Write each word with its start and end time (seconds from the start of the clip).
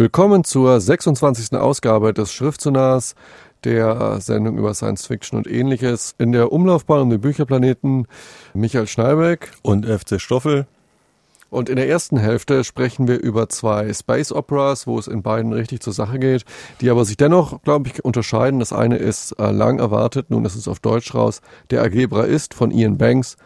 Willkommen 0.00 0.44
zur 0.44 0.80
26. 0.80 1.58
Ausgabe 1.58 2.14
des 2.14 2.32
Schriftsonars, 2.32 3.14
der 3.64 4.18
Sendung 4.22 4.56
über 4.56 4.72
Science 4.72 5.06
Fiction 5.06 5.36
und 5.36 5.46
ähnliches. 5.46 6.14
In 6.16 6.32
der 6.32 6.52
Umlaufbahn 6.52 7.02
um 7.02 7.10
den 7.10 7.20
Bücherplaneten 7.20 8.06
Michael 8.54 8.86
Schneibeck 8.86 9.52
und 9.60 9.84
FC 9.84 10.18
Stoffel. 10.18 10.66
Und 11.50 11.68
in 11.68 11.76
der 11.76 11.86
ersten 11.86 12.16
Hälfte 12.16 12.64
sprechen 12.64 13.08
wir 13.08 13.20
über 13.20 13.50
zwei 13.50 13.92
Space 13.92 14.32
Operas, 14.32 14.86
wo 14.86 14.98
es 14.98 15.06
in 15.06 15.20
beiden 15.20 15.52
richtig 15.52 15.82
zur 15.82 15.92
Sache 15.92 16.18
geht, 16.18 16.46
die 16.80 16.88
aber 16.88 17.04
sich 17.04 17.18
dennoch, 17.18 17.60
glaube 17.60 17.90
ich, 17.90 18.02
unterscheiden. 18.02 18.58
Das 18.58 18.72
eine 18.72 18.96
ist 18.96 19.32
äh, 19.32 19.50
lang 19.50 19.80
erwartet, 19.80 20.30
nun 20.30 20.46
ist 20.46 20.56
es 20.56 20.66
auf 20.66 20.78
Deutsch 20.80 21.14
raus, 21.14 21.42
Der 21.68 21.82
Algebra 21.82 22.22
ist 22.22 22.54
von 22.54 22.70
Ian 22.70 22.96
Banks 22.96 23.36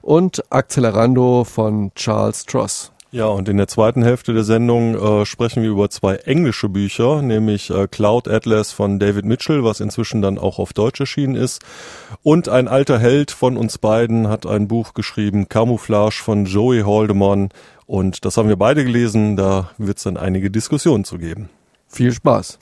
und 0.00 0.44
Accelerando 0.52 1.42
von 1.42 1.92
Charles 1.96 2.44
Tross. 2.46 2.93
Ja, 3.14 3.26
und 3.26 3.48
in 3.48 3.58
der 3.58 3.68
zweiten 3.68 4.02
Hälfte 4.02 4.34
der 4.34 4.42
Sendung 4.42 4.96
äh, 4.96 5.24
sprechen 5.24 5.62
wir 5.62 5.70
über 5.70 5.88
zwei 5.88 6.16
englische 6.16 6.68
Bücher, 6.68 7.22
nämlich 7.22 7.70
äh, 7.70 7.86
Cloud 7.86 8.26
Atlas 8.26 8.72
von 8.72 8.98
David 8.98 9.24
Mitchell, 9.24 9.62
was 9.62 9.78
inzwischen 9.78 10.20
dann 10.20 10.36
auch 10.36 10.58
auf 10.58 10.72
Deutsch 10.72 10.98
erschienen 10.98 11.36
ist. 11.36 11.62
Und 12.24 12.48
ein 12.48 12.66
alter 12.66 12.98
Held 12.98 13.30
von 13.30 13.56
uns 13.56 13.78
beiden 13.78 14.26
hat 14.26 14.46
ein 14.46 14.66
Buch 14.66 14.94
geschrieben, 14.94 15.48
Camouflage 15.48 16.20
von 16.24 16.46
Joey 16.46 16.80
Haldeman. 16.80 17.50
Und 17.86 18.24
das 18.24 18.36
haben 18.36 18.48
wir 18.48 18.56
beide 18.56 18.84
gelesen, 18.84 19.36
da 19.36 19.70
wird 19.78 19.98
es 19.98 20.02
dann 20.02 20.16
einige 20.16 20.50
Diskussionen 20.50 21.04
zu 21.04 21.18
geben. 21.18 21.50
Viel 21.86 22.10
Spaß. 22.10 22.58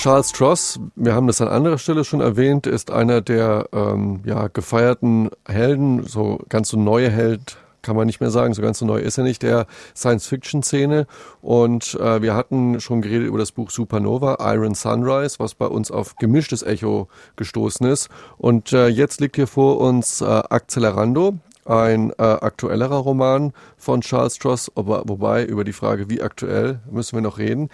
Charles 0.00 0.32
Tross, 0.32 0.80
wir 0.96 1.14
haben 1.14 1.26
das 1.26 1.42
an 1.42 1.48
anderer 1.48 1.76
Stelle 1.76 2.04
schon 2.04 2.22
erwähnt, 2.22 2.66
ist 2.66 2.90
einer 2.90 3.20
der 3.20 3.68
ähm, 3.74 4.20
ja, 4.24 4.48
gefeierten 4.48 5.28
Helden, 5.46 6.06
so 6.06 6.38
ganz 6.48 6.70
so 6.70 6.78
neue 6.78 7.10
Held 7.10 7.58
kann 7.82 7.96
man 7.96 8.06
nicht 8.06 8.18
mehr 8.18 8.30
sagen, 8.30 8.54
so 8.54 8.62
ganz 8.62 8.78
so 8.78 8.86
neu 8.86 8.98
ist 8.98 9.18
er 9.18 9.24
nicht, 9.24 9.42
der 9.42 9.66
Science-Fiction-Szene. 9.94 11.06
Und 11.42 11.96
äh, 12.00 12.22
wir 12.22 12.34
hatten 12.34 12.80
schon 12.80 13.02
geredet 13.02 13.28
über 13.28 13.36
das 13.36 13.52
Buch 13.52 13.70
Supernova, 13.70 14.38
Iron 14.54 14.74
Sunrise, 14.74 15.38
was 15.38 15.54
bei 15.54 15.66
uns 15.66 15.90
auf 15.90 16.16
gemischtes 16.16 16.62
Echo 16.62 17.08
gestoßen 17.36 17.86
ist. 17.86 18.08
Und 18.38 18.72
äh, 18.72 18.88
jetzt 18.88 19.20
liegt 19.20 19.36
hier 19.36 19.46
vor 19.46 19.80
uns 19.80 20.22
äh, 20.22 20.24
Accelerando, 20.24 21.34
ein 21.66 22.10
äh, 22.12 22.22
aktuellerer 22.22 22.96
Roman 22.96 23.52
von 23.76 24.00
Charles 24.00 24.36
Stross, 24.36 24.72
wobei 24.74 25.44
über 25.44 25.64
die 25.64 25.74
Frage, 25.74 26.08
wie 26.08 26.22
aktuell, 26.22 26.80
müssen 26.90 27.16
wir 27.16 27.22
noch 27.22 27.36
reden. 27.38 27.68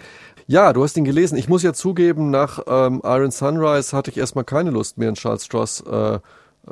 Ja, 0.49 0.71
du 0.71 0.81
hast 0.81 0.95
ihn 0.95 1.03
gelesen. 1.03 1.37
Ich 1.37 1.49
muss 1.49 1.61
ja 1.61 1.73
zugeben, 1.73 2.31
nach 2.31 2.59
ähm, 2.67 3.01
Iron 3.03 3.31
Sunrise 3.31 3.95
hatte 3.95 4.11
ich 4.11 4.17
erstmal 4.17 4.45
keine 4.45 4.71
Lust 4.71 4.97
mehr, 4.97 5.09
in 5.09 5.15
Charles 5.15 5.43
Stross 5.43 5.81
äh, 5.81 6.15
äh, 6.15 6.19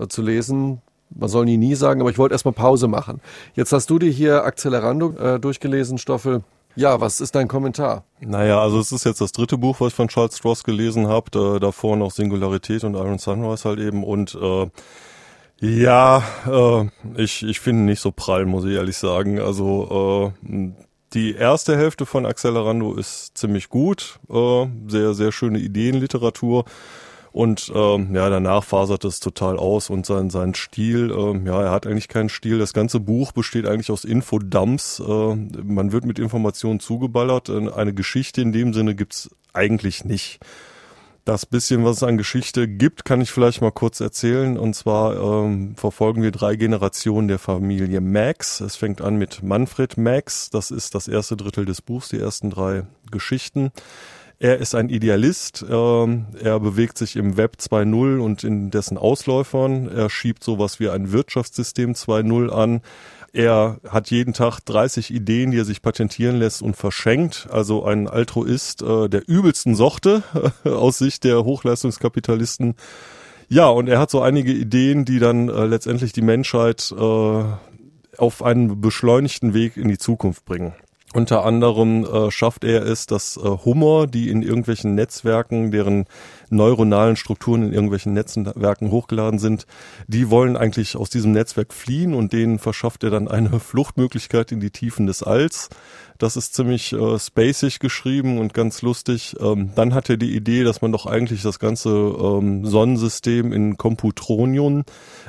zu 0.07 0.21
lesen. 0.21 0.81
Man 1.09 1.27
soll 1.27 1.43
nie 1.43 1.57
nie 1.57 1.75
sagen, 1.75 1.99
aber 1.99 2.09
ich 2.09 2.17
wollte 2.17 2.33
erstmal 2.33 2.53
Pause 2.53 2.87
machen. 2.87 3.19
Jetzt 3.53 3.73
hast 3.73 3.89
du 3.89 3.99
dir 3.99 4.09
hier 4.09 4.45
Accelerando 4.45 5.11
äh, 5.17 5.39
durchgelesen, 5.41 5.97
Stoffel. 5.97 6.41
Ja, 6.77 7.01
was 7.01 7.19
ist 7.19 7.35
dein 7.35 7.49
Kommentar? 7.49 8.05
Naja, 8.21 8.61
also 8.61 8.79
es 8.79 8.93
ist 8.93 9.05
jetzt 9.05 9.19
das 9.21 9.33
dritte 9.33 9.57
Buch, 9.57 9.79
was 9.79 9.89
ich 9.89 9.93
von 9.93 10.07
Charles 10.07 10.37
Stross 10.37 10.63
gelesen 10.63 11.07
habe. 11.07 11.29
Da, 11.31 11.59
davor 11.59 11.97
noch 11.97 12.11
Singularität 12.11 12.85
und 12.85 12.95
Iron 12.95 13.17
Sunrise 13.17 13.67
halt 13.67 13.79
eben. 13.79 14.05
Und 14.05 14.37
äh, 14.41 14.69
ja, 15.59 16.23
äh, 16.47 16.85
ich, 17.21 17.43
ich 17.43 17.59
finde 17.59 17.83
nicht 17.83 18.01
so 18.01 18.11
prall, 18.11 18.45
muss 18.45 18.63
ich 18.63 18.73
ehrlich 18.73 18.97
sagen. 18.97 19.39
Also 19.39 20.33
äh, 20.43 20.71
die 21.13 21.35
erste 21.35 21.77
Hälfte 21.77 22.05
von 22.05 22.25
Accelerando 22.25 22.93
ist 22.95 23.37
ziemlich 23.37 23.69
gut, 23.69 24.19
äh, 24.29 24.65
sehr, 24.87 25.13
sehr 25.13 25.31
schöne 25.31 25.59
Ideenliteratur. 25.59 26.65
Und 27.31 27.69
ähm, 27.75 28.15
ja, 28.15 28.29
danach 28.29 28.63
fasert 28.63 29.03
es 29.03 29.19
total 29.19 29.57
aus 29.57 29.89
und 29.89 30.05
sein, 30.05 30.29
sein 30.29 30.55
Stil, 30.55 31.11
äh, 31.11 31.45
ja, 31.45 31.63
er 31.63 31.71
hat 31.71 31.85
eigentlich 31.85 32.07
keinen 32.07 32.29
Stil. 32.29 32.59
Das 32.59 32.71
ganze 32.71 33.01
Buch 33.01 33.33
besteht 33.33 33.67
eigentlich 33.67 33.91
aus 33.91 34.05
Infodumps. 34.05 35.01
Äh, 35.01 35.35
man 35.63 35.91
wird 35.91 36.05
mit 36.05 36.17
Informationen 36.17 36.79
zugeballert. 36.79 37.49
Eine 37.49 37.93
Geschichte 37.93 38.39
in 38.39 38.53
dem 38.53 38.73
Sinne 38.73 38.95
gibt's 38.95 39.29
eigentlich 39.51 40.05
nicht. 40.05 40.39
Das 41.25 41.47
bisschen, 41.47 41.83
was 41.83 41.97
es 41.97 42.03
an 42.03 42.17
Geschichte 42.17 42.67
gibt, 42.67 43.03
kann 43.03 43.19
ich 43.19 43.31
vielleicht 43.31 43.59
mal 43.59 43.71
kurz 43.71 43.99
erzählen. 43.99 44.59
Und 44.59 44.75
zwar 44.75 45.15
ähm, 45.43 45.75
verfolgen 45.75 46.21
wir 46.21 46.29
drei 46.29 46.55
Generationen 46.55 47.27
der 47.27 47.39
Familie 47.39 47.99
Max. 47.99 48.61
Es 48.61 48.75
fängt 48.75 49.01
an 49.01 49.15
mit 49.15 49.41
Manfred 49.41 49.97
Max. 49.97 50.51
Das 50.51 50.69
ist 50.69 50.93
das 50.93 51.07
erste 51.07 51.35
Drittel 51.35 51.65
des 51.65 51.81
Buchs, 51.81 52.09
die 52.09 52.19
ersten 52.19 52.51
drei 52.51 52.83
Geschichten. 53.09 53.71
Er 54.37 54.59
ist 54.59 54.75
ein 54.75 54.89
Idealist. 54.89 55.65
Ähm, 55.67 56.27
er 56.39 56.59
bewegt 56.59 56.99
sich 56.99 57.15
im 57.15 57.37
Web 57.37 57.57
2.0 57.59 58.19
und 58.19 58.43
in 58.43 58.69
dessen 58.69 58.99
Ausläufern. 58.99 59.89
Er 59.89 60.11
schiebt 60.11 60.43
sowas 60.43 60.79
wie 60.79 60.89
ein 60.89 61.11
Wirtschaftssystem 61.11 61.93
2.0 61.93 62.49
an. 62.51 62.81
Er 63.35 63.81
hat 63.89 64.11
jeden 64.11 64.31
Tag 64.31 64.61
30 64.61 65.13
Ideen, 65.13 65.51
die 65.51 65.57
er 65.57 65.65
sich 65.65 65.81
patentieren 65.81 66.37
lässt 66.37 66.61
und 66.61 66.77
verschenkt. 66.77 67.49
Also 67.51 67.83
ein 67.83 68.07
Altruist 68.07 68.81
äh, 68.81 69.09
der 69.09 69.27
übelsten 69.27 69.75
Sorte 69.75 70.23
aus 70.63 70.99
Sicht 70.99 71.25
der 71.25 71.43
Hochleistungskapitalisten. 71.43 72.75
Ja, 73.49 73.67
und 73.67 73.89
er 73.89 73.99
hat 73.99 74.09
so 74.09 74.21
einige 74.21 74.53
Ideen, 74.53 75.03
die 75.03 75.19
dann 75.19 75.49
äh, 75.49 75.65
letztendlich 75.65 76.13
die 76.13 76.21
Menschheit 76.21 76.95
äh, 76.97 77.43
auf 78.17 78.41
einen 78.41 78.79
beschleunigten 78.79 79.53
Weg 79.53 79.75
in 79.75 79.89
die 79.89 79.97
Zukunft 79.97 80.45
bringen. 80.45 80.73
Unter 81.15 81.45
anderem 81.45 82.03
äh, 82.03 82.29
schafft 82.29 82.65
er 82.65 82.85
es, 82.85 83.05
dass 83.05 83.37
äh, 83.37 83.39
Hummer, 83.39 84.05
die 84.05 84.29
in 84.29 84.41
irgendwelchen 84.41 84.95
Netzwerken, 84.95 85.71
deren 85.71 86.07
neuronalen 86.49 87.15
Strukturen 87.15 87.63
in 87.63 87.71
irgendwelchen 87.71 88.11
Netzwerken 88.11 88.91
hochgeladen 88.91 89.39
sind, 89.39 89.65
die 90.07 90.29
wollen 90.29 90.57
eigentlich 90.57 90.97
aus 90.97 91.09
diesem 91.09 91.31
Netzwerk 91.31 91.73
fliehen 91.73 92.13
und 92.13 92.33
denen 92.33 92.59
verschafft 92.59 93.05
er 93.05 93.11
dann 93.11 93.29
eine 93.29 93.59
Fluchtmöglichkeit 93.61 94.51
in 94.51 94.59
die 94.59 94.71
Tiefen 94.71 95.07
des 95.07 95.23
Alls. 95.23 95.69
Das 96.17 96.35
ist 96.35 96.53
ziemlich 96.53 96.91
äh, 96.91 97.17
spacig 97.17 97.79
geschrieben 97.79 98.37
und 98.37 98.53
ganz 98.53 98.81
lustig. 98.81 99.37
Ähm, 99.39 99.71
dann 99.73 99.93
hat 99.93 100.09
er 100.09 100.17
die 100.17 100.35
Idee, 100.35 100.65
dass 100.65 100.81
man 100.81 100.91
doch 100.91 101.05
eigentlich 101.05 101.43
das 101.43 101.59
ganze 101.59 101.91
ähm, 101.91 102.65
Sonnensystem 102.65 103.53
in 103.53 103.77
Computronion 103.77 104.83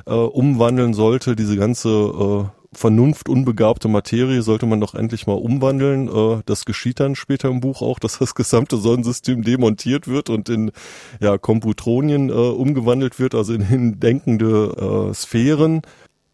äh, 0.05 0.15
umwandeln 0.15 0.95
sollte, 0.95 1.37
diese 1.37 1.57
ganze 1.57 1.89
äh, 1.89 2.66
vernunftunbegabte 2.77 3.89
Materie 3.89 4.43
sollte 4.43 4.67
man 4.67 4.81
doch 4.81 4.95
endlich 4.95 5.27
mal 5.27 5.35
umwandeln. 5.35 6.09
Äh, 6.09 6.43
das 6.47 6.65
geschieht 6.65 7.01
dann 7.01 7.17
später 7.17 7.49
im 7.49 7.61
Buch 7.61 7.83
auch, 7.83 7.99
dass 8.01 8.19
das 8.19 8.35
gesamte 8.35 8.77
Sonnensystem 8.77 9.43
demontiert 9.43 10.09
wird 10.09 10.31
und 10.31 10.49
in 10.49 10.73
ja, 11.21 11.39
Komputronien 11.39 12.29
äh, 12.29 12.33
umgewandelt 12.33 13.19
wird, 13.19 13.35
also 13.35 13.55
in, 13.55 13.63
in 13.63 14.01
denkende 14.01 15.11
äh, 15.11 15.15
Sphären. 15.15 15.83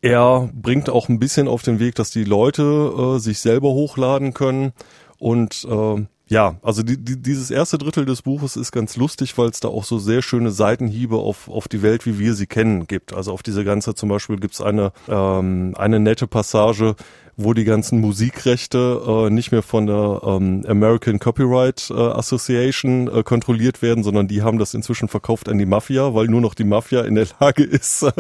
Er 0.01 0.51
bringt 0.53 0.91
auch 0.91 1.09
ein 1.09 1.21
bisschen 1.21 1.47
auf 1.47 1.63
den 1.63 1.79
Weg, 1.79 1.95
dass 1.95 2.11
die 2.11 2.25
Leute 2.25 2.63
äh, 2.63 3.19
sich 3.19 3.39
selber 3.39 3.71
hochladen 3.71 4.35
können 4.35 4.73
und 5.19 5.65
äh, 5.71 6.05
ja, 6.33 6.57
also 6.63 6.83
die, 6.83 6.97
die, 6.97 7.21
dieses 7.21 7.51
erste 7.51 7.77
Drittel 7.77 8.07
des 8.07 8.23
Buches 8.23 8.57
ist 8.57 8.73
ganz 8.73 8.97
lustig, 8.97 9.37
weil 9.37 9.51
es 9.51 9.61
da 9.61 9.69
auch 9.69 9.85
so 9.85 9.99
sehr 9.99 10.23
schöne 10.23 10.51
Seitenhiebe 10.51 11.17
auf, 11.17 11.51
auf 11.51 11.69
die 11.69 11.83
Welt, 11.83 12.07
wie 12.07 12.19
wir 12.19 12.33
sie 12.33 12.47
kennen, 12.47 12.87
gibt. 12.87 13.13
Also 13.13 13.33
auf 13.33 13.43
diese 13.43 13.65
ganze, 13.65 13.95
zum 13.95 14.09
Beispiel 14.09 14.37
gibt's 14.37 14.63
eine, 14.63 14.93
ähm, 15.09 15.75
eine 15.77 16.01
nette 16.01 16.27
Passage, 16.27 16.97
wo 17.37 17.55
die 17.55 17.65
ganzen 17.65 18.01
Musikrechte 18.01 19.03
äh, 19.07 19.31
nicht 19.31 19.53
mehr 19.53 19.63
von 19.63 19.87
der 19.87 20.21
ähm, 20.25 20.65
American 20.67 21.19
Copyright 21.19 21.91
äh, 21.91 21.95
Association 21.95 23.09
äh, 23.09 23.23
kontrolliert 23.23 23.81
werden, 23.81 24.05
sondern 24.05 24.29
die 24.29 24.43
haben 24.43 24.59
das 24.59 24.75
inzwischen 24.75 25.09
verkauft 25.09 25.49
an 25.49 25.59
die 25.59 25.67
Mafia, 25.67 26.15
weil 26.15 26.27
nur 26.27 26.41
noch 26.41 26.55
die 26.55 26.65
Mafia 26.65 27.03
in 27.03 27.15
der 27.15 27.27
Lage 27.41 27.65
ist, 27.65 28.03
äh, 28.03 28.13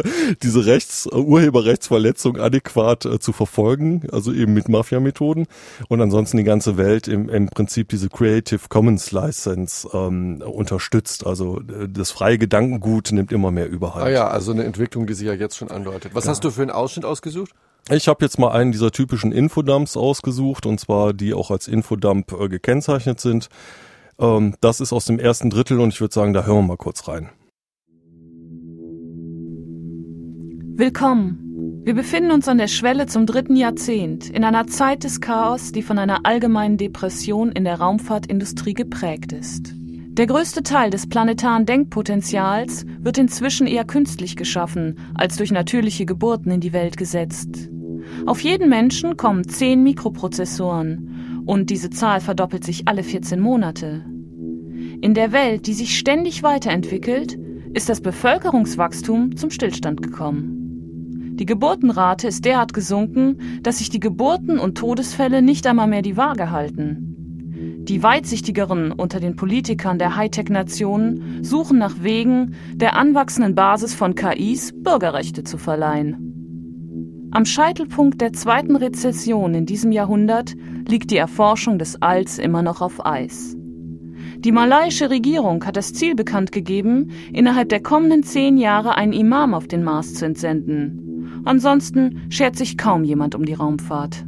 diese 0.43 0.64
Rechts 0.64 1.06
äh, 1.06 1.14
Urheberrechtsverletzung 1.14 2.38
adäquat 2.38 3.05
äh, 3.05 3.19
zu 3.19 3.32
verfolgen, 3.32 4.03
also 4.11 4.32
eben 4.32 4.55
mit 4.55 4.69
Mafia-Methoden 4.69 5.47
und 5.88 6.00
ansonsten 6.00 6.38
die 6.38 6.44
ganze 6.44 6.79
Welt 6.79 7.06
im, 7.06 7.29
im 7.29 7.49
Prinzip 7.49 7.88
diese 7.88 8.08
Creative 8.08 8.61
Commons 8.69 9.12
License 9.12 9.88
ähm, 9.93 10.43
unterstützt. 10.43 11.26
Also 11.26 11.61
äh, 11.61 11.88
das 11.88 12.11
freie 12.11 12.38
Gedankengut 12.38 13.12
nimmt 13.12 13.31
immer 13.31 13.50
mehr 13.50 13.69
Überhand. 13.69 14.05
Ah 14.05 14.11
ja, 14.11 14.29
also 14.29 14.53
eine 14.53 14.65
Entwicklung, 14.65 15.06
die 15.06 15.15
sich 15.15 15.26
ja 15.26 15.35
jetzt 15.35 15.56
schon 15.56 15.70
andeutet. 15.70 16.15
Was 16.15 16.25
ja. 16.25 16.31
hast 16.31 16.44
du 16.44 16.50
für 16.50 16.62
einen 16.62 16.70
Ausschnitt 16.70 17.05
ausgesucht? 17.05 17.53
Ich 17.90 18.06
habe 18.06 18.25
jetzt 18.25 18.38
mal 18.38 18.52
einen 18.52 18.70
dieser 18.70 18.93
typischen 18.93 19.32
Infodumps 19.32 19.96
ausgesucht 19.96 20.67
und 20.67 20.79
zwar 20.79 21.12
die 21.12 21.34
auch 21.34 21.50
als 21.50 21.67
Infodump 21.67 22.32
äh, 22.32 22.49
gekennzeichnet 22.49 23.20
sind. 23.20 23.49
Ähm, 24.19 24.55
das 24.61 24.81
ist 24.81 24.93
aus 24.93 25.06
dem 25.06 25.19
ersten 25.19 25.50
Drittel 25.50 25.81
und 25.81 25.93
ich 25.93 26.00
würde 26.00 26.14
sagen, 26.14 26.32
da 26.32 26.44
hören 26.44 26.58
wir 26.58 26.69
mal 26.69 26.76
kurz 26.76 27.08
rein. 27.08 27.31
Willkommen. 30.75 31.82
Wir 31.84 31.94
befinden 31.94 32.31
uns 32.31 32.46
an 32.46 32.58
der 32.58 32.69
Schwelle 32.69 33.06
zum 33.06 33.26
dritten 33.26 33.56
Jahrzehnt, 33.56 34.31
in 34.31 34.44
einer 34.44 34.69
Zeit 34.69 35.02
des 35.02 35.20
Chaos, 35.20 35.73
die 35.73 35.82
von 35.82 35.99
einer 35.99 36.20
allgemeinen 36.25 36.76
Depression 36.76 37.50
in 37.50 37.64
der 37.64 37.81
Raumfahrtindustrie 37.81 38.75
geprägt 38.75 39.32
ist. 39.32 39.75
Der 40.12 40.26
größte 40.26 40.62
Teil 40.62 40.91
des 40.91 41.09
planetaren 41.09 41.64
Denkpotenzials 41.64 42.85
wird 43.00 43.17
inzwischen 43.17 43.67
eher 43.67 43.87
künstlich 43.87 44.37
geschaffen, 44.37 44.99
als 45.14 45.38
durch 45.38 45.50
natürliche 45.50 46.05
Geburten 46.05 46.50
in 46.50 46.61
die 46.61 46.75
Welt 46.75 46.99
gesetzt. 46.99 47.70
Auf 48.26 48.41
jeden 48.41 48.69
Menschen 48.69 49.17
kommen 49.17 49.49
10 49.49 49.82
Mikroprozessoren 49.82 51.44
und 51.47 51.70
diese 51.70 51.88
Zahl 51.88 52.20
verdoppelt 52.20 52.62
sich 52.62 52.88
alle 52.88 53.05
14 53.05 53.41
Monate. 53.41 54.05
In 55.00 55.14
der 55.14 55.32
Welt, 55.32 55.67
die 55.67 55.73
sich 55.73 55.97
ständig 55.97 56.43
weiterentwickelt, 56.43 57.38
ist 57.73 57.88
das 57.88 58.03
Bevölkerungswachstum 58.03 59.37
zum 59.37 59.49
Stillstand 59.49 60.03
gekommen. 60.03 61.37
Die 61.37 61.47
Geburtenrate 61.47 62.29
ist 62.29 62.44
derart 62.44 62.75
gesunken, 62.75 63.38
dass 63.62 63.79
sich 63.79 63.88
die 63.88 64.00
Geburten 64.00 64.58
und 64.58 64.76
Todesfälle 64.76 65.41
nicht 65.41 65.67
einmal 65.67 65.87
mehr 65.87 66.03
die 66.03 66.19
Waage 66.19 66.50
halten. 66.50 67.12
Die 67.88 68.02
Weitsichtigeren 68.02 68.93
unter 68.93 69.19
den 69.19 69.34
Politikern 69.34 69.99
der 69.99 70.14
Hightech-Nationen 70.14 71.43
suchen 71.43 71.79
nach 71.79 71.96
Wegen, 72.02 72.55
der 72.75 72.96
anwachsenden 72.96 73.56
Basis 73.56 73.93
von 73.93 74.14
KIs 74.14 74.73
Bürgerrechte 74.76 75.43
zu 75.43 75.58
verleihen. 75.58 77.29
Am 77.32 77.44
Scheitelpunkt 77.44 78.20
der 78.20 78.32
zweiten 78.34 78.76
Rezession 78.76 79.55
in 79.55 79.67
diesem 79.67 79.90
Jahrhundert 79.90 80.55
liegt 80.87 81.11
die 81.11 81.17
Erforschung 81.17 81.79
des 81.79 82.00
Alls 82.00 82.38
immer 82.38 82.62
noch 82.62 82.82
auf 82.82 83.05
Eis. 83.05 83.56
Die 84.38 84.52
malaiische 84.52 85.11
Regierung 85.11 85.64
hat 85.64 85.76
das 85.76 85.93
Ziel 85.93 86.14
bekannt 86.14 86.52
gegeben, 86.52 87.11
innerhalb 87.32 87.69
der 87.69 87.82
kommenden 87.82 88.23
zehn 88.23 88.58
Jahre 88.58 88.96
einen 88.96 89.12
Imam 89.12 89.55
auf 89.55 89.67
den 89.67 89.82
Mars 89.82 90.14
zu 90.14 90.25
entsenden. 90.25 91.43
Ansonsten 91.44 92.23
schert 92.29 92.55
sich 92.56 92.79
kaum 92.79 93.02
jemand 93.02 93.34
um 93.34 93.44
die 93.44 93.55
Raumfahrt. 93.55 94.25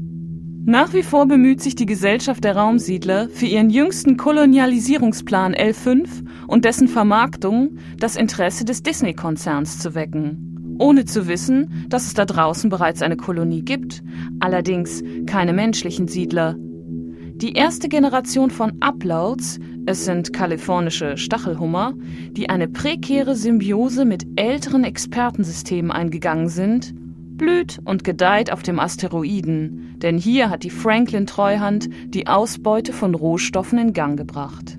Nach 0.66 0.94
wie 0.94 1.02
vor 1.02 1.26
bemüht 1.26 1.60
sich 1.60 1.74
die 1.74 1.84
Gesellschaft 1.84 2.42
der 2.42 2.56
Raumsiedler 2.56 3.28
für 3.28 3.44
ihren 3.44 3.68
jüngsten 3.68 4.16
Kolonialisierungsplan 4.16 5.54
L5 5.54 6.24
und 6.46 6.64
dessen 6.64 6.88
Vermarktung 6.88 7.76
das 7.98 8.16
Interesse 8.16 8.64
des 8.64 8.82
Disney-Konzerns 8.82 9.78
zu 9.78 9.94
wecken. 9.94 10.76
Ohne 10.78 11.04
zu 11.04 11.28
wissen, 11.28 11.84
dass 11.90 12.06
es 12.06 12.14
da 12.14 12.24
draußen 12.24 12.70
bereits 12.70 13.02
eine 13.02 13.18
Kolonie 13.18 13.60
gibt, 13.60 14.02
allerdings 14.40 15.02
keine 15.26 15.52
menschlichen 15.52 16.08
Siedler. 16.08 16.56
Die 16.58 17.52
erste 17.52 17.90
Generation 17.90 18.50
von 18.50 18.72
Uploads, 18.80 19.58
es 19.84 20.06
sind 20.06 20.32
kalifornische 20.32 21.18
Stachelhummer, 21.18 21.92
die 22.30 22.48
eine 22.48 22.68
prekäre 22.68 23.36
Symbiose 23.36 24.06
mit 24.06 24.26
älteren 24.36 24.84
Expertensystemen 24.84 25.90
eingegangen 25.90 26.48
sind, 26.48 26.94
blüht 27.44 27.78
und 27.84 28.04
gedeiht 28.04 28.50
auf 28.50 28.62
dem 28.62 28.80
Asteroiden, 28.80 29.96
denn 29.98 30.16
hier 30.16 30.48
hat 30.48 30.62
die 30.62 30.70
Franklin 30.70 31.26
Treuhand 31.26 31.90
die 32.06 32.26
Ausbeute 32.26 32.94
von 32.94 33.14
Rohstoffen 33.14 33.78
in 33.78 33.92
Gang 33.92 34.16
gebracht. 34.16 34.78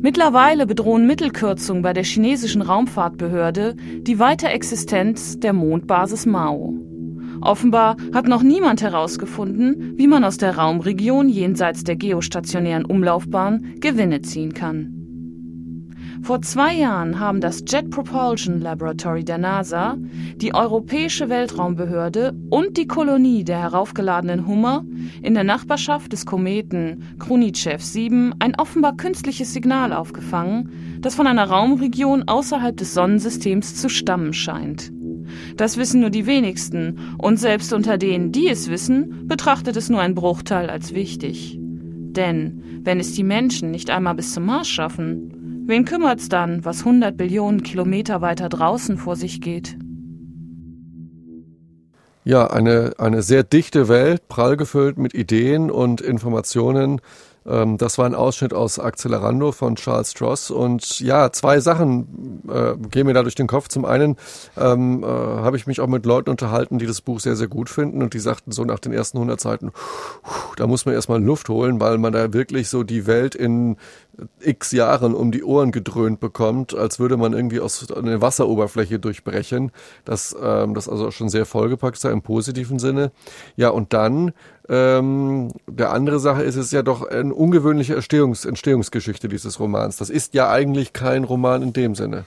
Mittlerweile 0.00 0.66
bedrohen 0.66 1.06
Mittelkürzungen 1.06 1.82
bei 1.82 1.92
der 1.92 2.02
chinesischen 2.02 2.62
Raumfahrtbehörde 2.62 3.76
die 4.00 4.18
Weiterexistenz 4.18 5.38
der 5.38 5.52
Mondbasis 5.52 6.26
Mao. 6.26 6.74
Offenbar 7.40 7.96
hat 8.12 8.26
noch 8.26 8.42
niemand 8.42 8.82
herausgefunden, 8.82 9.94
wie 9.96 10.08
man 10.08 10.24
aus 10.24 10.38
der 10.38 10.56
Raumregion 10.56 11.28
jenseits 11.28 11.84
der 11.84 11.96
geostationären 11.96 12.84
Umlaufbahn 12.84 13.74
Gewinne 13.80 14.22
ziehen 14.22 14.54
kann. 14.54 14.99
Vor 16.22 16.42
zwei 16.42 16.74
Jahren 16.74 17.18
haben 17.18 17.40
das 17.40 17.64
Jet 17.66 17.90
Propulsion 17.90 18.60
Laboratory 18.60 19.24
der 19.24 19.38
NASA, 19.38 19.96
die 20.36 20.54
Europäische 20.54 21.28
Weltraumbehörde 21.28 22.34
und 22.50 22.76
die 22.76 22.86
Kolonie 22.86 23.42
der 23.42 23.58
heraufgeladenen 23.58 24.46
Hummer 24.46 24.84
in 25.22 25.34
der 25.34 25.44
Nachbarschaft 25.44 26.12
des 26.12 26.26
Kometen 26.26 27.02
Krunichev 27.18 27.82
7 27.82 28.34
ein 28.38 28.54
offenbar 28.56 28.96
künstliches 28.96 29.52
Signal 29.52 29.92
aufgefangen, 29.92 30.98
das 31.00 31.14
von 31.14 31.26
einer 31.26 31.48
Raumregion 31.48 32.24
außerhalb 32.28 32.76
des 32.76 32.92
Sonnensystems 32.92 33.76
zu 33.76 33.88
stammen 33.88 34.34
scheint. 34.34 34.92
Das 35.56 35.78
wissen 35.78 36.00
nur 36.00 36.10
die 36.10 36.26
wenigsten, 36.26 36.98
und 37.18 37.38
selbst 37.38 37.72
unter 37.72 37.96
denen, 37.98 38.30
die 38.30 38.48
es 38.48 38.68
wissen, 38.68 39.26
betrachtet 39.26 39.76
es 39.76 39.88
nur 39.88 40.00
ein 40.00 40.14
Bruchteil 40.14 40.68
als 40.68 40.94
wichtig. 40.94 41.58
Denn 41.60 42.62
wenn 42.82 42.98
es 43.00 43.14
die 43.14 43.22
Menschen 43.22 43.70
nicht 43.70 43.90
einmal 43.90 44.14
bis 44.14 44.34
zum 44.34 44.44
Mars 44.44 44.68
schaffen, 44.68 45.39
Wen 45.70 45.84
kümmert's 45.84 46.28
dann, 46.28 46.64
was 46.64 46.80
100 46.80 47.16
Billionen 47.16 47.62
Kilometer 47.62 48.20
weiter 48.20 48.48
draußen 48.48 48.98
vor 48.98 49.14
sich 49.14 49.40
geht? 49.40 49.78
Ja, 52.24 52.48
eine, 52.48 52.94
eine 52.98 53.22
sehr 53.22 53.44
dichte 53.44 53.88
Welt, 53.88 54.26
prall 54.26 54.56
gefüllt 54.56 54.98
mit 54.98 55.14
Ideen 55.14 55.70
und 55.70 56.00
Informationen, 56.00 57.00
das 57.44 57.96
war 57.96 58.06
ein 58.06 58.14
Ausschnitt 58.14 58.52
aus 58.52 58.78
Accelerando 58.78 59.52
von 59.52 59.76
Charles 59.76 60.10
Stross. 60.10 60.50
Und 60.50 61.00
ja, 61.00 61.32
zwei 61.32 61.60
Sachen 61.60 62.42
äh, 62.48 62.76
gehen 62.88 63.06
mir 63.06 63.14
da 63.14 63.22
durch 63.22 63.34
den 63.34 63.46
Kopf. 63.46 63.68
Zum 63.68 63.84
einen 63.84 64.16
ähm, 64.58 65.02
äh, 65.02 65.06
habe 65.06 65.56
ich 65.56 65.66
mich 65.66 65.80
auch 65.80 65.86
mit 65.86 66.04
Leuten 66.04 66.30
unterhalten, 66.30 66.78
die 66.78 66.86
das 66.86 67.00
Buch 67.00 67.20
sehr, 67.20 67.36
sehr 67.36 67.48
gut 67.48 67.70
finden. 67.70 68.02
Und 68.02 68.14
die 68.14 68.18
sagten 68.18 68.52
so 68.52 68.64
nach 68.64 68.78
den 68.78 68.92
ersten 68.92 69.18
100 69.18 69.40
Seiten, 69.40 69.72
da 70.56 70.66
muss 70.66 70.84
man 70.84 70.94
erstmal 70.94 71.22
Luft 71.22 71.48
holen, 71.48 71.80
weil 71.80 71.98
man 71.98 72.12
da 72.12 72.32
wirklich 72.32 72.68
so 72.68 72.82
die 72.82 73.06
Welt 73.06 73.34
in 73.34 73.76
x 74.40 74.72
Jahren 74.72 75.14
um 75.14 75.32
die 75.32 75.44
Ohren 75.44 75.72
gedröhnt 75.72 76.20
bekommt, 76.20 76.74
als 76.74 76.98
würde 76.98 77.16
man 77.16 77.32
irgendwie 77.32 77.60
aus 77.60 77.90
einer 77.90 78.20
Wasseroberfläche 78.20 78.98
durchbrechen. 78.98 79.72
Das, 80.04 80.36
ähm, 80.40 80.74
das 80.74 80.88
also 80.88 81.10
schon 81.10 81.28
sehr 81.28 81.46
vollgepackt 81.46 81.98
sei 81.98 82.10
im 82.10 82.22
positiven 82.22 82.78
Sinne. 82.78 83.12
Ja, 83.56 83.70
und 83.70 83.92
dann 83.92 84.32
ähm, 84.70 85.50
der 85.66 85.92
andere 85.92 86.20
Sache 86.20 86.44
ist 86.44 86.54
es 86.54 86.70
ja 86.70 86.82
doch 86.82 87.02
eine 87.02 87.34
ungewöhnliche 87.34 87.96
Entstehungs 87.96 88.44
Entstehungsgeschichte 88.44 89.28
dieses 89.28 89.58
Romans. 89.58 89.96
Das 89.96 90.10
ist 90.10 90.32
ja 90.34 90.48
eigentlich 90.48 90.92
kein 90.92 91.24
Roman 91.24 91.62
in 91.62 91.72
dem 91.72 91.96
Sinne. 91.96 92.24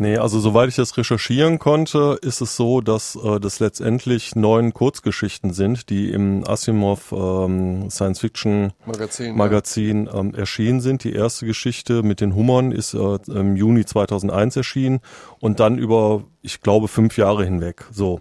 Nee, 0.00 0.16
also 0.16 0.38
soweit 0.38 0.68
ich 0.68 0.76
das 0.76 0.96
recherchieren 0.96 1.58
konnte, 1.58 2.18
ist 2.22 2.40
es 2.40 2.54
so, 2.54 2.80
dass 2.80 3.16
äh, 3.16 3.40
das 3.40 3.58
letztendlich 3.58 4.36
neun 4.36 4.72
Kurzgeschichten 4.72 5.52
sind, 5.52 5.90
die 5.90 6.12
im 6.12 6.46
Asimov 6.46 7.10
ähm, 7.10 7.90
Science 7.90 8.20
Fiction 8.20 8.72
Magazin, 8.86 9.36
Magazin 9.36 10.06
ja. 10.06 10.14
ähm, 10.14 10.34
erschienen 10.34 10.80
sind. 10.80 11.02
Die 11.02 11.14
erste 11.14 11.46
Geschichte 11.46 12.04
mit 12.04 12.20
den 12.20 12.36
Hummern 12.36 12.70
ist 12.70 12.94
äh, 12.94 13.18
im 13.28 13.56
Juni 13.56 13.84
2001 13.84 14.56
erschienen 14.56 15.00
und 15.40 15.58
dann 15.58 15.78
über, 15.78 16.22
ich 16.42 16.60
glaube, 16.60 16.86
fünf 16.86 17.16
Jahre 17.16 17.44
hinweg. 17.44 17.84
So. 17.90 18.20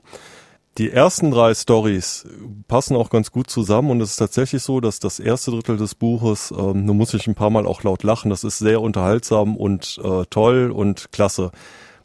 Die 0.77 0.91
ersten 0.91 1.31
drei 1.31 1.55
Stories 1.55 2.27
passen 2.67 2.95
auch 2.95 3.09
ganz 3.09 3.31
gut 3.31 3.49
zusammen 3.49 3.89
und 3.89 3.99
es 4.01 4.11
ist 4.11 4.17
tatsächlich 4.17 4.61
so, 4.61 4.79
dass 4.79 4.99
das 4.99 5.19
erste 5.19 5.49
Drittel 5.49 5.75
des 5.75 5.95
Buches, 5.95 6.53
ähm, 6.55 6.85
nun 6.85 6.97
muss 6.97 7.15
ich 7.15 7.25
ein 7.25 7.33
paar 7.33 7.49
Mal 7.49 7.65
auch 7.65 7.81
laut 7.81 8.03
lachen, 8.03 8.29
das 8.29 8.43
ist 8.43 8.59
sehr 8.59 8.79
unterhaltsam 8.81 9.57
und 9.57 9.99
äh, 10.03 10.25
toll 10.29 10.69
und 10.69 11.11
klasse. 11.11 11.49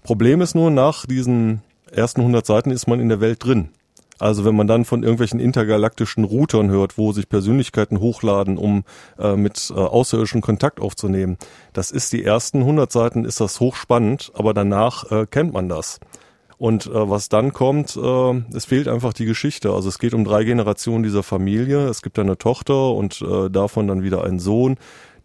Problem 0.03 0.41
ist 0.41 0.55
nur, 0.55 0.71
nach 0.71 1.05
diesen 1.05 1.61
ersten 1.91 2.23
100 2.23 2.47
Seiten 2.47 2.71
ist 2.71 2.87
man 2.87 2.99
in 2.99 3.11
der 3.11 3.21
Welt 3.21 3.45
drin. 3.45 3.69
Also 4.19 4.47
wenn 4.47 4.57
man 4.57 4.69
dann 4.69 4.87
von 4.87 5.03
irgendwelchen 5.03 5.41
intergalaktischen 5.41 6.25
Routern 6.25 6.71
hört, 6.71 6.97
wo 6.97 7.13
sich 7.13 7.29
Persönlichkeiten 7.29 8.01
hochladen, 8.01 8.57
um 8.57 8.85
äh, 9.19 9.37
mit 9.37 9.71
äh, 9.71 9.75
Außerirdischen 9.75 10.41
Kontakt 10.41 10.81
aufzunehmen, 10.81 11.37
das 11.75 11.91
ist 11.91 12.13
die 12.15 12.25
ersten 12.25 12.61
100 12.61 12.91
Seiten, 12.91 13.27
ist 13.27 13.41
das 13.41 13.61
hochspannend, 13.61 14.33
aber 14.35 14.55
danach 14.55 15.11
äh, 15.11 15.27
kennt 15.27 15.53
man 15.53 15.69
das. 15.69 16.01
Und 16.59 16.87
äh, 16.87 17.11
was 17.11 17.29
dann 17.29 17.53
kommt, 17.53 17.97
äh, 17.97 18.43
es 18.55 18.65
fehlt 18.65 18.89
einfach 18.89 19.13
die 19.13 19.25
Geschichte. 19.25 19.73
Also 19.73 19.89
es 19.89 19.99
geht 19.99 20.15
um 20.15 20.25
drei 20.25 20.45
Generationen 20.45 21.03
dieser 21.03 21.23
Familie. 21.23 21.89
Es 21.89 22.03
gibt 22.03 22.19
eine 22.19 22.39
Tochter 22.39 22.93
und 22.93 23.23
äh, 23.23 23.51
davon 23.51 23.89
dann 23.89 24.03
wieder 24.03 24.25
einen 24.25 24.39
Sohn. 24.39 24.77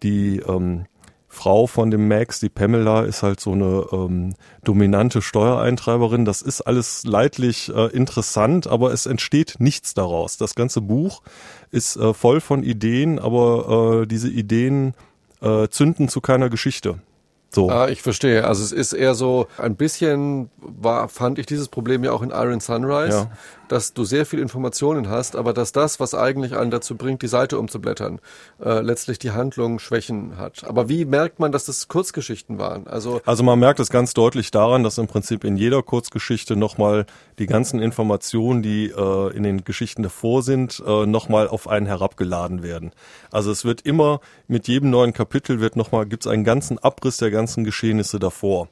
Die 0.02 0.38
ähm, 0.38 0.86
Frau 1.28 1.66
von 1.66 1.90
dem 1.90 2.08
Max, 2.08 2.40
die 2.40 2.48
Pamela, 2.48 3.02
ist 3.02 3.22
halt 3.22 3.38
so 3.38 3.52
eine 3.52 3.86
ähm, 3.92 4.34
dominante 4.64 5.22
Steuereintreiberin. 5.22 6.24
Das 6.24 6.42
ist 6.42 6.62
alles 6.62 7.04
leidlich 7.04 7.72
äh, 7.74 7.86
interessant, 7.88 8.66
aber 8.66 8.92
es 8.92 9.06
entsteht 9.06 9.56
nichts 9.58 9.94
daraus. 9.94 10.38
Das 10.38 10.54
ganze 10.54 10.80
Buch 10.80 11.22
ist 11.70 11.96
äh, 11.96 12.14
voll 12.14 12.40
von 12.40 12.64
Ideen, 12.64 13.18
aber 13.18 14.02
äh, 14.02 14.06
diese 14.06 14.28
Ideen 14.30 14.94
äh, 15.40 15.68
zünden 15.68 16.08
zu 16.08 16.20
keiner 16.20 16.48
Geschichte. 16.48 16.98
So. 17.50 17.70
Ah, 17.70 17.88
ich 17.88 18.02
verstehe. 18.02 18.44
Also 18.44 18.62
es 18.62 18.72
ist 18.72 18.92
eher 18.92 19.14
so 19.14 19.46
ein 19.56 19.76
bisschen 19.76 20.50
war 20.58 21.08
fand 21.08 21.38
ich 21.38 21.46
dieses 21.46 21.68
Problem 21.68 22.04
ja 22.04 22.12
auch 22.12 22.22
in 22.22 22.30
Iron 22.30 22.60
Sunrise, 22.60 23.16
ja. 23.16 23.30
Dass 23.68 23.94
du 23.94 24.04
sehr 24.04 24.26
viel 24.26 24.38
Informationen 24.38 25.08
hast, 25.08 25.36
aber 25.36 25.52
dass 25.52 25.72
das, 25.72 26.00
was 26.00 26.14
eigentlich 26.14 26.56
einen 26.56 26.70
dazu 26.70 26.96
bringt, 26.96 27.22
die 27.22 27.28
Seite 27.28 27.58
umzublättern, 27.58 28.20
äh, 28.62 28.80
letztlich 28.80 29.18
die 29.18 29.30
Handlung 29.30 29.78
Schwächen 29.78 30.36
hat. 30.36 30.64
Aber 30.64 30.88
wie 30.88 31.04
merkt 31.04 31.38
man, 31.38 31.52
dass 31.52 31.64
das 31.66 31.88
Kurzgeschichten 31.88 32.58
waren? 32.58 32.86
Also, 32.86 33.20
also 33.24 33.42
man 33.42 33.58
merkt 33.58 33.80
es 33.80 33.90
ganz 33.90 34.14
deutlich 34.14 34.50
daran, 34.50 34.82
dass 34.82 34.98
im 34.98 35.06
Prinzip 35.06 35.44
in 35.44 35.56
jeder 35.56 35.82
Kurzgeschichte 35.82 36.56
nochmal 36.56 37.06
die 37.38 37.46
ganzen 37.46 37.80
Informationen, 37.80 38.62
die 38.62 38.86
äh, 38.86 39.36
in 39.36 39.42
den 39.42 39.64
Geschichten 39.64 40.02
davor 40.02 40.42
sind, 40.42 40.82
äh, 40.86 41.06
nochmal 41.06 41.48
auf 41.48 41.68
einen 41.68 41.86
herabgeladen 41.86 42.62
werden. 42.62 42.92
Also 43.30 43.50
es 43.50 43.64
wird 43.64 43.82
immer 43.82 44.20
mit 44.46 44.68
jedem 44.68 44.90
neuen 44.90 45.12
Kapitel 45.12 45.60
wird 45.60 45.76
nochmal, 45.76 46.06
gibt 46.06 46.26
es 46.26 46.32
einen 46.32 46.44
ganzen 46.44 46.78
Abriss 46.78 47.18
der 47.18 47.30
ganzen 47.30 47.64
Geschehnisse 47.64 48.18
davor. 48.18 48.68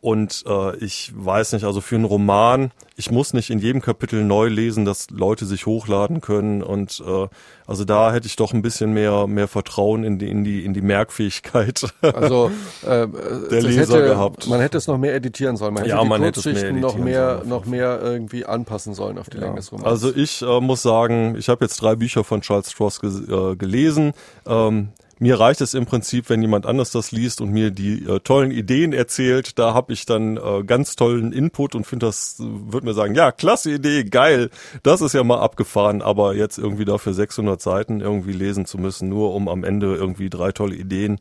Und 0.00 0.44
äh, 0.46 0.76
ich 0.76 1.12
weiß 1.16 1.54
nicht, 1.54 1.64
also 1.64 1.80
für 1.80 1.96
einen 1.96 2.04
Roman, 2.04 2.70
ich 2.94 3.10
muss 3.10 3.34
nicht 3.34 3.50
in 3.50 3.58
jedem 3.58 3.82
Kapitel 3.82 4.22
neu 4.22 4.46
lesen, 4.46 4.84
dass 4.84 5.10
Leute 5.10 5.44
sich 5.44 5.66
hochladen 5.66 6.20
können. 6.20 6.62
Und 6.62 7.02
äh, 7.04 7.26
also 7.66 7.84
da 7.84 8.12
hätte 8.12 8.28
ich 8.28 8.36
doch 8.36 8.52
ein 8.52 8.62
bisschen 8.62 8.92
mehr 8.94 9.26
mehr 9.26 9.48
Vertrauen 9.48 10.04
in 10.04 10.20
die 10.20 10.30
in 10.30 10.44
die 10.44 10.64
in 10.64 10.72
die 10.72 10.82
Merkfähigkeit 10.82 11.82
also, 12.02 12.52
äh, 12.86 13.08
der 13.08 13.62
Leser 13.62 13.96
hätte, 13.96 14.08
gehabt. 14.08 14.46
Man 14.46 14.60
hätte 14.60 14.78
es 14.78 14.86
noch 14.86 14.98
mehr 14.98 15.16
editieren 15.16 15.56
sollen. 15.56 15.74
Man 15.74 15.82
hätte 15.82 15.96
ja, 15.96 16.02
die 16.02 16.08
man 16.08 16.22
hätte 16.22 16.38
es 16.38 16.46
mehr 16.46 16.72
noch 16.72 16.96
mehr 16.96 17.42
noch 17.44 17.66
mehr 17.66 18.00
irgendwie 18.00 18.46
anpassen 18.46 18.94
sollen 18.94 19.18
auf 19.18 19.28
die 19.28 19.38
ja. 19.38 19.44
Länge 19.44 19.56
des 19.56 19.72
Romans. 19.72 19.88
Also 19.88 20.14
ich 20.14 20.42
äh, 20.42 20.60
muss 20.60 20.82
sagen, 20.82 21.34
ich 21.36 21.48
habe 21.48 21.64
jetzt 21.64 21.82
drei 21.82 21.96
Bücher 21.96 22.22
von 22.22 22.40
Charles 22.40 22.70
Stross 22.70 23.00
ge 23.00 23.10
äh, 23.10 23.56
gelesen. 23.56 24.12
Ähm, 24.46 24.90
mir 25.18 25.40
reicht 25.40 25.60
es 25.60 25.74
im 25.74 25.86
Prinzip, 25.86 26.30
wenn 26.30 26.42
jemand 26.42 26.66
anders 26.66 26.90
das 26.90 27.12
liest 27.12 27.40
und 27.40 27.50
mir 27.50 27.70
die 27.70 28.04
äh, 28.04 28.20
tollen 28.20 28.50
Ideen 28.50 28.92
erzählt. 28.92 29.58
Da 29.58 29.74
habe 29.74 29.92
ich 29.92 30.06
dann 30.06 30.36
äh, 30.36 30.62
ganz 30.64 30.96
tollen 30.96 31.32
Input 31.32 31.74
und 31.74 31.86
finde 31.86 32.06
das, 32.06 32.36
würde 32.38 32.86
mir 32.86 32.94
sagen, 32.94 33.14
ja, 33.14 33.32
klasse 33.32 33.72
Idee, 33.72 34.04
geil, 34.04 34.50
das 34.82 35.00
ist 35.00 35.14
ja 35.14 35.24
mal 35.24 35.40
abgefahren. 35.40 36.02
Aber 36.02 36.34
jetzt 36.34 36.58
irgendwie 36.58 36.84
dafür 36.84 37.14
600 37.14 37.60
Seiten 37.60 38.00
irgendwie 38.00 38.32
lesen 38.32 38.64
zu 38.64 38.78
müssen, 38.78 39.08
nur 39.08 39.34
um 39.34 39.48
am 39.48 39.64
Ende 39.64 39.94
irgendwie 39.94 40.30
drei 40.30 40.52
tolle 40.52 40.76
Ideen 40.76 41.20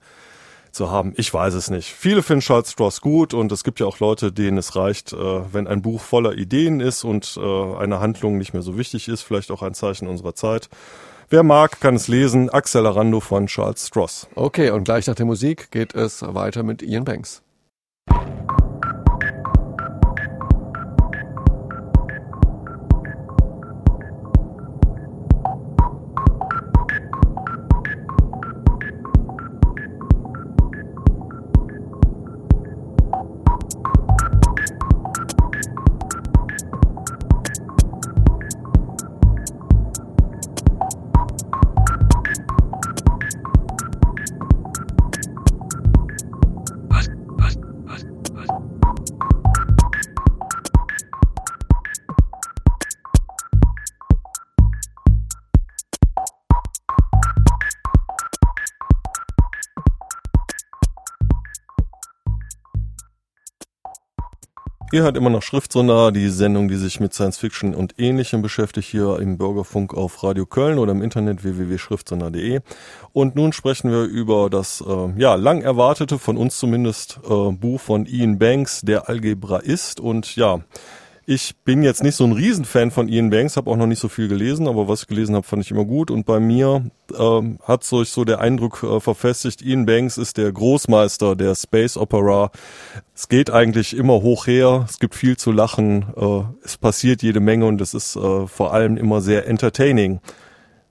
zu 0.71 0.91
haben. 0.91 1.13
Ich 1.17 1.33
weiß 1.33 1.55
es 1.55 1.69
nicht. 1.69 1.93
Viele 1.93 2.21
finden 2.21 2.41
Charles 2.41 2.71
Stross 2.71 3.01
gut 3.01 3.33
und 3.33 3.51
es 3.51 3.63
gibt 3.63 3.79
ja 3.79 3.87
auch 3.87 3.99
Leute, 3.99 4.31
denen 4.31 4.57
es 4.57 4.75
reicht, 4.75 5.11
äh, 5.13 5.17
wenn 5.51 5.67
ein 5.67 5.81
Buch 5.81 6.01
voller 6.01 6.33
Ideen 6.33 6.79
ist 6.79 7.03
und 7.03 7.37
äh, 7.41 7.75
eine 7.77 7.99
Handlung 7.99 8.37
nicht 8.37 8.53
mehr 8.53 8.61
so 8.61 8.77
wichtig 8.77 9.07
ist. 9.07 9.23
Vielleicht 9.23 9.49
auch 9.51 9.63
ein 9.63 9.73
Zeichen 9.73 10.07
unserer 10.07 10.35
Zeit. 10.35 10.69
Wer 11.29 11.43
mag, 11.43 11.81
kann 11.81 11.95
es 11.95 12.07
lesen. 12.07 12.49
Accelerando 12.49 13.19
von 13.19 13.47
Charles 13.47 13.87
Stross. 13.87 14.29
Okay, 14.35 14.69
und 14.69 14.85
gleich 14.85 15.07
nach 15.07 15.15
der 15.15 15.25
Musik 15.25 15.71
geht 15.71 15.93
es 15.93 16.21
weiter 16.21 16.63
mit 16.63 16.81
Ian 16.81 17.03
Banks. 17.03 17.41
Ihr 64.93 65.03
hört 65.03 65.17
immer 65.17 65.29
noch 65.29 65.43
Schriftsonar, 65.43 66.13
die 66.13 66.29
Sendung, 66.29 66.69
die 66.69 66.77
sich 66.77 67.01
mit 67.01 67.13
Science 67.13 67.37
Fiction 67.37 67.75
und 67.75 67.95
Ähnlichem 67.99 68.41
beschäftigt, 68.41 68.87
hier 68.87 69.19
im 69.19 69.37
Bürgerfunk 69.37 69.93
auf 69.93 70.23
Radio 70.23 70.45
Köln 70.45 70.79
oder 70.79 70.93
im 70.93 71.01
Internet 71.01 71.43
www.schriftsonar.de. 71.43 72.61
Und 73.11 73.35
nun 73.35 73.51
sprechen 73.51 73.91
wir 73.91 74.03
über 74.03 74.49
das 74.49 74.79
äh, 74.79 75.19
ja 75.19 75.35
lang 75.35 75.61
erwartete, 75.61 76.17
von 76.17 76.37
uns 76.37 76.57
zumindest, 76.57 77.19
äh, 77.25 77.51
Buch 77.51 77.81
von 77.81 78.05
Ian 78.05 78.39
Banks, 78.39 78.79
der 78.79 79.09
Algebra 79.09 79.57
ist. 79.57 79.99
Und 79.99 80.37
ja, 80.37 80.61
ich 81.29 81.57
bin 81.65 81.83
jetzt 81.83 82.03
nicht 82.03 82.15
so 82.15 82.23
ein 82.23 82.31
Riesenfan 82.31 82.89
von 82.89 83.09
Ian 83.09 83.29
Banks, 83.29 83.57
habe 83.57 83.69
auch 83.69 83.75
noch 83.75 83.85
nicht 83.85 83.99
so 83.99 84.07
viel 84.07 84.29
gelesen, 84.29 84.65
aber 84.65 84.87
was 84.87 85.01
ich 85.01 85.07
gelesen 85.07 85.35
habe, 85.35 85.45
fand 85.45 85.61
ich 85.61 85.71
immer 85.71 85.83
gut. 85.83 86.09
Und 86.09 86.25
bei 86.25 86.39
mir 86.39 86.89
ähm, 87.19 87.59
hat 87.63 87.83
sich 87.83 88.11
so 88.11 88.23
der 88.23 88.39
Eindruck 88.39 88.81
äh, 88.81 89.01
verfestigt, 89.01 89.61
Ian 89.61 89.85
Banks 89.85 90.17
ist 90.17 90.37
der 90.37 90.49
Großmeister 90.53 91.35
der 91.35 91.53
Space 91.55 91.97
Opera. 91.97 92.49
Es 93.13 93.27
geht 93.27 93.51
eigentlich 93.51 93.93
immer 93.93 94.21
hoch 94.21 94.47
her, 94.47 94.85
es 94.87 94.99
gibt 94.99 95.15
viel 95.15 95.35
zu 95.35 95.51
lachen, 95.51 96.05
äh, 96.15 96.43
es 96.63 96.77
passiert 96.77 97.21
jede 97.21 97.41
Menge 97.41 97.65
und 97.65 97.81
es 97.81 97.93
ist 97.93 98.15
äh, 98.15 98.47
vor 98.47 98.73
allem 98.73 98.95
immer 98.95 99.19
sehr 99.19 99.47
entertaining. 99.47 100.21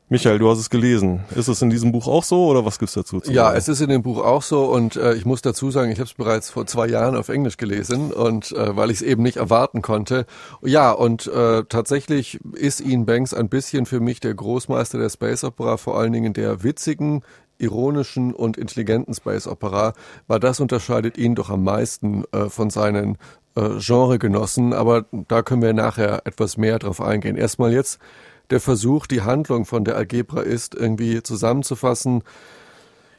Michael, 0.09 0.39
du 0.39 0.49
hast 0.49 0.59
es 0.59 0.71
gelesen. 0.71 1.25
Ist 1.35 1.49
es 1.49 1.63
in 1.63 1.71
diesem 1.71 1.91
Buch 1.91 2.07
auch 2.07 2.23
so 2.23 2.47
oder 2.47 2.65
was 2.65 2.79
gibt's 2.79 2.95
dazu 2.95 3.19
zu 3.21 3.33
Ja, 3.33 3.47
sagen? 3.47 3.59
es 3.59 3.67
ist 3.67 3.81
in 3.81 3.89
dem 3.89 4.03
Buch 4.03 4.25
auch 4.25 4.43
so 4.43 4.67
und 4.67 4.95
äh, 4.95 5.15
ich 5.15 5.25
muss 5.25 5.43
dazu 5.43 5.73
sagen, 5.73 5.91
ich 5.91 5.99
habe 5.99 6.07
es 6.07 6.15
bereits 6.15 6.49
vor 6.49 6.65
zwei 6.67 6.87
Jahren 6.87 7.17
auf 7.17 7.29
Englisch 7.29 7.57
gelesen 7.57 8.13
und 8.13 8.53
äh, 8.53 8.77
weil 8.77 8.93
ich 8.93 8.99
es 8.99 9.03
eben 9.03 9.25
nicht 9.25 9.37
erwarten 9.37 9.83
konnte. 9.83 10.25
Ja, 10.63 10.93
und 10.93 11.27
äh, 11.27 11.65
tatsächlich 11.69 12.39
ist 12.53 12.81
Ian 12.81 13.05
Banks 13.05 13.35
ein 13.35 13.49
bisschen 13.49 13.85
für 13.85 13.99
mich 13.99 14.21
der 14.21 14.35
Großmeister 14.35 14.99
der 14.99 15.11
Space 15.11 15.43
Opera, 15.43 15.77
vor 15.77 15.99
allen 15.99 16.13
Dingen 16.13 16.35
der 16.35 16.63
witzigen, 16.63 17.23
ironischen 17.59 18.33
und 18.33 18.57
intelligenten 18.59 19.13
Space 19.13 19.49
Opera, 19.49 19.93
weil 20.29 20.39
das 20.39 20.61
unterscheidet 20.61 21.19
ihn 21.19 21.35
doch 21.35 21.51
am 21.51 21.65
meisten 21.65 22.23
äh, 22.31 22.49
von 22.49 22.71
seinen 22.71 23.19
äh, 23.57 23.81
Genregenossen, 23.81 24.73
aber 24.73 25.07
da 25.11 25.43
können 25.43 25.63
wir 25.63 25.73
nachher 25.73 26.23
etwas 26.27 26.57
mehr 26.59 26.79
drauf 26.79 27.01
eingehen. 27.01 27.37
Erstmal 27.37 27.73
jetzt 27.73 27.99
der 28.51 28.61
Versuch, 28.61 29.07
die 29.07 29.23
Handlung 29.23 29.65
von 29.65 29.85
der 29.85 29.97
Algebra 29.97 30.43
ist, 30.43 30.75
irgendwie 30.75 31.23
zusammenzufassen. 31.23 32.23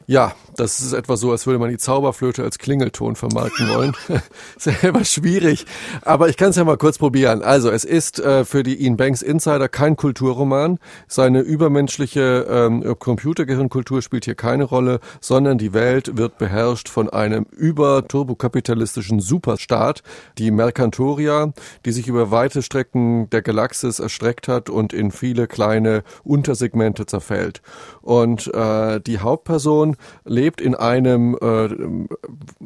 Ja, 0.09 0.31
das 0.55 0.79
ist 0.79 0.93
etwa 0.93 1.17
so, 1.17 1.31
als 1.31 1.45
würde 1.47 1.59
man 1.59 1.69
die 1.69 1.77
Zauberflöte 1.77 2.41
als 2.41 2.59
Klingelton 2.59 3.17
vermarkten 3.17 3.67
wollen. 3.67 3.91
Selber 4.57 5.03
schwierig, 5.03 5.65
aber 6.01 6.29
ich 6.29 6.37
kann 6.37 6.51
es 6.51 6.55
ja 6.55 6.63
mal 6.63 6.77
kurz 6.77 6.97
probieren. 6.97 7.41
Also, 7.41 7.69
es 7.69 7.83
ist 7.83 8.21
äh, 8.21 8.45
für 8.45 8.63
die 8.63 8.81
Ian 8.81 8.95
Banks 8.95 9.21
Insider 9.21 9.67
kein 9.67 9.97
Kulturroman. 9.97 10.79
Seine 11.09 11.41
übermenschliche 11.41 12.47
ähm, 12.49 12.95
Computergehirnkultur 12.97 14.01
spielt 14.01 14.23
hier 14.23 14.35
keine 14.35 14.63
Rolle, 14.63 15.01
sondern 15.19 15.57
die 15.57 15.73
Welt 15.73 16.15
wird 16.15 16.37
beherrscht 16.37 16.87
von 16.87 17.09
einem 17.09 17.43
überturbokapitalistischen 17.51 19.19
Superstaat, 19.19 20.03
die 20.37 20.51
Mercantoria, 20.51 21.51
die 21.83 21.91
sich 21.91 22.07
über 22.07 22.31
weite 22.31 22.61
Strecken 22.61 23.29
der 23.31 23.41
Galaxis 23.41 23.99
erstreckt 23.99 24.47
hat 24.47 24.69
und 24.69 24.93
in 24.93 25.11
viele 25.11 25.47
kleine 25.47 26.05
Untersegmente 26.23 27.05
zerfällt. 27.05 27.61
Und 28.01 28.47
äh, 28.53 29.01
die 29.01 29.19
Hauptperson 29.19 29.96
lebt 30.25 30.61
in 30.61 30.75
einem 30.75 31.37
äh, 31.41 31.69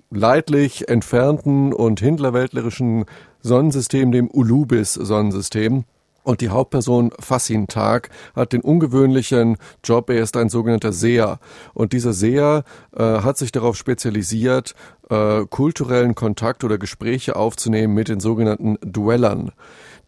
leidlich 0.10 0.90
entfernten 0.90 1.74
und 1.74 2.00
hindlerweltlerischen 2.00 3.06
Sonnensystem, 3.42 4.12
dem 4.12 4.30
Ulubis-Sonnensystem. 4.30 5.86
Und 6.24 6.42
die 6.42 6.50
Hauptperson 6.50 7.12
Fassin 7.20 7.68
Tag 7.68 8.10
hat 8.36 8.54
den 8.54 8.62
ungewöhnlichen 8.62 9.58
Job, 9.84 10.10
er 10.12 10.22
ist 10.22 10.38
ein 10.38 10.50
sogenannter 10.50 10.94
Seher. 10.94 11.40
Und 11.74 11.94
dieser 11.94 12.14
Seher 12.14 12.64
äh, 12.96 13.04
hat 13.04 13.38
sich 13.38 13.52
darauf 13.52 13.76
spezialisiert, 13.76 14.76
äh, 15.10 15.46
kulturellen 15.50 16.14
Kontakt 16.14 16.64
oder 16.64 16.78
Gespräche 16.78 17.36
aufzunehmen 17.36 17.96
mit 17.96 18.08
den 18.08 18.20
sogenannten 18.20 18.78
Dwellern 18.86 19.52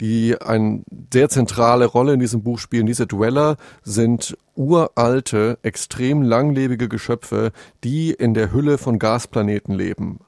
die 0.01 0.39
eine 0.41 0.83
sehr 1.11 1.29
zentrale 1.29 1.85
Rolle 1.85 2.13
in 2.13 2.19
diesem 2.19 2.43
Buch 2.43 2.59
spielen. 2.59 2.85
Diese 2.85 3.07
Dweller 3.07 3.57
sind 3.83 4.37
uralte, 4.55 5.57
extrem 5.63 6.21
langlebige 6.21 6.89
Geschöpfe, 6.89 7.51
die 7.83 8.11
in 8.11 8.33
der 8.33 8.51
Hülle 8.51 8.77
von 8.77 8.99
Gasplaneten 8.99 9.73
leben. 9.73 10.19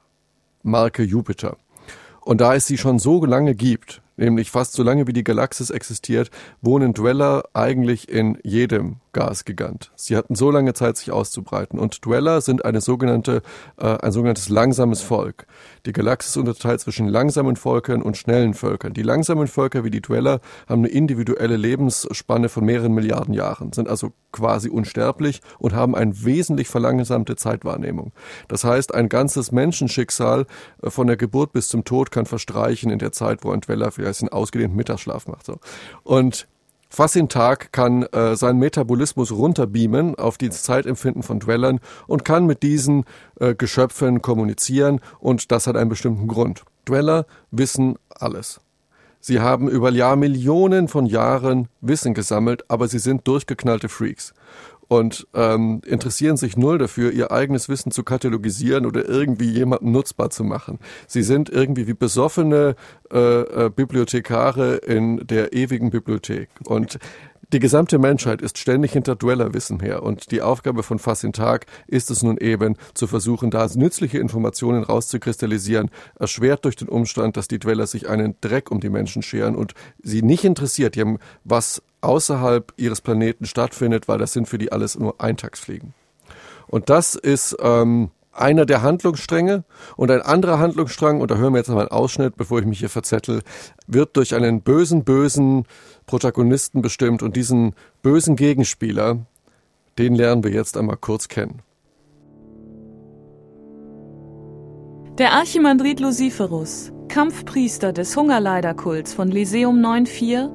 Marke 0.62 1.02
Jupiter. 1.02 1.56
Und 2.20 2.40
da 2.40 2.56
es 2.56 2.66
sie 2.66 2.76
schon 2.76 2.98
so 2.98 3.24
lange 3.24 3.54
gibt, 3.54 4.02
nämlich 4.16 4.50
fast 4.50 4.72
so 4.72 4.82
lange 4.82 5.06
wie 5.06 5.12
die 5.12 5.24
Galaxis 5.24 5.70
existiert, 5.70 6.30
wohnen 6.60 6.92
Dweller 6.92 7.44
eigentlich 7.54 8.08
in 8.08 8.38
jedem 8.42 8.96
Gasgigant. 9.12 9.92
Sie 9.94 10.16
hatten 10.16 10.34
so 10.34 10.50
lange 10.50 10.74
Zeit, 10.74 10.96
sich 10.96 11.12
auszubreiten. 11.12 11.78
Und 11.78 12.04
Dweller 12.04 12.40
sind 12.40 12.64
eine 12.64 12.80
sogenannte, 12.80 13.42
äh, 13.78 13.86
ein 13.86 14.12
sogenanntes 14.12 14.48
langsames 14.48 15.02
Volk. 15.02 15.46
Die 15.86 15.92
Galaxis 15.92 16.36
unterteilt 16.36 16.80
zwischen 16.80 17.06
langsamen 17.06 17.54
Völkern 17.54 18.02
und 18.02 18.16
schnellen 18.16 18.54
Völkern. 18.54 18.92
Die 18.92 19.02
langsamen 19.02 19.46
Völker 19.46 19.84
wie 19.84 19.90
die 19.90 20.02
Dweller 20.02 20.40
haben 20.68 20.80
eine 20.80 20.88
individuelle 20.88 21.56
Lebensspanne 21.56 22.48
von 22.48 22.64
mehreren 22.64 22.92
Milliarden 22.92 23.32
Jahren, 23.32 23.72
sind 23.72 23.88
also 23.88 24.12
quasi 24.32 24.68
unsterblich 24.68 25.40
und 25.58 25.74
haben 25.74 25.94
eine 25.94 26.24
wesentlich 26.24 26.68
verlangsamte 26.68 27.36
Zeitwahrnehmung. 27.36 28.12
Das 28.48 28.64
heißt, 28.64 28.94
ein 28.94 29.08
ganzes 29.08 29.52
Menschenschicksal 29.52 30.46
äh, 30.82 30.90
von 30.90 31.06
der 31.06 31.16
Geburt 31.16 31.52
bis 31.52 31.68
zum 31.68 31.84
Tod 31.84 32.10
kann 32.10 32.26
verstreichen 32.26 32.90
in 32.90 32.98
der 32.98 33.12
Zeit, 33.12 33.44
wo 33.44 33.52
ein 33.52 33.60
Dweller 33.60 33.92
vielleicht 33.92 34.22
einen 34.22 34.28
ausgedehnten 34.30 34.76
Mittagsschlaf 34.76 35.28
macht. 35.28 35.46
So. 35.46 35.58
Und 36.02 36.48
Fassin-Tag 36.88 37.72
kann 37.72 38.04
äh, 38.04 38.36
seinen 38.36 38.58
Metabolismus 38.58 39.32
runterbeamen 39.32 40.14
auf 40.14 40.38
das 40.38 40.62
Zeitempfinden 40.62 41.22
von 41.22 41.40
Dwellern 41.40 41.80
und 42.06 42.24
kann 42.24 42.46
mit 42.46 42.62
diesen 42.62 43.04
äh, 43.40 43.54
Geschöpfen 43.54 44.22
kommunizieren 44.22 45.00
und 45.18 45.50
das 45.50 45.66
hat 45.66 45.76
einen 45.76 45.90
bestimmten 45.90 46.28
Grund. 46.28 46.64
Dweller 46.86 47.26
wissen 47.50 47.96
alles. 48.08 48.60
Sie 49.20 49.40
haben 49.40 49.68
über 49.68 49.90
Jahrmillionen 49.90 50.86
von 50.86 51.04
Jahren 51.04 51.68
Wissen 51.80 52.14
gesammelt, 52.14 52.64
aber 52.68 52.86
sie 52.86 53.00
sind 53.00 53.26
durchgeknallte 53.26 53.88
Freaks 53.88 54.34
und 54.88 55.26
ähm, 55.34 55.80
interessieren 55.86 56.36
sich 56.36 56.56
null 56.56 56.78
dafür, 56.78 57.12
ihr 57.12 57.32
eigenes 57.32 57.68
Wissen 57.68 57.90
zu 57.90 58.04
katalogisieren 58.04 58.86
oder 58.86 59.08
irgendwie 59.08 59.50
jemandem 59.50 59.92
nutzbar 59.92 60.30
zu 60.30 60.44
machen. 60.44 60.78
Sie 61.06 61.22
sind 61.22 61.48
irgendwie 61.50 61.86
wie 61.86 61.94
besoffene 61.94 62.76
äh, 63.12 63.18
äh, 63.66 63.70
Bibliothekare 63.70 64.76
in 64.76 65.26
der 65.26 65.52
ewigen 65.52 65.90
Bibliothek. 65.90 66.48
Und 66.64 66.98
die 67.52 67.60
gesamte 67.60 68.00
Menschheit 68.00 68.42
ist 68.42 68.58
ständig 68.58 68.92
hinter 68.92 69.14
Dwellerwissen 69.14 69.78
her 69.78 70.02
und 70.02 70.32
die 70.32 70.42
Aufgabe 70.42 70.82
von 70.82 70.98
Fassin 70.98 71.32
Tag 71.32 71.66
ist 71.86 72.10
es 72.10 72.24
nun 72.24 72.38
eben, 72.38 72.74
zu 72.92 73.06
versuchen, 73.06 73.52
da 73.52 73.68
nützliche 73.72 74.18
Informationen 74.18 74.82
rauszukristallisieren, 74.82 75.90
erschwert 76.18 76.64
durch 76.64 76.74
den 76.74 76.88
Umstand, 76.88 77.36
dass 77.36 77.46
die 77.46 77.60
Dweller 77.60 77.86
sich 77.86 78.08
einen 78.08 78.34
Dreck 78.40 78.72
um 78.72 78.80
die 78.80 78.90
Menschen 78.90 79.22
scheren 79.22 79.54
und 79.54 79.74
sie 80.02 80.22
nicht 80.22 80.42
interessiert, 80.42 80.96
was 81.44 81.82
außerhalb 82.06 82.72
ihres 82.76 83.00
Planeten 83.00 83.46
stattfindet, 83.46 84.08
weil 84.08 84.18
das 84.18 84.32
sind 84.32 84.48
für 84.48 84.58
die 84.58 84.72
alles 84.72 84.98
nur 84.98 85.20
Eintagsfliegen. 85.20 85.94
Und 86.68 86.90
das 86.90 87.14
ist 87.14 87.56
ähm, 87.60 88.10
einer 88.32 88.66
der 88.66 88.82
Handlungsstränge 88.82 89.64
und 89.96 90.10
ein 90.10 90.22
anderer 90.22 90.58
Handlungsstrang, 90.58 91.20
und 91.20 91.30
da 91.30 91.36
hören 91.36 91.52
wir 91.52 91.58
jetzt 91.58 91.68
mal 91.68 91.80
einen 91.80 91.88
Ausschnitt, 91.88 92.36
bevor 92.36 92.58
ich 92.60 92.66
mich 92.66 92.80
hier 92.80 92.90
verzettel, 92.90 93.42
wird 93.86 94.16
durch 94.16 94.34
einen 94.34 94.62
bösen, 94.62 95.04
bösen 95.04 95.64
Protagonisten 96.06 96.82
bestimmt 96.82 97.22
und 97.22 97.36
diesen 97.36 97.74
bösen 98.02 98.36
Gegenspieler, 98.36 99.18
den 99.98 100.14
lernen 100.14 100.44
wir 100.44 100.50
jetzt 100.50 100.76
einmal 100.76 100.96
kurz 100.96 101.28
kennen. 101.28 101.62
Der 105.18 105.32
Archimandrit 105.32 105.98
Luciferus, 105.98 106.92
Kampfpriester 107.08 107.92
des 107.92 108.16
Hungerleiderkults 108.16 109.14
von 109.14 109.28
Lyseum 109.30 109.78
9.4, 109.78 110.50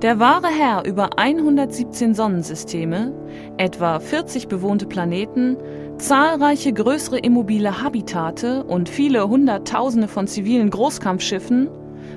der 0.00 0.18
wahre 0.18 0.48
Herr 0.48 0.84
über 0.84 1.18
117 1.18 2.14
Sonnensysteme, 2.14 3.12
etwa 3.56 4.00
40 4.00 4.48
bewohnte 4.48 4.86
Planeten, 4.86 5.56
zahlreiche 5.98 6.72
größere 6.72 7.18
immobile 7.18 7.82
Habitate 7.82 8.64
und 8.64 8.88
viele 8.88 9.28
Hunderttausende 9.28 10.08
von 10.08 10.26
zivilen 10.26 10.70
Großkampfschiffen, 10.70 11.68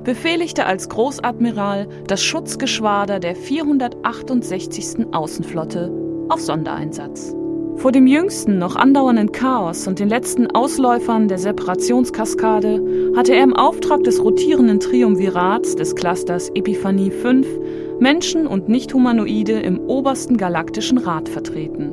befehligte 0.04 0.65
als 0.65 0.89
Großadmiral 0.89 1.88
das 2.08 2.24
Schutzgeschwader 2.24 3.20
der 3.20 3.36
468. 3.36 5.13
Außenflotte 5.13 5.92
auf 6.30 6.42
Sondereinsatz. 6.42 7.36
Vor 7.77 7.91
dem 7.91 8.08
jüngsten 8.08 8.58
noch 8.58 8.75
andauernden 8.75 9.32
Chaos 9.32 9.88
und 9.88 10.00
den 10.00 10.10
letzten 10.10 10.48
Ausläufern 10.48 11.27
der 11.27 11.38
Separationskaskade 11.38 13.13
hatte 13.15 13.36
er 13.36 13.44
im 13.44 13.55
Auftrag 13.55 14.03
des 14.03 14.24
rotierenden 14.24 14.79
Triumvirats 14.79 15.75
des 15.75 15.96
Clusters 15.96 16.50
Epiphanie 16.55 17.12
5 17.12 17.48
Menschen 18.00 18.48
und 18.48 18.70
Nicht-Humanoide 18.70 19.60
im 19.60 19.79
obersten 19.79 20.38
galaktischen 20.38 20.98
Rat 20.98 21.29
vertreten. 21.29 21.91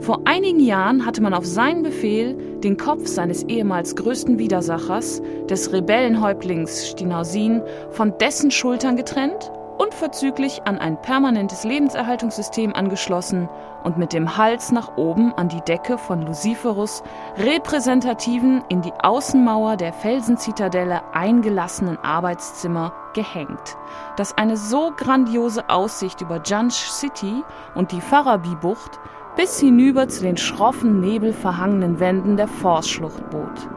Vor 0.00 0.22
einigen 0.26 0.60
Jahren 0.60 1.06
hatte 1.06 1.22
man 1.22 1.32
auf 1.32 1.46
seinen 1.46 1.82
Befehl 1.82 2.36
den 2.62 2.76
Kopf 2.76 3.06
seines 3.06 3.44
ehemals 3.44 3.96
größten 3.96 4.38
Widersachers, 4.38 5.22
des 5.48 5.72
Rebellenhäuptlings 5.72 6.88
Stinausin, 6.88 7.62
von 7.90 8.12
dessen 8.18 8.50
Schultern 8.50 8.96
getrennt 8.96 9.50
unverzüglich 9.78 10.62
an 10.64 10.78
ein 10.78 11.00
permanentes 11.00 11.64
Lebenserhaltungssystem 11.64 12.74
angeschlossen 12.74 13.48
und 13.82 13.98
mit 13.98 14.12
dem 14.12 14.36
Hals 14.36 14.72
nach 14.72 14.96
oben 14.96 15.32
an 15.34 15.48
die 15.48 15.60
Decke 15.60 15.98
von 15.98 16.22
Luciferus 16.22 17.02
repräsentativen 17.36 18.62
in 18.68 18.82
die 18.82 18.92
Außenmauer 19.02 19.76
der 19.76 19.92
Felsenzitadelle 19.92 21.02
eingelassenen 21.12 21.98
Arbeitszimmer 21.98 22.92
gehängt, 23.14 23.76
das 24.16 24.36
eine 24.38 24.56
so 24.56 24.92
grandiose 24.96 25.68
Aussicht 25.68 26.20
über 26.20 26.40
Jansch 26.44 26.88
City 26.90 27.42
und 27.74 27.92
die 27.92 28.00
Farabi-Bucht 28.00 29.00
bis 29.36 29.58
hinüber 29.58 30.08
zu 30.08 30.22
den 30.22 30.36
schroffen, 30.36 31.00
nebelverhangenen 31.00 31.98
Wänden 31.98 32.36
der 32.36 32.48
Force-Schlucht 32.48 33.30
bot. 33.30 33.68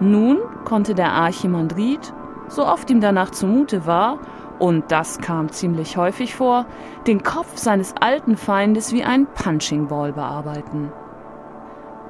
Nun 0.00 0.38
konnte 0.64 0.94
der 0.94 1.12
Archimandrit, 1.12 2.12
so 2.48 2.66
oft 2.66 2.90
ihm 2.90 3.00
danach 3.00 3.30
zumute 3.30 3.86
war, 3.86 4.18
und 4.64 4.90
das 4.90 5.18
kam 5.18 5.52
ziemlich 5.52 5.98
häufig 5.98 6.34
vor, 6.34 6.64
den 7.06 7.22
Kopf 7.22 7.58
seines 7.58 7.92
alten 8.00 8.38
Feindes 8.38 8.94
wie 8.94 9.04
ein 9.04 9.26
Punching 9.26 9.88
Ball 9.88 10.14
bearbeiten. 10.14 10.90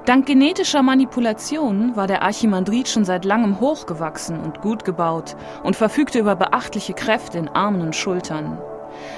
Dank 0.04 0.26
genetischer 0.26 0.84
Manipulationen 0.84 1.96
war 1.96 2.06
der 2.06 2.22
Archimandrit 2.22 2.86
schon 2.86 3.04
seit 3.04 3.24
langem 3.24 3.58
hochgewachsen 3.58 4.38
und 4.38 4.60
gut 4.60 4.84
gebaut 4.84 5.34
und 5.64 5.74
verfügte 5.74 6.20
über 6.20 6.36
beachtliche 6.36 6.92
Kräfte 6.92 7.38
in 7.38 7.48
Armen 7.48 7.82
und 7.82 7.96
Schultern. 7.96 8.56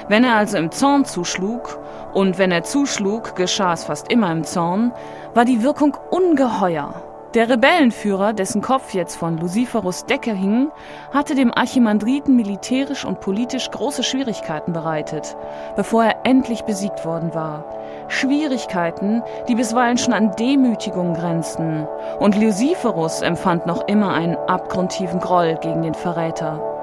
Wenn 0.09 0.25
er 0.25 0.37
also 0.37 0.57
im 0.57 0.70
Zorn 0.70 1.05
zuschlug, 1.05 1.79
und 2.14 2.38
wenn 2.38 2.51
er 2.51 2.62
zuschlug, 2.62 3.37
geschah 3.37 3.75
es 3.75 3.85
fast 3.85 4.11
immer 4.11 4.33
im 4.33 4.44
Zorn, 4.44 4.92
war 5.35 5.44
die 5.44 5.62
Wirkung 5.62 5.94
ungeheuer. 6.11 7.05
Der 7.37 7.51
Rebellenführer, 7.51 8.33
dessen 8.33 8.62
Kopf 8.62 8.94
jetzt 8.94 9.16
von 9.16 9.37
Luciferus 9.37 10.07
Decke 10.07 10.33
hing, 10.33 10.70
hatte 11.12 11.35
dem 11.35 11.53
Archimandriten 11.53 12.35
militärisch 12.35 13.05
und 13.05 13.20
politisch 13.20 13.70
große 13.70 14.03
Schwierigkeiten 14.05 14.72
bereitet, 14.72 15.37
bevor 15.77 16.05
er 16.05 16.25
endlich 16.25 16.62
besiegt 16.62 17.05
worden 17.05 17.35
war. 17.35 17.66
Schwierigkeiten, 18.09 19.22
die 19.49 19.55
bisweilen 19.55 19.99
schon 19.99 20.14
an 20.14 20.35
Demütigung 20.37 21.12
grenzten, 21.12 21.87
und 22.20 22.40
Luciferus 22.40 23.20
empfand 23.20 23.66
noch 23.66 23.87
immer 23.87 24.14
einen 24.14 24.37
abgrundtiefen 24.37 25.20
Groll 25.20 25.59
gegen 25.61 25.83
den 25.83 25.92
Verräter. 25.92 26.75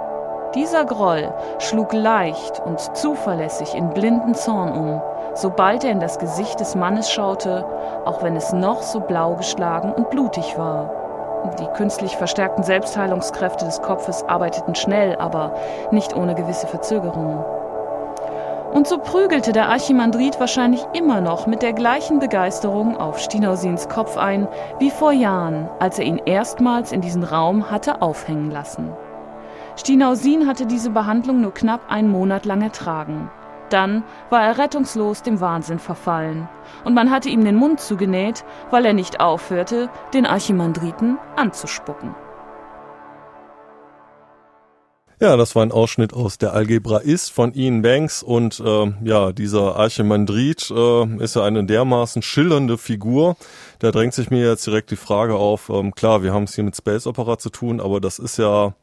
Dieser 0.55 0.85
Groll 0.85 1.33
schlug 1.57 1.93
leicht 1.93 2.59
und 2.59 2.79
zuverlässig 2.95 3.73
in 3.73 3.89
blinden 3.89 4.35
Zorn 4.35 4.71
um, 4.71 5.01
sobald 5.33 5.83
er 5.83 5.89
in 5.89 5.99
das 5.99 6.19
Gesicht 6.19 6.59
des 6.59 6.75
Mannes 6.75 7.09
schaute, 7.09 7.65
auch 8.05 8.21
wenn 8.21 8.35
es 8.35 8.53
noch 8.53 8.83
so 8.83 8.99
blau 8.99 9.33
geschlagen 9.35 9.91
und 9.91 10.11
blutig 10.11 10.55
war. 10.55 10.91
Die 11.59 11.65
künstlich 11.75 12.15
verstärkten 12.17 12.63
Selbstheilungskräfte 12.63 13.65
des 13.65 13.81
Kopfes 13.81 14.23
arbeiteten 14.25 14.75
schnell, 14.75 15.15
aber 15.15 15.55
nicht 15.89 16.15
ohne 16.15 16.35
gewisse 16.35 16.67
Verzögerungen. 16.67 17.43
Und 18.73 18.87
so 18.87 18.99
prügelte 18.99 19.53
der 19.53 19.69
Archimandrit 19.69 20.39
wahrscheinlich 20.39 20.85
immer 20.93 21.19
noch 21.19 21.47
mit 21.47 21.63
der 21.63 21.73
gleichen 21.73 22.19
Begeisterung 22.19 22.97
auf 22.97 23.19
Stinausins 23.19 23.89
Kopf 23.89 24.17
ein, 24.17 24.47
wie 24.77 24.91
vor 24.91 25.11
Jahren, 25.11 25.67
als 25.79 25.97
er 25.97 26.05
ihn 26.05 26.21
erstmals 26.25 26.91
in 26.91 27.01
diesen 27.01 27.23
Raum 27.23 27.71
hatte 27.71 28.03
aufhängen 28.03 28.51
lassen. 28.51 28.93
Stinausin 29.75 30.47
hatte 30.47 30.65
diese 30.65 30.91
Behandlung 30.91 31.41
nur 31.41 31.53
knapp 31.53 31.89
einen 31.89 32.09
Monat 32.09 32.45
lang 32.45 32.61
ertragen. 32.61 33.29
Dann 33.69 34.03
war 34.29 34.43
er 34.43 34.59
rettungslos 34.59 35.23
dem 35.23 35.39
Wahnsinn 35.41 35.79
verfallen, 35.79 36.47
und 36.83 36.93
man 36.93 37.09
hatte 37.09 37.29
ihm 37.29 37.43
den 37.43 37.55
Mund 37.55 37.79
zugenäht, 37.79 38.45
weil 38.69 38.85
er 38.85 38.93
nicht 38.93 39.19
aufhörte, 39.19 39.89
den 40.13 40.27
Archimandriten 40.27 41.17
anzuspucken. 41.35 42.13
Ja, 45.19 45.37
das 45.37 45.55
war 45.55 45.63
ein 45.63 45.71
Ausschnitt 45.71 46.13
aus 46.13 46.37
der 46.37 46.53
Algebra 46.53 46.97
ist 46.97 47.31
von 47.31 47.53
Ian 47.53 47.81
Banks 47.81 48.23
und 48.23 48.59
äh, 48.59 48.91
ja, 49.05 49.31
dieser 49.31 49.77
Archimandrit 49.77 50.69
äh, 50.69 51.23
ist 51.23 51.35
ja 51.35 51.43
eine 51.43 51.63
dermaßen 51.63 52.21
schillernde 52.21 52.77
Figur. 52.77 53.37
Da 53.79 53.91
drängt 53.91 54.13
sich 54.13 54.31
mir 54.31 54.45
jetzt 54.45 54.67
direkt 54.67 54.91
die 54.91 54.97
Frage 54.97 55.35
auf, 55.35 55.69
ähm, 55.69 55.95
klar, 55.95 56.23
wir 56.23 56.33
haben 56.33 56.43
es 56.43 56.55
hier 56.55 56.65
mit 56.65 56.75
Space 56.75 57.07
Opera 57.07 57.37
zu 57.37 57.49
tun, 57.49 57.79
aber 57.79 58.01
das 58.01 58.19
ist 58.19 58.37
ja 58.37 58.73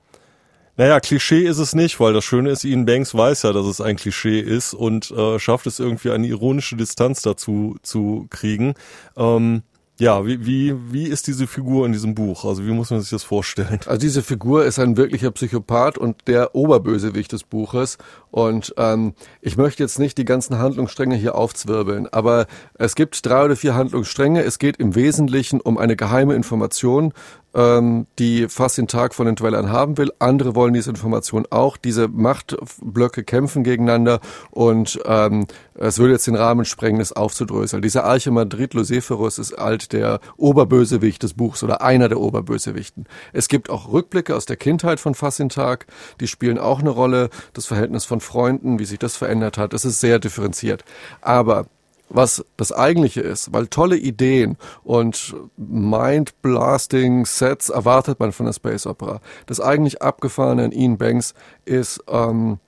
naja, 0.81 0.99
Klischee 0.99 1.43
ist 1.43 1.59
es 1.59 1.75
nicht, 1.75 2.01
weil 2.01 2.14
das 2.14 2.25
Schöne 2.25 2.49
ist, 2.49 2.64
Ian 2.64 2.87
Banks 2.87 3.14
weiß 3.14 3.43
ja, 3.43 3.53
dass 3.53 3.66
es 3.66 3.83
ein 3.83 3.97
Klischee 3.97 4.40
ist 4.40 4.73
und 4.73 5.11
äh, 5.11 5.38
schafft 5.38 5.66
es 5.66 5.79
irgendwie 5.79 6.11
eine 6.11 6.27
ironische 6.27 6.75
Distanz 6.75 7.21
dazu 7.21 7.77
zu 7.83 8.27
kriegen. 8.31 8.73
Ähm, 9.14 9.62
ja, 10.01 10.25
wie, 10.25 10.47
wie, 10.47 10.75
wie 10.90 11.05
ist 11.05 11.27
diese 11.27 11.47
Figur 11.47 11.85
in 11.85 11.93
diesem 11.93 12.14
Buch? 12.14 12.47
Also 12.47 12.64
wie 12.64 12.71
muss 12.71 12.88
man 12.88 13.03
sich 13.03 13.11
das 13.11 13.23
vorstellen? 13.23 13.81
Also 13.85 14.01
diese 14.01 14.23
Figur 14.23 14.64
ist 14.64 14.79
ein 14.79 14.97
wirklicher 14.97 15.31
Psychopath 15.31 15.99
und 15.99 16.27
der 16.27 16.55
Oberbösewicht 16.55 17.31
des 17.33 17.45
Buches. 17.45 17.99
Und 18.31 18.73
ähm, 18.79 19.12
ich 19.43 19.59
möchte 19.59 19.83
jetzt 19.83 19.99
nicht 19.99 20.16
die 20.16 20.25
ganzen 20.25 20.57
Handlungsstränge 20.57 21.16
hier 21.16 21.35
aufzwirbeln, 21.35 22.09
aber 22.11 22.47
es 22.73 22.95
gibt 22.95 23.27
drei 23.27 23.45
oder 23.45 23.57
vier 23.57 23.75
Handlungsstränge. 23.75 24.43
Es 24.43 24.59
geht 24.59 24.79
im 24.79 24.95
Wesentlichen 24.95 25.61
um 25.61 25.77
eine 25.77 25.97
geheime 25.97 26.35
Information, 26.35 27.12
ähm, 27.55 28.07
die 28.19 28.49
fast 28.49 28.79
den 28.79 28.87
Tag 28.87 29.15
von 29.15 29.27
den 29.27 29.37
Dwellern 29.37 29.71
haben 29.71 29.99
will. 29.99 30.13
Andere 30.19 30.55
wollen 30.55 30.73
diese 30.73 30.91
Information 30.91 31.47
auch. 31.51 31.77
Diese 31.77 32.09
Machtblöcke 32.09 33.25
kämpfen 33.25 33.65
gegeneinander 33.65 34.21
und 34.51 35.01
ähm, 35.05 35.47
es 35.75 35.99
würde 35.99 36.13
jetzt 36.13 36.27
den 36.27 36.37
Rahmen 36.37 36.65
sprengen, 36.65 36.99
das 36.99 37.13
aufzudröseln. 37.13 37.83
Dieser 37.83 38.05
Archimadrid 38.05 38.75
Luciferus 38.75 39.39
ist 39.39 39.55
alt 39.55 39.93
der 39.93 40.21
Oberbösewicht 40.37 41.23
des 41.23 41.35
Buchs 41.35 41.63
oder 41.63 41.83
einer 41.83 42.09
der 42.09 42.21
Oberbösewichten. 42.21 43.07
Es 43.33 43.49
gibt 43.49 43.71
auch 43.71 43.91
Rückblicke 43.91 44.37
aus 44.37 44.47
der 44.47 44.57
Kindheit 44.57 45.01
von 45.01 45.15
Fassintak, 45.15 45.87
die 46.21 46.27
spielen 46.27 46.59
auch 46.59 46.81
eine 46.81 46.91
Rolle. 46.91 47.31
Das 47.53 47.67
Verhältnis 47.67 48.05
von 48.05 48.21
Freunden, 48.21 48.79
wie 48.79 48.85
sich 48.85 48.99
das 48.99 49.17
verändert 49.17 49.59
hat, 49.59 49.73
das 49.73 49.85
ist 49.85 50.01
sehr 50.01 50.19
differenziert. 50.19 50.85
Aber 51.21 51.67
was 52.11 52.44
das 52.57 52.73
eigentliche 52.73 53.20
ist, 53.20 53.53
weil 53.53 53.68
tolle 53.68 53.96
Ideen 53.96 54.57
und 54.83 55.35
mind-blasting 55.57 57.25
Sets 57.25 57.68
erwartet 57.70 58.20
man 58.20 58.33
von 58.33 58.46
der 58.46 58.53
Space 58.53 58.87
Opera. 58.87 59.20
Das 59.46 59.61
eigentlich 59.61 60.03
abgefahrene 60.03 60.64
in 60.64 60.73
Ian 60.73 60.99
Banks 60.99 61.35
ist 61.64 62.03
ähm, 62.09 62.59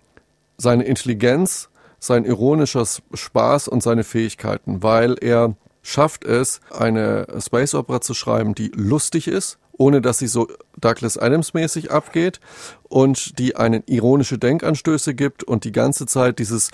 seine 0.57 0.85
Intelligenz, 0.85 1.69
sein 1.99 2.25
ironischer 2.25 2.87
Spaß 3.13 3.69
und 3.69 3.83
seine 3.83 4.05
Fähigkeiten, 4.05 4.83
weil 4.83 5.17
er 5.21 5.55
schafft 5.83 6.25
es, 6.25 6.61
eine 6.71 7.27
Space 7.39 7.75
Opera 7.75 8.01
zu 8.01 8.15
schreiben, 8.15 8.55
die 8.55 8.71
lustig 8.75 9.27
ist, 9.27 9.59
ohne 9.73 10.01
dass 10.01 10.19
sie 10.19 10.29
so 10.29 10.49
Douglas 10.81 11.19
Adams 11.19 11.55
mäßig 11.55 11.91
abgeht 11.91 12.41
und 12.85 13.39
die 13.39 13.57
einen 13.57 13.83
ironische 13.87 14.39
Denkanstöße 14.39 15.15
gibt 15.15 15.43
und 15.43 15.65
die 15.65 15.73
ganze 15.73 16.07
Zeit 16.07 16.39
dieses 16.39 16.71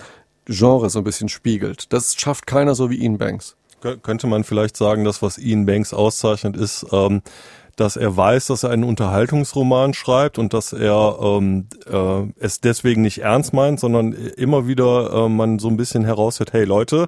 Genre 0.49 0.89
so 0.89 0.99
ein 0.99 1.05
bisschen 1.05 1.29
spiegelt. 1.29 1.93
Das 1.93 2.15
schafft 2.15 2.47
keiner 2.47 2.75
so 2.75 2.89
wie 2.89 2.97
Ian 2.97 3.17
Banks. 3.17 3.55
Könnte 3.79 4.27
man 4.27 4.43
vielleicht 4.43 4.75
sagen, 4.75 5.05
dass 5.05 5.21
was 5.21 5.37
Ian 5.37 5.65
Banks 5.65 5.93
auszeichnet, 5.93 6.57
ist, 6.57 6.85
ähm, 6.91 7.21
dass 7.77 7.95
er 7.95 8.17
weiß, 8.17 8.47
dass 8.47 8.63
er 8.63 8.71
einen 8.71 8.83
Unterhaltungsroman 8.83 9.93
schreibt 9.93 10.37
und 10.37 10.53
dass 10.53 10.73
er 10.73 11.17
ähm, 11.21 11.67
äh, 11.89 12.23
es 12.39 12.59
deswegen 12.59 13.01
nicht 13.01 13.19
ernst 13.19 13.53
meint, 13.53 13.79
sondern 13.79 14.11
immer 14.11 14.67
wieder 14.67 15.13
äh, 15.13 15.29
man 15.29 15.59
so 15.59 15.69
ein 15.69 15.77
bisschen 15.77 16.03
heraushört, 16.03 16.51
hey 16.51 16.65
Leute, 16.65 17.07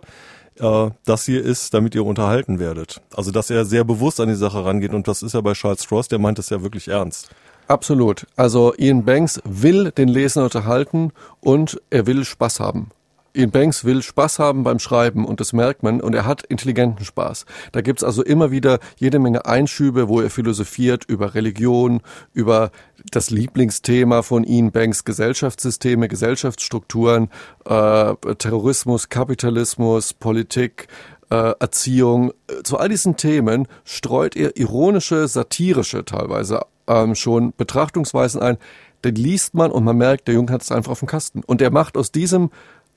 äh, 0.60 0.90
das 1.06 1.26
hier 1.26 1.44
ist, 1.44 1.74
damit 1.74 1.94
ihr 1.94 2.06
unterhalten 2.06 2.60
werdet. 2.60 3.02
Also 3.14 3.32
dass 3.32 3.50
er 3.50 3.66
sehr 3.66 3.84
bewusst 3.84 4.22
an 4.22 4.30
die 4.30 4.36
Sache 4.36 4.64
rangeht 4.64 4.94
und 4.94 5.10
das 5.10 5.24
ist 5.24 5.34
ja 5.34 5.42
bei 5.42 5.54
Charles 5.54 5.84
Stross, 5.84 6.08
der 6.08 6.20
meint 6.20 6.40
es 6.40 6.50
ja 6.50 6.62
wirklich 6.62 6.88
ernst. 6.88 7.30
Absolut. 7.68 8.26
Also 8.36 8.74
Ian 8.78 9.04
Banks 9.04 9.42
will 9.44 9.92
den 9.92 10.08
Leser 10.08 10.44
unterhalten 10.44 11.12
und 11.42 11.82
er 11.90 12.08
will 12.08 12.24
Spaß 12.24 12.60
haben. 12.60 12.92
Ian 13.34 13.52
Banks 13.52 13.86
will 13.86 14.02
Spaß 14.02 14.40
haben 14.40 14.64
beim 14.64 14.80
Schreiben 14.80 15.26
und 15.26 15.40
das 15.40 15.54
merkt 15.54 15.84
man 15.84 16.02
und 16.02 16.14
er 16.14 16.26
hat 16.26 16.44
intelligenten 16.44 17.06
Spaß. 17.06 17.46
Da 17.72 17.82
gibt's 17.82 18.04
also 18.04 18.24
immer 18.24 18.52
wieder 18.52 18.80
jede 18.98 19.20
Menge 19.20 19.46
Einschübe, 19.46 20.10
wo 20.10 20.20
er 20.22 20.30
philosophiert 20.30 21.06
über 21.06 21.34
Religion, 21.34 22.02
über 22.34 22.72
das 23.12 23.30
Lieblingsthema 23.30 24.22
von 24.22 24.44
Ian 24.44 24.72
Banks 24.72 25.06
Gesellschaftssysteme, 25.06 26.08
Gesellschaftsstrukturen, 26.08 27.30
äh, 27.66 28.16
Terrorismus, 28.38 29.10
Kapitalismus, 29.10 30.14
Politik, 30.14 30.88
äh, 31.30 31.54
Erziehung. 31.60 32.34
Zu 32.64 32.78
all 32.78 32.90
diesen 32.90 33.18
Themen 33.18 33.68
streut 33.86 34.36
er 34.36 34.58
ironische, 34.58 35.28
satirische 35.28 36.04
teilweise 36.06 36.62
ähm, 36.88 37.16
schon 37.16 37.54
Betrachtungsweisen 37.56 38.42
ein. 38.42 38.58
Den 39.04 39.16
liest 39.16 39.56
man 39.56 39.72
und 39.72 39.84
man 39.84 39.98
merkt, 39.98 40.28
der 40.28 40.36
Junge 40.36 40.52
hat 40.52 40.62
es 40.62 40.72
einfach 40.72 40.92
auf 40.92 41.00
dem 41.00 41.08
Kasten. 41.08 41.44
Und 41.46 41.62
er 41.62 41.72
macht 41.72 41.98
aus 41.98 42.12
diesem 42.12 42.52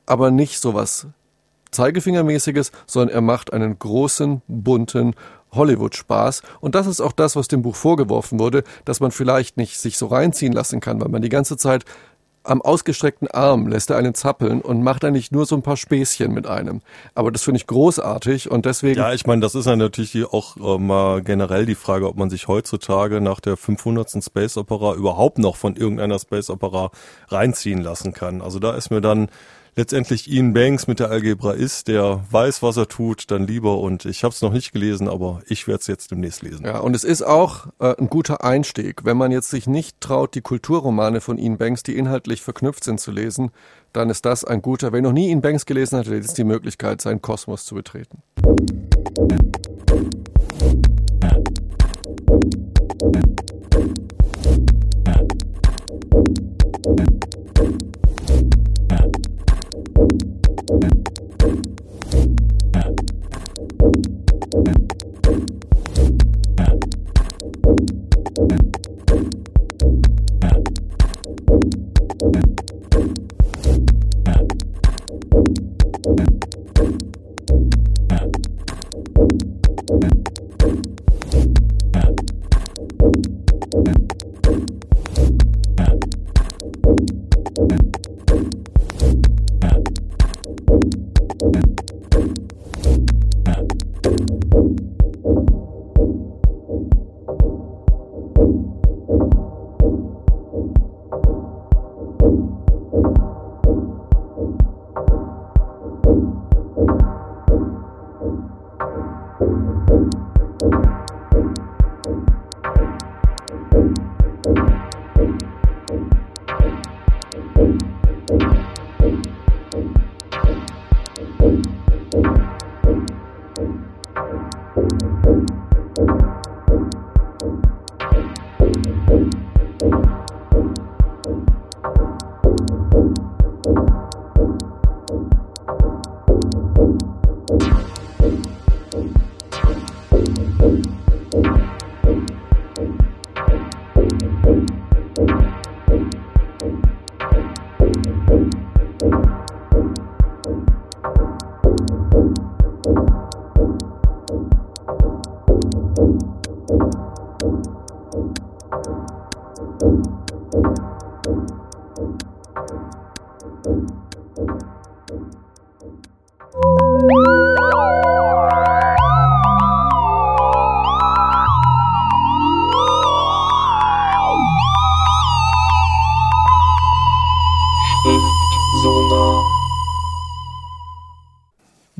aber 0.06 0.30
nicht 0.30 0.60
sowas 0.60 1.06
Zeigefingermäßiges, 1.70 2.72
sondern 2.86 3.14
er 3.14 3.20
macht 3.20 3.52
einen 3.52 3.78
großen, 3.78 4.42
bunten 4.46 5.14
Hollywood-Spaß. 5.52 6.42
Und 6.60 6.74
das 6.74 6.86
ist 6.86 7.00
auch 7.00 7.12
das, 7.12 7.36
was 7.36 7.48
dem 7.48 7.62
Buch 7.62 7.76
vorgeworfen 7.76 8.38
wurde, 8.38 8.64
dass 8.84 9.00
man 9.00 9.10
vielleicht 9.10 9.56
nicht 9.56 9.78
sich 9.78 9.98
so 9.98 10.06
reinziehen 10.06 10.52
lassen 10.52 10.80
kann, 10.80 11.00
weil 11.00 11.08
man 11.08 11.22
die 11.22 11.28
ganze 11.28 11.56
Zeit 11.56 11.84
am 12.46 12.60
ausgestreckten 12.60 13.28
Arm 13.28 13.66
lässt 13.66 13.90
er 13.90 13.96
einen 13.96 14.14
zappeln 14.14 14.60
und 14.60 14.82
macht 14.82 15.04
eigentlich 15.04 15.32
nur 15.32 15.46
so 15.46 15.56
ein 15.56 15.62
paar 15.62 15.78
Späßchen 15.78 16.30
mit 16.30 16.46
einem. 16.46 16.82
Aber 17.14 17.32
das 17.32 17.42
finde 17.42 17.56
ich 17.56 17.66
großartig 17.66 18.50
und 18.50 18.66
deswegen. 18.66 19.00
Ja, 19.00 19.14
ich 19.14 19.26
meine, 19.26 19.40
das 19.40 19.54
ist 19.54 19.64
ja 19.66 19.76
natürlich 19.76 20.26
auch 20.26 20.56
äh, 20.58 20.78
mal 20.78 21.22
generell 21.22 21.64
die 21.64 21.74
Frage, 21.74 22.06
ob 22.06 22.16
man 22.16 22.28
sich 22.28 22.46
heutzutage 22.46 23.22
nach 23.22 23.40
der 23.40 23.56
500. 23.56 24.22
Space 24.22 24.58
Opera 24.58 24.94
überhaupt 24.94 25.38
noch 25.38 25.56
von 25.56 25.74
irgendeiner 25.74 26.18
Space 26.18 26.50
Opera 26.50 26.90
reinziehen 27.28 27.80
lassen 27.80 28.12
kann. 28.12 28.42
Also 28.42 28.58
da 28.58 28.74
ist 28.74 28.90
mir 28.90 29.00
dann 29.00 29.28
letztendlich 29.76 30.30
Ian 30.30 30.52
Banks 30.52 30.86
mit 30.86 31.00
der 31.00 31.10
Algebra 31.10 31.52
ist, 31.52 31.88
der 31.88 32.24
weiß, 32.30 32.62
was 32.62 32.76
er 32.76 32.88
tut, 32.88 33.30
dann 33.30 33.46
lieber. 33.46 33.78
Und 33.78 34.04
ich 34.04 34.24
habe 34.24 34.32
es 34.32 34.42
noch 34.42 34.52
nicht 34.52 34.72
gelesen, 34.72 35.08
aber 35.08 35.40
ich 35.46 35.66
werde 35.66 35.80
es 35.80 35.86
jetzt 35.86 36.10
demnächst 36.10 36.42
lesen. 36.42 36.64
Ja, 36.64 36.78
und 36.78 36.94
es 36.94 37.04
ist 37.04 37.22
auch 37.22 37.66
äh, 37.78 37.94
ein 37.98 38.08
guter 38.08 38.44
Einstieg. 38.44 39.04
Wenn 39.04 39.16
man 39.16 39.32
jetzt 39.32 39.50
sich 39.50 39.66
nicht 39.66 40.00
traut, 40.00 40.34
die 40.34 40.40
Kulturromane 40.40 41.20
von 41.20 41.38
Ian 41.38 41.58
Banks, 41.58 41.82
die 41.82 41.96
inhaltlich 41.96 42.42
verknüpft 42.42 42.84
sind, 42.84 43.00
zu 43.00 43.10
lesen, 43.10 43.50
dann 43.92 44.10
ist 44.10 44.24
das 44.24 44.44
ein 44.44 44.62
guter. 44.62 44.92
Wer 44.92 45.02
noch 45.02 45.12
nie 45.12 45.28
Ian 45.28 45.40
Banks 45.40 45.66
gelesen 45.66 45.98
hat, 45.98 46.06
hat 46.06 46.14
jetzt 46.14 46.38
die 46.38 46.44
Möglichkeit, 46.44 47.00
seinen 47.00 47.22
Kosmos 47.22 47.64
zu 47.64 47.74
betreten. 47.74 48.22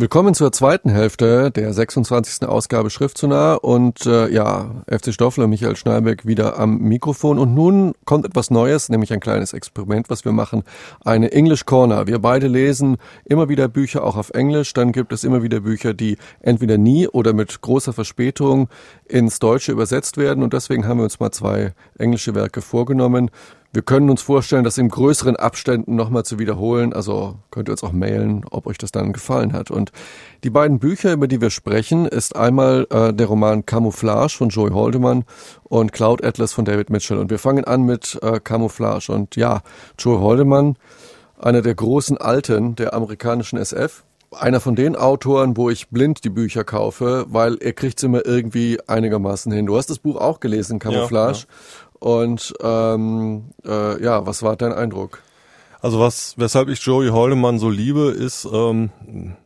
Willkommen 0.05 0.35
zur 0.35 0.53
zweiten 0.53 0.91
Hälfte 0.91 1.51
der 1.51 1.73
26. 1.73 2.47
Ausgabe 2.47 2.91
Schrift 2.91 3.17
zu 3.17 3.27
nah 3.27 3.55
und 3.55 4.05
äh, 4.05 4.29
ja, 4.29 4.85
FC 4.87 5.15
Stoffler, 5.15 5.47
Michael 5.47 5.77
Schneiberg 5.77 6.27
wieder 6.27 6.59
am 6.59 6.77
Mikrofon 6.77 7.39
und 7.39 7.55
nun 7.55 7.95
kommt 8.05 8.27
etwas 8.27 8.51
Neues, 8.51 8.91
nämlich 8.91 9.15
ein 9.15 9.21
kleines 9.21 9.55
Experiment, 9.55 10.11
was 10.11 10.27
wir 10.27 10.33
machen, 10.33 10.63
eine 11.07 11.33
English 11.33 11.65
Corner. 11.65 12.07
Wir 12.07 12.19
beide 12.19 12.49
lesen 12.49 12.99
immer 13.25 13.49
wieder 13.49 13.67
Bücher 13.67 14.05
auch 14.05 14.19
auf 14.19 14.29
Englisch, 14.35 14.75
dann 14.75 14.93
gibt 14.93 15.11
es 15.11 15.25
immer 15.25 15.43
wieder 15.43 15.61
Bücher, 15.61 15.95
die 15.95 16.19
entweder 16.41 16.77
nie 16.77 17.09
oder 17.09 17.33
mit 17.33 17.63
großer 17.63 17.95
Verspätung 17.95 18.69
ins 19.07 19.39
Deutsche 19.39 19.73
übersetzt 19.73 20.19
werden 20.19 20.45
und 20.45 20.53
deswegen 20.53 20.87
haben 20.87 20.99
wir 20.99 21.05
uns 21.05 21.19
mal 21.19 21.31
zwei 21.31 21.73
englische 21.97 22.35
Werke 22.35 22.61
vorgenommen. 22.61 23.31
Wir 23.75 23.83
können 23.83 24.09
uns 24.09 24.23
vorstellen, 24.23 24.63
das 24.63 24.79
in 24.79 24.89
größeren 24.89 25.35
Abständen 25.35 25.97
nochmal 25.97 26.25
zu 26.25 26.39
wiederholen. 26.39 26.93
Also 26.93 27.39
könnt 27.51 27.69
ihr 27.69 27.73
uns 27.73 27.83
auch 27.83 27.91
mailen, 27.91 28.45
ob 28.53 28.69
euch 28.69 28.79
das 28.79 28.93
dann 28.93 29.13
gefallen 29.13 29.53
hat. 29.53 29.73
Und 29.73 29.91
die 30.45 30.51
beiden 30.51 30.79
Bücher, 30.79 31.13
über 31.13 31.27
die 31.27 31.41
wir 31.41 31.51
sprechen, 31.51 32.07
ist 32.07 32.37
einmal 32.37 32.87
äh, 32.91 33.13
der 33.13 33.27
Roman 33.27 33.67
Camouflage 33.67 34.37
von 34.37 34.51
Joey 34.51 34.71
Haldeman 34.71 35.25
und 35.65 35.93
Cloud 35.93 36.25
Atlas 36.25 36.53
von 36.53 36.65
David 36.65 36.89
Mitchell. 36.89 37.19
Und 37.19 37.33
wir 37.33 37.41
fangen 37.41 37.65
an 37.65 37.83
mit 37.83 38.17
äh, 38.23 38.39
Camouflage. 38.39 39.11
Und 39.11 39.35
ja, 39.35 39.63
Joey 39.99 40.21
Haldeman, 40.21 40.77
einer 41.41 41.61
der 41.61 41.75
großen 41.75 42.17
Alten 42.17 42.77
der 42.77 42.95
amerikanischen 42.95 43.59
SF, 43.59 44.05
einer 44.41 44.61
von 44.61 44.75
den 44.77 44.97
Autoren, 44.97 45.57
wo 45.57 45.71
ich 45.71 45.89
blind 45.89 46.25
die 46.25 46.31
Bücher 46.31 46.65
kaufe, 46.65 47.27
weil 47.29 47.57
er 47.57 47.73
kriegt 47.73 47.99
es 47.99 48.05
immer 48.05 48.25
irgendwie 48.25 48.79
einigermaßen 48.87 49.51
hin. 49.53 49.67
Du 49.67 49.77
hast 49.77 49.91
das 49.91 49.99
Buch 49.99 50.17
auch 50.17 50.41
gelesen, 50.41 50.79
Camouflage. 50.79 51.39
Ja, 51.39 51.45
ja. 51.45 51.84
Und 52.05 52.53
ähm, 52.61 53.45
äh, 53.65 54.05
ja, 54.05 54.27
was 54.27 54.43
war 54.43 54.57
dein 54.57 54.75
Eindruck? 54.75 55.23
Also 55.81 56.01
was, 56.01 56.35
weshalb 56.37 56.69
ich 56.69 56.81
Joey 56.81 57.09
Holdemann 57.09 57.59
so 57.59 57.71
liebe, 57.71 58.11
ist, 58.11 58.47
ähm, 58.53 58.91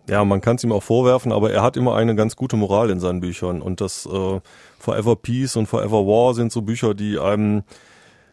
ja, 0.08 0.24
man 0.24 0.40
kann 0.40 0.56
es 0.56 0.64
ihm 0.64 0.72
auch 0.72 0.82
vorwerfen, 0.82 1.30
aber 1.30 1.52
er 1.52 1.62
hat 1.62 1.76
immer 1.76 1.94
eine 1.94 2.16
ganz 2.16 2.34
gute 2.34 2.56
Moral 2.56 2.90
in 2.90 2.98
seinen 2.98 3.20
Büchern. 3.20 3.62
Und 3.62 3.80
das 3.80 4.06
äh, 4.06 4.40
Forever 4.80 5.14
Peace 5.14 5.54
und 5.54 5.66
Forever 5.66 6.04
War 6.04 6.34
sind 6.34 6.50
so 6.50 6.62
Bücher, 6.62 6.94
die 6.94 7.20
einem 7.20 7.62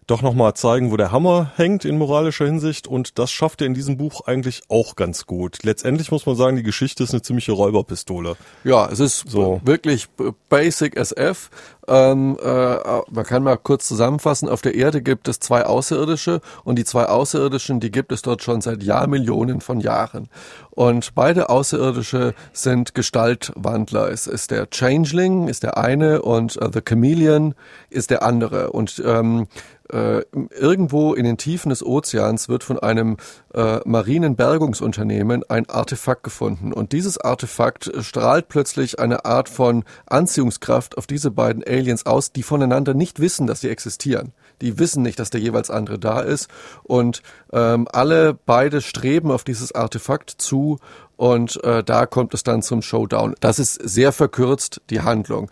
doch 0.08 0.22
nochmal 0.22 0.54
zeigen, 0.54 0.92
wo 0.92 0.98
der 0.98 1.12
Hammer 1.12 1.52
hängt 1.56 1.86
in 1.86 1.98
moralischer 1.98 2.46
Hinsicht 2.46 2.88
und 2.88 3.18
das 3.18 3.32
schafft 3.32 3.62
er 3.62 3.68
in 3.68 3.74
diesem 3.74 3.98
Buch 3.98 4.22
eigentlich 4.26 4.64
auch 4.70 4.96
ganz 4.96 5.26
gut. 5.26 5.64
Letztendlich 5.64 6.12
muss 6.12 6.26
man 6.26 6.36
sagen, 6.36 6.56
die 6.56 6.64
Geschichte 6.64 7.04
ist 7.04 7.12
eine 7.12 7.22
ziemliche 7.22 7.54
Räuberpistole. 7.54 8.36
Ja, 8.64 8.88
es 8.92 9.00
ist 9.00 9.26
so 9.28 9.62
wirklich 9.64 10.08
Basic 10.50 10.96
SF. 10.96 11.50
Ähm, 11.88 12.38
äh, 12.44 12.78
man 13.12 13.26
kann 13.26 13.44
mal 13.44 13.58
kurz 13.58 13.88
zusammenfassen, 13.88 14.50
auf 14.50 14.62
der 14.62 14.76
Erde 14.76 15.02
gibt 15.02 15.28
es 15.28 15.40
zwei 15.40 15.66
Außerirdische 15.66 16.42
und 16.64 16.78
die 16.78 16.84
zwei 16.84 17.06
Außerirdischen, 17.06 17.80
die 17.80 17.92
gibt 17.92 18.12
es 18.12 18.22
dort 18.22 18.42
schon 18.44 18.62
seit 18.62 18.84
Jahrmillionen 18.84 19.62
von 19.62 19.80
Jahren. 19.80 20.30
Und 20.72 21.16
beide 21.16 21.50
Außerirdische 21.50 22.34
sind 22.54 22.96
Gestaltwandler. 22.96 24.12
Es 24.12 24.28
ist 24.28 24.52
der 24.52 24.70
Changeling, 24.70 25.48
ist 25.48 25.64
der 25.64 25.78
eine 25.78 26.22
und 26.22 26.58
uh, 26.58 26.70
The 26.72 26.82
Chameleon 26.82 27.56
ist 27.90 28.10
der 28.10 28.24
andere. 28.24 28.72
Und 28.72 29.02
ähm, 29.06 29.48
äh, 29.92 30.22
irgendwo 30.50 31.14
in 31.14 31.26
den 31.26 31.38
Tiefen 31.38 31.70
des 31.70 31.86
Ozeans 31.86 32.50
wird 32.50 32.64
von 32.64 32.80
einem 32.80 33.18
äh, 33.54 33.80
marinen 33.86 34.36
Bergungsunternehmen 34.36 35.44
ein 35.50 35.70
Artefakt 35.70 36.24
gefunden. 36.24 36.74
Und 36.74 36.92
dieses 36.92 37.18
Artefakt 37.18 37.92
strahlt 38.00 38.48
plötzlich 38.48 39.00
eine 39.00 39.26
Art 39.26 39.50
von 39.50 39.84
Anziehungskraft 40.08 40.98
auf 40.98 41.08
diese 41.08 41.32
beiden 41.32 41.64
Aliens 41.64 42.06
aus, 42.06 42.32
die 42.32 42.44
voneinander 42.44 42.94
nicht 42.94 43.20
wissen, 43.20 43.48
dass 43.48 43.62
sie 43.62 43.70
existieren. 43.70 44.34
Die 44.62 44.80
wissen 44.80 45.04
nicht, 45.04 45.20
dass 45.20 45.30
der 45.30 45.42
jeweils 45.42 45.70
andere 45.70 46.00
da 46.00 46.22
ist. 46.22 46.50
Und 46.84 47.22
ähm, 47.52 47.88
alle 47.92 48.34
beide 48.34 48.82
streben 48.82 49.32
auf 49.32 49.44
dieses 49.44 49.74
Artefakt 49.74 50.30
zu 50.30 50.80
und 51.18 51.64
äh, 51.64 51.84
da 51.84 52.06
kommt 52.06 52.34
es 52.34 52.44
dann 52.44 52.62
zum 52.62 52.82
Showdown. 52.82 53.36
Das 53.40 53.60
ist 53.60 53.76
sehr 53.76 54.12
verkürzt 54.12 54.82
die 54.90 55.02
Handlung. 55.02 55.50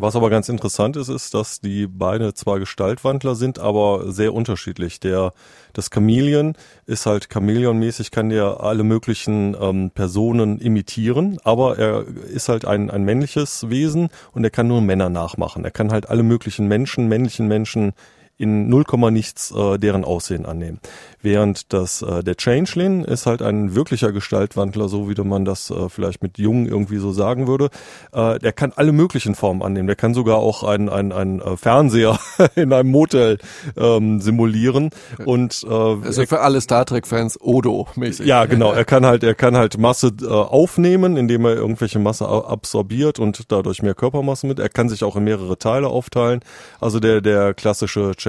Was 0.00 0.14
aber 0.14 0.30
ganz 0.30 0.48
interessant 0.48 0.96
ist, 0.96 1.08
ist, 1.08 1.34
dass 1.34 1.60
die 1.60 1.88
beide 1.88 2.32
zwar 2.32 2.60
Gestaltwandler 2.60 3.34
sind, 3.34 3.58
aber 3.58 4.12
sehr 4.12 4.32
unterschiedlich. 4.32 5.00
Der 5.00 5.32
das 5.72 5.90
Chameleon 5.90 6.54
ist 6.86 7.04
halt 7.04 7.28
Chameleon-mäßig, 7.30 8.12
kann 8.12 8.28
der 8.28 8.60
alle 8.60 8.84
möglichen 8.84 9.56
ähm, 9.60 9.90
Personen 9.90 10.60
imitieren, 10.60 11.38
aber 11.42 11.78
er 11.80 12.04
ist 12.32 12.48
halt 12.48 12.64
ein, 12.64 12.90
ein 12.90 13.02
männliches 13.02 13.70
Wesen 13.70 14.10
und 14.30 14.44
er 14.44 14.50
kann 14.50 14.68
nur 14.68 14.82
Männer 14.82 15.08
nachmachen. 15.08 15.64
Er 15.64 15.72
kann 15.72 15.90
halt 15.90 16.08
alle 16.08 16.22
möglichen 16.22 16.68
Menschen, 16.68 17.08
männlichen 17.08 17.48
Menschen 17.48 17.92
in 18.38 18.68
0, 18.68 18.84
nichts 19.10 19.50
äh, 19.50 19.78
deren 19.78 20.04
Aussehen 20.04 20.46
annehmen. 20.46 20.78
Während 21.20 21.72
das 21.72 22.02
äh, 22.02 22.22
der 22.22 22.36
Changeling 22.36 23.04
ist 23.04 23.26
halt 23.26 23.42
ein 23.42 23.74
wirklicher 23.74 24.12
Gestaltwandler, 24.12 24.88
so 24.88 25.10
wie 25.10 25.20
man 25.22 25.44
das 25.44 25.70
äh, 25.70 25.88
vielleicht 25.88 26.22
mit 26.22 26.38
Jungen 26.38 26.66
irgendwie 26.66 26.98
so 26.98 27.10
sagen 27.10 27.48
würde. 27.48 27.70
Äh, 28.12 28.38
der 28.38 28.52
kann 28.52 28.72
alle 28.76 28.92
möglichen 28.92 29.34
Formen 29.34 29.62
annehmen. 29.62 29.88
Der 29.88 29.96
kann 29.96 30.14
sogar 30.14 30.36
auch 30.36 30.62
einen 30.62 30.88
ein, 30.88 31.10
ein 31.10 31.40
äh, 31.40 31.56
Fernseher 31.56 32.18
in 32.54 32.72
einem 32.72 32.90
Motel 32.90 33.38
ähm, 33.76 34.20
simulieren. 34.20 34.90
Und 35.24 35.66
äh, 35.68 35.72
also 35.72 36.24
für 36.24 36.40
alle 36.40 36.60
Star 36.60 36.86
Trek-Fans 36.86 37.40
Odo-mäßig. 37.40 38.26
Ja, 38.26 38.44
genau. 38.46 38.72
Er 38.72 38.84
kann 38.84 39.04
halt, 39.04 39.24
er 39.24 39.34
kann 39.34 39.56
halt 39.56 39.78
Masse 39.78 40.12
äh, 40.22 40.26
aufnehmen, 40.26 41.16
indem 41.16 41.44
er 41.44 41.56
irgendwelche 41.56 41.98
Masse 41.98 42.28
absorbiert 42.28 43.18
und 43.18 43.50
dadurch 43.50 43.82
mehr 43.82 43.94
Körpermasse 43.94 44.46
mit. 44.46 44.60
Er 44.60 44.68
kann 44.68 44.88
sich 44.88 45.02
auch 45.02 45.16
in 45.16 45.24
mehrere 45.24 45.58
Teile 45.58 45.88
aufteilen. 45.88 46.40
Also 46.80 47.00
der 47.00 47.20
der 47.20 47.54
klassische 47.54 48.12
Changeling. 48.16 48.27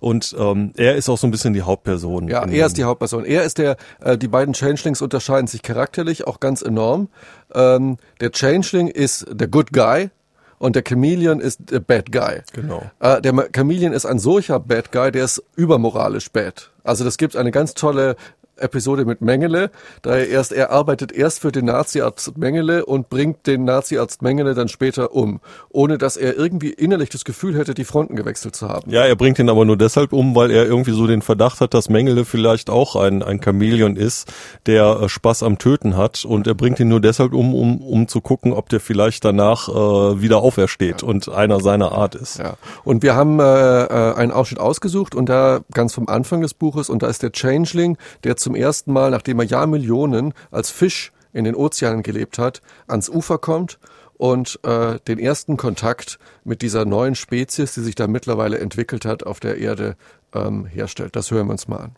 Und 0.00 0.34
ähm, 0.38 0.72
er 0.76 0.96
ist 0.96 1.08
auch 1.08 1.18
so 1.18 1.26
ein 1.26 1.30
bisschen 1.30 1.54
die 1.54 1.62
Hauptperson. 1.62 2.28
Ja, 2.28 2.44
er 2.44 2.66
ist 2.66 2.76
die 2.76 2.84
Hauptperson. 2.84 3.24
Er 3.24 3.44
ist 3.44 3.58
der, 3.58 3.76
äh, 4.00 4.16
die 4.16 4.28
beiden 4.28 4.54
Changelings 4.54 5.02
unterscheiden 5.02 5.46
sich 5.46 5.62
charakterlich 5.62 6.26
auch 6.26 6.40
ganz 6.40 6.62
enorm. 6.62 7.08
Ähm, 7.54 7.98
der 8.20 8.30
Changeling 8.32 8.88
ist 8.88 9.26
der 9.30 9.48
Good 9.48 9.72
Guy, 9.72 10.10
und 10.58 10.74
der 10.74 10.82
Chameleon 10.86 11.40
ist 11.40 11.70
der 11.70 11.80
Bad 11.80 12.12
Guy. 12.12 12.40
Genau. 12.52 12.82
Äh, 13.00 13.22
der 13.22 13.32
Chameleon 13.54 13.92
ist 13.92 14.06
ein 14.06 14.18
solcher 14.18 14.58
Bad 14.60 14.92
Guy, 14.92 15.12
der 15.12 15.24
ist 15.24 15.42
übermoralisch 15.56 16.30
bad. 16.30 16.70
Also 16.82 17.04
das 17.04 17.16
gibt 17.16 17.36
eine 17.36 17.50
ganz 17.50 17.74
tolle 17.74 18.16
Episode 18.60 19.04
mit 19.04 19.20
Mengele. 19.20 19.70
Da 20.02 20.16
er 20.16 20.28
erst, 20.28 20.52
er 20.52 20.70
arbeitet 20.70 21.12
erst 21.12 21.40
für 21.40 21.52
den 21.52 21.66
Naziarzt 21.66 22.36
Mengele 22.38 22.84
und 22.84 23.08
bringt 23.08 23.46
den 23.46 23.64
Naziarzt 23.64 24.22
Mengele 24.22 24.54
dann 24.54 24.68
später 24.68 25.14
um, 25.14 25.40
ohne 25.70 25.98
dass 25.98 26.16
er 26.16 26.36
irgendwie 26.36 26.70
innerlich 26.70 27.08
das 27.08 27.24
Gefühl 27.24 27.56
hätte, 27.56 27.74
die 27.74 27.84
Fronten 27.84 28.16
gewechselt 28.16 28.56
zu 28.56 28.68
haben. 28.68 28.90
Ja, 28.90 29.04
er 29.04 29.16
bringt 29.16 29.38
ihn 29.38 29.48
aber 29.48 29.64
nur 29.64 29.76
deshalb 29.76 30.12
um, 30.12 30.34
weil 30.34 30.50
er 30.50 30.66
irgendwie 30.66 30.92
so 30.92 31.06
den 31.06 31.22
Verdacht 31.22 31.60
hat, 31.60 31.74
dass 31.74 31.88
Mengele 31.88 32.24
vielleicht 32.24 32.70
auch 32.70 32.96
ein, 32.96 33.22
ein 33.22 33.40
Chamäleon 33.42 33.96
ist, 33.96 34.32
der 34.66 35.00
äh, 35.02 35.08
Spaß 35.08 35.42
am 35.42 35.58
Töten 35.58 35.96
hat 35.96 36.24
und 36.24 36.46
er 36.46 36.54
bringt 36.54 36.80
ihn 36.80 36.88
nur 36.88 37.00
deshalb 37.00 37.32
um, 37.32 37.54
um, 37.54 37.80
um 37.80 38.08
zu 38.08 38.20
gucken, 38.20 38.52
ob 38.52 38.68
der 38.68 38.80
vielleicht 38.80 39.24
danach 39.24 39.68
äh, 39.68 40.20
wieder 40.20 40.38
aufersteht 40.38 41.02
ja. 41.02 41.08
und 41.08 41.28
einer 41.28 41.60
seiner 41.60 41.92
Art 41.92 42.14
ist. 42.14 42.38
Ja. 42.38 42.54
Und 42.84 43.02
wir 43.02 43.14
haben 43.14 43.40
äh, 43.40 43.44
äh, 43.44 44.14
einen 44.14 44.32
Ausschnitt 44.32 44.60
ausgesucht 44.60 45.14
und 45.14 45.28
da 45.28 45.60
ganz 45.72 45.94
vom 45.94 46.08
Anfang 46.08 46.40
des 46.40 46.54
Buches 46.54 46.90
und 46.90 47.02
da 47.02 47.08
ist 47.08 47.22
der 47.22 47.32
Changeling, 47.32 47.96
der 48.24 48.36
zu 48.36 48.47
zum 48.48 48.54
ersten 48.54 48.94
Mal, 48.94 49.10
nachdem 49.10 49.40
er 49.40 49.44
Jahrmillionen 49.44 50.32
als 50.50 50.70
Fisch 50.70 51.12
in 51.34 51.44
den 51.44 51.54
Ozeanen 51.54 52.02
gelebt 52.02 52.38
hat, 52.38 52.62
ans 52.86 53.10
Ufer 53.10 53.36
kommt 53.36 53.78
und 54.16 54.58
äh, 54.62 54.98
den 55.06 55.18
ersten 55.18 55.58
Kontakt 55.58 56.18
mit 56.44 56.62
dieser 56.62 56.86
neuen 56.86 57.14
Spezies, 57.14 57.74
die 57.74 57.82
sich 57.82 57.94
da 57.94 58.06
mittlerweile 58.06 58.58
entwickelt 58.58 59.04
hat, 59.04 59.26
auf 59.26 59.38
der 59.38 59.58
Erde 59.58 59.96
ähm, 60.34 60.64
herstellt. 60.64 61.14
Das 61.14 61.30
hören 61.30 61.48
wir 61.48 61.52
uns 61.52 61.68
mal 61.68 61.76
an. 61.76 61.96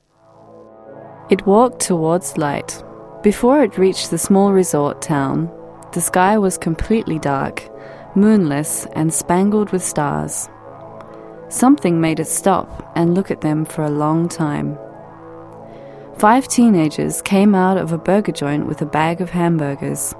It 1.28 1.46
walked 1.46 1.86
towards 1.86 2.36
light. 2.36 2.84
Before 3.22 3.62
it 3.62 3.78
reached 3.78 4.10
the 4.10 4.18
small 4.18 4.52
resort 4.52 5.06
town, 5.06 5.48
the 5.94 6.00
sky 6.00 6.36
was 6.36 6.58
completely 6.58 7.20
dark, 7.20 7.62
moonless 8.16 8.88
and 8.96 9.14
spangled 9.14 9.72
with 9.72 9.84
stars. 9.84 10.50
Something 11.48 12.00
made 12.00 12.20
it 12.20 12.26
stop 12.26 12.90
and 12.96 13.14
look 13.14 13.30
at 13.30 13.40
them 13.40 13.64
for 13.64 13.84
a 13.84 13.88
long 13.88 14.28
time. 14.28 14.76
Five 16.20 16.48
teenagers 16.48 17.22
came 17.22 17.54
out 17.54 17.78
of 17.78 17.92
a 17.92 17.96
burger 17.96 18.32
joint 18.32 18.66
with 18.66 18.82
a 18.82 18.84
bag 18.84 19.22
of 19.22 19.30
hamburgers. 19.30 20.14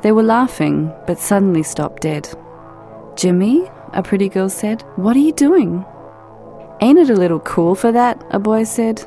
They 0.00 0.10
were 0.10 0.22
laughing, 0.22 0.90
but 1.06 1.18
suddenly 1.18 1.62
stopped 1.62 2.00
dead. 2.04 2.26
Jimmy, 3.16 3.68
a 3.92 4.02
pretty 4.02 4.30
girl 4.30 4.48
said, 4.48 4.80
What 4.96 5.14
are 5.14 5.18
you 5.18 5.32
doing? 5.32 5.84
Ain't 6.80 6.98
it 6.98 7.10
a 7.10 7.20
little 7.20 7.40
cool 7.40 7.74
for 7.74 7.92
that? 7.92 8.24
a 8.30 8.38
boy 8.38 8.64
said. 8.64 9.06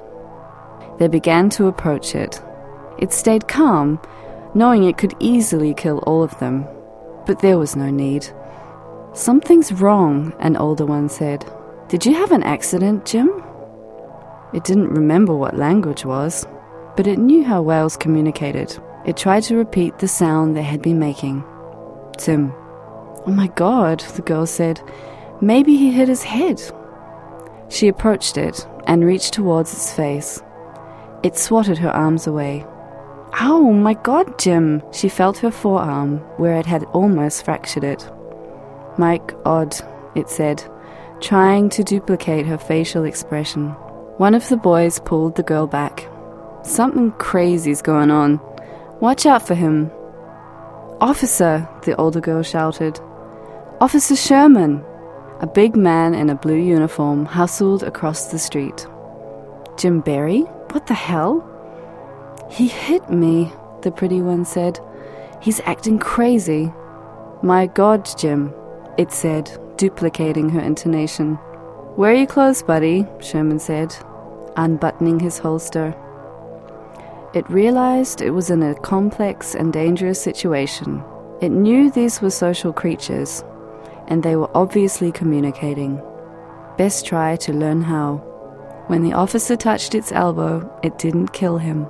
They 1.00 1.08
began 1.08 1.50
to 1.50 1.66
approach 1.66 2.14
it. 2.14 2.40
It 3.00 3.12
stayed 3.12 3.48
calm, 3.48 4.00
knowing 4.54 4.84
it 4.84 5.00
could 5.00 5.16
easily 5.20 5.74
kill 5.74 5.98
all 6.06 6.22
of 6.22 6.38
them. 6.38 6.68
But 7.26 7.40
there 7.40 7.58
was 7.58 7.76
no 7.76 7.90
need. 7.90 8.28
Something's 9.14 9.72
wrong, 9.72 10.36
an 10.40 10.58
older 10.58 10.86
one 10.86 11.10
said. 11.10 11.52
Did 11.88 12.06
you 12.06 12.14
have 12.14 12.32
an 12.32 12.44
accident, 12.44 13.08
Jim? 13.08 13.44
It 14.54 14.64
didn't 14.64 14.90
remember 14.90 15.36
what 15.36 15.58
language 15.58 16.06
was, 16.06 16.48
but 16.96 17.08
it 17.08 17.20
knew 17.20 17.44
how 17.44 17.62
whales 17.62 17.96
communicated. 17.96 18.78
It 19.06 19.16
tried 19.16 19.44
to 19.44 19.56
repeat 19.56 20.00
the 20.00 20.08
sound 20.08 20.56
they 20.56 20.64
had 20.64 20.82
been 20.82 21.00
making. 21.00 21.44
Tim. 22.18 22.52
Oh 23.26 23.32
my 23.32 23.48
god, 23.48 24.00
the 24.16 24.22
girl 24.22 24.46
said. 24.46 24.82
Maybe 25.40 25.78
he 25.78 25.92
hit 25.92 26.08
his 26.08 26.24
head. 26.24 26.62
She 27.70 27.88
approached 27.88 28.38
it 28.38 28.68
and 28.88 29.06
reached 29.06 29.34
towards 29.34 29.72
its 29.72 29.94
face. 29.94 30.42
It 31.24 31.38
swatted 31.38 31.78
her 31.78 31.92
arms 31.92 32.28
away. 32.28 32.66
Oh 33.40 33.72
my 33.72 33.94
god, 33.94 34.40
Jim! 34.40 34.82
She 34.92 35.08
felt 35.08 35.38
her 35.38 35.52
forearm, 35.52 36.18
where 36.38 36.56
it 36.56 36.66
had 36.66 36.84
almost 36.86 37.46
fractured 37.46 37.84
it. 37.84 38.10
Mike, 38.98 39.34
odd, 39.46 39.76
it 40.16 40.30
said, 40.30 40.64
trying 41.22 41.70
to 41.70 41.84
duplicate 41.84 42.48
her 42.48 42.58
facial 42.58 43.04
expression. 43.04 43.76
One 44.20 44.36
of 44.36 44.50
the 44.50 44.58
boys 44.58 45.00
pulled 45.00 45.38
the 45.38 45.44
girl 45.44 45.66
back. 45.66 46.06
Something 46.62 47.14
crazy's 47.14 47.82
going 47.82 48.12
on. 48.12 48.42
Watch 49.00 49.26
out 49.26 49.48
for 49.48 49.56
him. 49.56 49.90
Officer, 51.00 51.66
the 51.84 51.96
older 51.96 52.20
girl 52.20 52.44
shouted. 52.44 53.00
Officer 53.80 54.18
Sherman! 54.18 54.84
A 55.40 55.48
big 55.48 55.78
man 55.78 56.14
in 56.14 56.30
a 56.30 56.36
blue 56.36 56.58
uniform 56.58 57.24
hustled 57.24 57.82
across 57.82 58.26
the 58.26 58.40
street. 58.40 58.86
Jim 59.78 60.02
Berry? 60.02 60.42
What 60.72 60.88
the 60.88 60.96
hell? 60.96 61.48
He 62.52 62.68
hit 62.68 63.10
me, 63.10 63.54
the 63.84 63.92
pretty 63.92 64.22
one 64.22 64.44
said. 64.44 64.82
He's 65.42 65.62
acting 65.62 65.98
crazy. 65.98 66.74
My 67.42 67.68
God, 67.68 68.06
Jim, 68.18 68.54
it 68.98 69.14
said, 69.14 69.50
duplicating 69.78 70.50
her 70.50 70.60
intonation. 70.60 71.40
Wear 71.96 72.14
your 72.14 72.28
clothes, 72.28 72.62
buddy, 72.62 73.08
Sherman 73.22 73.60
said, 73.60 73.96
unbuttoning 74.56 75.20
his 75.20 75.38
holster. 75.38 75.96
It 77.34 77.50
realized 77.50 78.22
it 78.22 78.32
was 78.32 78.50
in 78.50 78.64
a 78.64 78.76
complex 78.76 79.54
and 79.56 79.72
dangerous 79.72 80.22
situation. 80.22 81.04
It 81.42 81.50
knew 81.50 81.92
these 81.92 82.22
were 82.22 82.32
social 82.32 82.74
creatures, 82.74 83.44
and 84.08 84.24
they 84.24 84.36
were 84.36 84.50
obviously 84.56 85.12
communicating. 85.12 86.02
Best 86.78 87.06
try 87.06 87.36
to 87.38 87.54
learn 87.54 87.82
how. 87.82 88.18
When 88.88 89.04
the 89.04 89.14
officer 89.14 89.56
touched 89.56 89.94
its 89.94 90.12
elbow, 90.12 90.68
it 90.82 90.98
didn't 90.98 91.34
kill 91.34 91.58
him. 91.60 91.86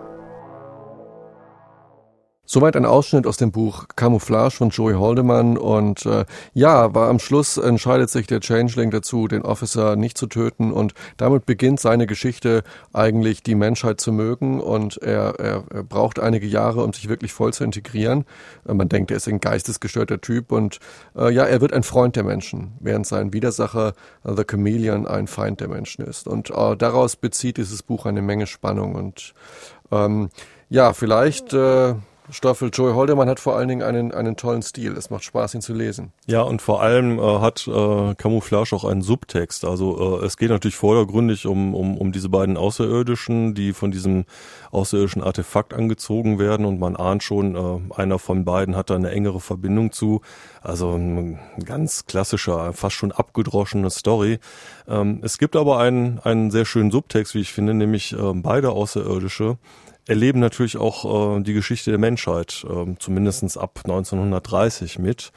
Soweit 2.52 2.76
ein 2.76 2.86
Ausschnitt 2.86 3.28
aus 3.28 3.38
dem 3.38 3.52
Buch 3.52 3.86
Camouflage 3.96 4.56
von 4.56 4.70
Joey 4.70 4.96
Haldeman 4.96 5.56
und 5.56 6.04
äh, 6.08 6.26
ja, 6.56 6.74
aber 6.74 7.08
am 7.08 7.20
Schluss 7.20 7.58
entscheidet 7.58 8.10
sich 8.10 8.26
der 8.26 8.40
Changeling 8.40 8.90
dazu, 8.90 9.28
den 9.28 9.44
Officer 9.44 9.96
nicht 9.96 10.18
zu 10.18 10.26
töten 10.26 10.72
und 10.74 10.96
damit 11.18 11.46
beginnt 11.46 11.80
seine 11.80 12.08
Geschichte 12.08 12.64
eigentlich 12.92 13.44
die 13.44 13.54
Menschheit 13.54 14.02
zu 14.02 14.12
mögen 14.12 14.62
und 14.62 14.98
er, 14.98 15.36
er, 15.40 15.64
er 15.70 15.84
braucht 15.84 16.18
einige 16.18 16.48
Jahre, 16.48 16.84
um 16.84 16.92
sich 16.92 17.08
wirklich 17.08 17.34
voll 17.34 17.54
zu 17.54 17.64
integrieren. 17.64 18.26
Äh, 18.68 18.74
man 18.74 18.90
denkt, 18.90 19.12
er 19.12 19.18
ist 19.18 19.28
ein 19.28 19.42
geistesgestörter 19.42 20.20
Typ 20.20 20.52
und 20.52 20.80
äh, 21.16 21.32
ja, 21.32 21.44
er 21.44 21.62
wird 21.62 21.72
ein 21.72 21.84
Freund 21.84 22.16
der 22.16 22.24
Menschen, 22.24 22.72
während 22.80 23.06
sein 23.06 23.32
Widersacher 23.32 23.94
äh, 24.24 24.34
The 24.36 24.44
Chameleon 24.44 25.06
ein 25.06 25.28
Feind 25.28 25.60
der 25.60 25.68
Menschen 25.68 26.04
ist 26.04 26.28
und 26.28 26.50
äh, 26.50 26.76
daraus 26.76 27.16
bezieht 27.16 27.58
dieses 27.58 27.84
Buch 27.84 28.08
eine 28.08 28.24
Menge 28.24 28.48
Spannung 28.48 28.96
und 28.96 29.36
ähm, 29.92 30.30
ja, 30.68 30.94
vielleicht 30.94 31.54
äh, 31.54 31.94
Stoffel 32.32 32.70
Joey 32.72 32.94
Holdermann 32.94 33.30
hat 33.30 33.40
vor 33.40 33.56
allen 33.56 33.68
Dingen 33.68 33.82
einen, 33.82 34.12
einen 34.14 34.36
tollen 34.36 34.62
Stil. 34.62 34.94
Es 34.94 35.10
macht 35.10 35.24
Spaß, 35.24 35.56
ihn 35.56 35.62
zu 35.62 35.74
lesen. 35.74 36.14
Ja, 36.28 36.42
und 36.42 36.62
vor 36.62 36.82
allem 36.82 37.20
äh, 37.20 37.40
hat 37.40 37.68
äh, 37.68 38.16
Camouflage 38.16 38.76
auch 38.76 38.86
einen 38.86 39.02
Subtext. 39.02 39.66
Also 39.66 40.20
äh, 40.22 40.26
es 40.26 40.38
geht 40.38 40.50
natürlich 40.50 40.76
vordergründig 40.76 41.48
um, 41.48 41.74
um, 41.74 41.98
um 41.98 42.12
diese 42.12 42.30
beiden 42.30 42.58
Außerirdischen, 42.58 43.56
die 43.56 43.74
von 43.74 43.92
diesem 43.92 44.26
außerirdischen 44.72 45.24
Artefakt 45.24 45.74
angezogen 45.74 46.40
werden 46.40 46.66
und 46.66 46.80
man 46.80 46.96
ahnt 46.96 47.24
schon, 47.24 47.56
äh, 47.56 47.94
einer 47.96 48.20
von 48.20 48.46
beiden 48.46 48.76
hat 48.76 48.90
da 48.90 48.96
eine 48.96 49.12
engere 49.12 49.40
Verbindung 49.40 49.92
zu. 49.92 50.22
Also 50.62 50.92
ein 50.92 51.40
ganz 51.66 52.06
klassischer, 52.06 52.74
fast 52.74 52.96
schon 52.96 53.12
abgedroschene 53.12 53.90
Story. 53.90 54.40
Ähm, 54.88 55.20
es 55.24 55.38
gibt 55.38 55.56
aber 55.56 55.80
einen, 55.80 56.20
einen 56.20 56.52
sehr 56.52 56.66
schönen 56.66 56.92
Subtext, 56.92 57.34
wie 57.36 57.42
ich 57.42 57.54
finde, 57.54 57.74
nämlich 57.74 58.14
äh, 58.14 58.34
beide 58.34 58.72
Außerirdische 58.72 59.58
erleben 60.10 60.40
natürlich 60.40 60.76
auch 60.78 61.38
äh, 61.38 61.42
die 61.42 61.54
Geschichte 61.54 61.92
der 61.92 62.00
Menschheit, 62.00 62.66
äh, 62.68 62.96
zumindest 62.98 63.58
ab 63.58 63.82
1930 63.84 65.00
mit. 65.00 65.32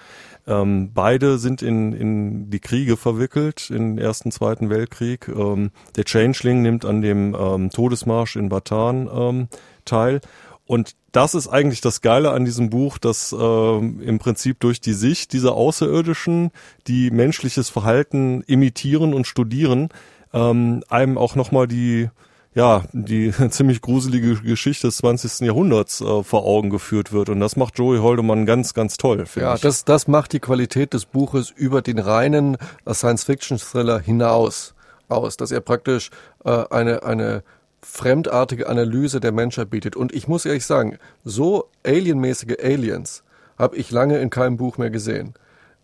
Ähm, 0.47 0.91
beide 0.93 1.39
sind 1.39 1.63
in, 1.63 1.93
in 1.93 2.51
die 2.51 2.59
Kriege 2.59 2.97
verwickelt, 2.97 3.71
in 3.71 3.97
den 3.97 3.99
Ersten, 3.99 4.33
Zweiten 4.33 4.71
Weltkrieg. 4.71 5.29
Ähm, 5.29 5.71
der 5.95 6.05
Changeling 6.05 6.63
nimmt 6.63 6.85
an 6.85 7.03
dem 7.03 7.37
ähm, 7.39 7.71
Todesmarsch 7.71 8.37
in 8.37 8.49
Batan 8.49 9.09
ähm, 9.13 9.49
teil. 9.85 10.21
Und 10.67 10.97
das 11.13 11.35
ist 11.35 11.49
eigentlich 11.49 11.83
das 11.83 12.01
Geile 12.01 12.31
an 12.31 12.47
diesem 12.47 12.71
Buch, 12.71 12.97
dass 12.97 13.37
ähm, 13.39 14.01
im 14.01 14.19
Prinzip 14.19 14.59
durch 14.61 14.81
die 14.81 14.95
Sicht 14.95 15.35
dieser 15.35 15.53
Außerirdischen, 15.53 16.51
die 16.87 17.11
menschliches 17.11 17.69
Verhalten 17.69 18.43
imitieren 18.47 19.13
und 19.13 19.27
studieren, 19.27 19.91
ähm, 20.33 20.83
einem 20.89 21.19
auch 21.19 21.37
nochmal 21.37 21.69
die 21.69 22.09
ja, 22.55 22.85
die 22.93 23.33
ziemlich 23.51 23.81
gruselige 23.81 24.37
Geschichte 24.37 24.89
des 24.89 24.99
20. 24.99 25.41
Jahrhunderts 25.41 26.01
äh, 26.01 26.23
vor 26.23 26.45
Augen 26.45 26.71
geführt 26.71 27.13
wird. 27.13 27.29
Und 27.29 27.41
das 27.41 27.57
macht 27.57 27.79
Joey 27.79 27.99
Holdemann 27.99 28.47
ganz, 28.47 28.75
ganz 28.75 28.97
toll, 28.97 29.25
Ja, 29.37 29.55
ich. 29.55 29.61
das, 29.61 29.85
das 29.85 30.09
macht 30.09 30.33
die 30.33 30.41
Qualität 30.41 30.93
des 30.95 31.07
Buches 31.07 31.51
über 31.51 31.83
den 31.83 31.99
reinen 31.99 32.57
äh, 32.85 32.95
Science-Fiction-Thriller 32.95 34.01
hinaus 34.01 34.75
aus, 35.09 35.37
dass 35.37 35.51
er 35.51 35.61
praktisch 35.61 36.11
äh, 36.45 36.65
eine, 36.71 37.03
eine 37.03 37.43
fremdartige 37.83 38.69
Analyse 38.69 39.21
der 39.21 39.33
Menschheit 39.33 39.71
bietet. 39.71 39.97
Und 39.97 40.13
ich 40.13 40.29
muss 40.29 40.47
ehrlich 40.47 40.65
sagen, 40.65 40.99
so 41.25 41.69
alienmäßige 41.85 42.57
Aliens 42.63 43.23
habe 43.59 43.77
ich 43.77 43.91
lange 43.91 44.19
in 44.19 44.31
keinem 44.31 44.57
Buch 44.57 44.79
mehr 44.79 44.91
gesehen. 44.91 45.35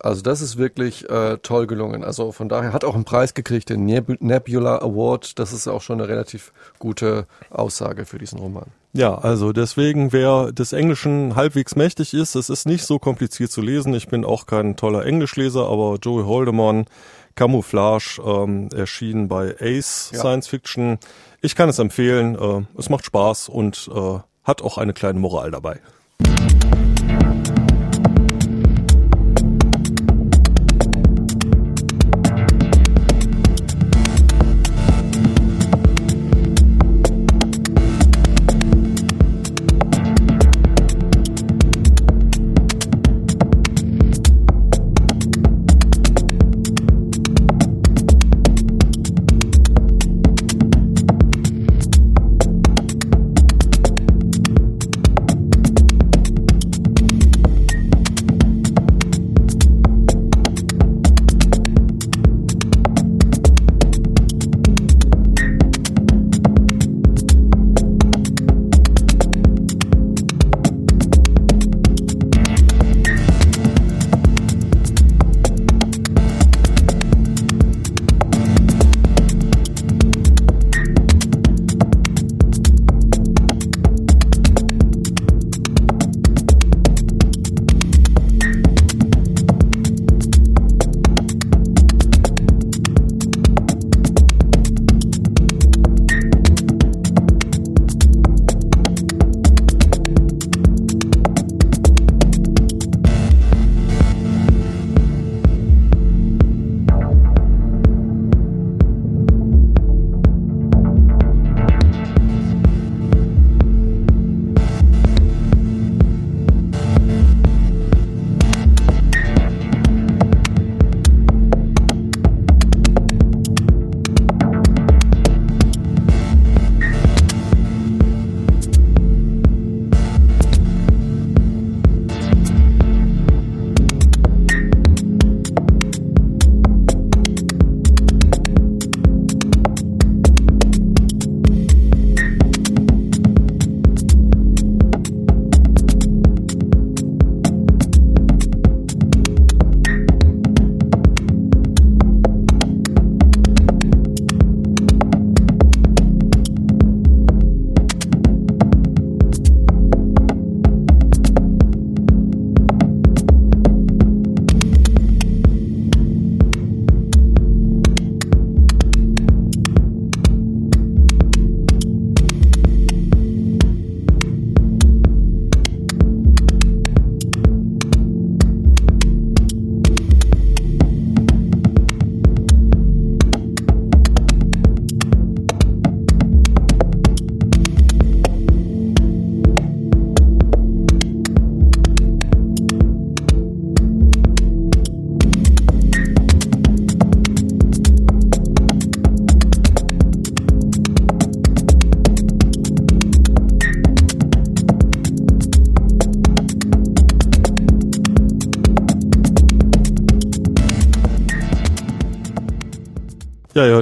Also 0.01 0.23
das 0.23 0.41
ist 0.41 0.57
wirklich 0.57 1.09
äh, 1.11 1.39
toll 1.39 1.67
gelungen. 1.67 2.05
Also 2.05 2.31
von 2.31 2.49
daher 2.49 2.73
hat 2.73 2.85
auch 2.85 2.95
einen 2.95 3.05
Preis 3.05 3.35
gekriegt, 3.35 3.69
den 3.69 3.85
Nebula 3.85 4.79
Award. 4.79 5.39
Das 5.39 5.53
ist 5.53 5.67
auch 5.67 5.83
schon 5.83 6.01
eine 6.01 6.09
relativ 6.09 6.53
gute 6.79 7.27
Aussage 7.51 8.05
für 8.05 8.19
diesen 8.19 8.39
Roman. 8.39 8.67
Ja, 8.93 9.17
also 9.17 9.53
deswegen, 9.53 10.13
wer 10.13 10.53
des 10.53 10.73
Englischen 10.73 11.35
halbwegs 11.37 11.77
mächtig 11.77 12.15
ist, 12.15 12.37
es 12.37 12.49
ist 12.49 12.67
nicht 12.67 12.85
so 12.85 12.99
kompliziert 12.99 13.51
zu 13.51 13.61
lesen. 13.61 13.93
Ich 13.95 14.09
bin 14.09 14.25
auch 14.25 14.47
kein 14.47 14.77
toller 14.77 15.05
Englischleser, 15.05 15.69
aber 15.69 15.99
Joey 16.01 16.25
Holdeman, 16.25 16.87
Camouflage, 17.35 18.21
ähm, 18.25 18.69
erschienen 18.75 19.29
bei 19.29 19.57
Ace 19.61 20.11
ja. 20.13 20.21
Science 20.21 20.49
Fiction. 20.49 20.99
Ich 21.41 21.55
kann 21.55 21.69
es 21.69 21.79
empfehlen. 21.79 22.37
Äh, 22.37 22.63
es 22.79 22.89
macht 22.89 23.05
Spaß 23.05 23.49
und 23.49 23.91
äh, 23.95 24.19
hat 24.45 24.63
auch 24.63 24.79
eine 24.79 24.93
kleine 24.95 25.19
Moral 25.19 25.51
dabei. 25.51 25.81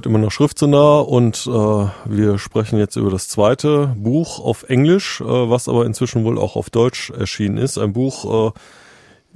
Immer 0.06 0.18
noch 0.20 0.30
Schriftsonar 0.30 1.08
und 1.08 1.48
äh, 1.48 1.50
wir 2.04 2.38
sprechen 2.38 2.78
jetzt 2.78 2.94
über 2.94 3.10
das 3.10 3.28
zweite 3.28 3.92
Buch 3.96 4.38
auf 4.38 4.62
Englisch, 4.68 5.20
äh, 5.20 5.24
was 5.24 5.68
aber 5.68 5.84
inzwischen 5.84 6.22
wohl 6.22 6.38
auch 6.38 6.54
auf 6.54 6.70
Deutsch 6.70 7.10
erschienen 7.10 7.58
ist. 7.58 7.76
Ein 7.76 7.92
Buch, 7.92 8.52
äh, 8.52 8.52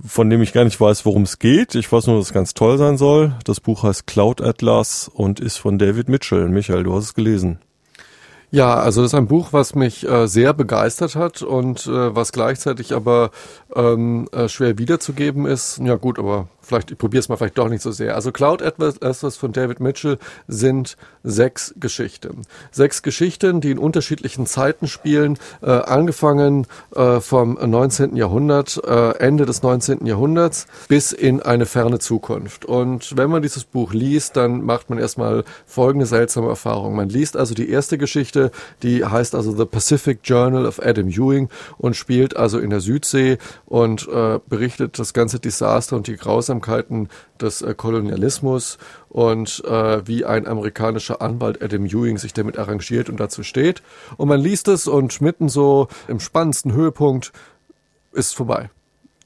von 0.06 0.30
dem 0.30 0.40
ich 0.42 0.52
gar 0.52 0.62
nicht 0.62 0.80
weiß, 0.80 1.04
worum 1.04 1.22
es 1.22 1.40
geht. 1.40 1.74
Ich 1.74 1.90
weiß 1.90 2.06
nur, 2.06 2.18
dass 2.18 2.26
es 2.26 2.32
ganz 2.32 2.54
toll 2.54 2.78
sein 2.78 2.98
soll. 2.98 3.34
Das 3.42 3.58
Buch 3.58 3.82
heißt 3.82 4.06
Cloud 4.06 4.40
Atlas 4.40 5.10
und 5.12 5.40
ist 5.40 5.56
von 5.56 5.76
David 5.76 6.08
Mitchell. 6.08 6.48
Michael, 6.48 6.84
du 6.84 6.94
hast 6.94 7.04
es 7.04 7.14
gelesen. 7.14 7.58
Ja, 8.52 8.74
also 8.76 9.02
das 9.02 9.12
ist 9.12 9.18
ein 9.18 9.28
Buch, 9.28 9.52
was 9.52 9.74
mich 9.76 10.08
äh, 10.08 10.26
sehr 10.26 10.52
begeistert 10.54 11.16
hat 11.16 11.42
und 11.42 11.86
äh, 11.86 12.14
was 12.14 12.30
gleichzeitig 12.30 12.94
aber 12.94 13.30
ähm, 13.74 14.28
äh, 14.32 14.48
schwer 14.48 14.76
wiederzugeben 14.76 15.46
ist. 15.46 15.78
Ja 15.78 15.96
gut, 15.96 16.18
aber 16.18 16.48
vielleicht, 16.70 16.90
ich 16.90 16.98
probiere 16.98 17.20
es 17.20 17.28
mal 17.28 17.36
vielleicht 17.36 17.58
doch 17.58 17.68
nicht 17.68 17.82
so 17.82 17.90
sehr. 17.90 18.14
Also 18.14 18.32
Cloud 18.32 18.62
Atlas 18.62 19.36
von 19.36 19.52
David 19.52 19.80
Mitchell 19.80 20.18
sind 20.48 20.96
sechs 21.22 21.74
Geschichten. 21.78 22.42
Sechs 22.70 23.02
Geschichten, 23.02 23.60
die 23.60 23.72
in 23.72 23.78
unterschiedlichen 23.78 24.46
Zeiten 24.46 24.86
spielen, 24.86 25.36
äh, 25.62 25.70
angefangen 25.70 26.66
äh, 26.94 27.20
vom 27.20 27.54
19. 27.54 28.16
Jahrhundert, 28.16 28.80
äh, 28.84 29.18
Ende 29.18 29.46
des 29.46 29.62
19. 29.62 30.06
Jahrhunderts 30.06 30.66
bis 30.88 31.12
in 31.12 31.42
eine 31.42 31.66
ferne 31.66 31.98
Zukunft. 31.98 32.64
Und 32.64 33.16
wenn 33.16 33.30
man 33.30 33.42
dieses 33.42 33.64
Buch 33.64 33.92
liest, 33.92 34.36
dann 34.36 34.64
macht 34.64 34.90
man 34.90 34.98
erstmal 34.98 35.44
folgende 35.66 36.06
seltsame 36.06 36.48
Erfahrung. 36.48 36.94
Man 36.94 37.08
liest 37.08 37.36
also 37.36 37.54
die 37.54 37.68
erste 37.68 37.98
Geschichte, 37.98 38.52
die 38.82 39.04
heißt 39.04 39.34
also 39.34 39.54
The 39.54 39.64
Pacific 39.66 40.20
Journal 40.22 40.66
of 40.66 40.80
Adam 40.80 41.08
Ewing 41.08 41.48
und 41.78 41.96
spielt 41.96 42.36
also 42.36 42.58
in 42.60 42.70
der 42.70 42.80
Südsee 42.80 43.38
und 43.66 44.08
äh, 44.08 44.38
berichtet 44.48 44.98
das 45.00 45.12
ganze 45.12 45.40
Desaster 45.40 45.96
und 45.96 46.06
die 46.06 46.16
Grausamkeit 46.16 46.59
Grausamkeiten 46.60 47.08
des 47.40 47.62
äh, 47.62 47.74
Kolonialismus 47.74 48.78
und 49.08 49.62
äh, 49.64 50.06
wie 50.06 50.24
ein 50.24 50.46
amerikanischer 50.46 51.20
Anwalt 51.20 51.62
Adam 51.62 51.86
Ewing 51.86 52.18
sich 52.18 52.32
damit 52.32 52.58
arrangiert 52.58 53.08
und 53.08 53.18
dazu 53.18 53.42
steht. 53.42 53.82
Und 54.16 54.28
man 54.28 54.40
liest 54.40 54.68
es 54.68 54.86
und 54.86 55.20
mitten 55.20 55.48
so 55.48 55.88
im 56.08 56.20
spannendsten 56.20 56.72
Höhepunkt 56.72 57.32
ist 58.12 58.34
vorbei. 58.34 58.70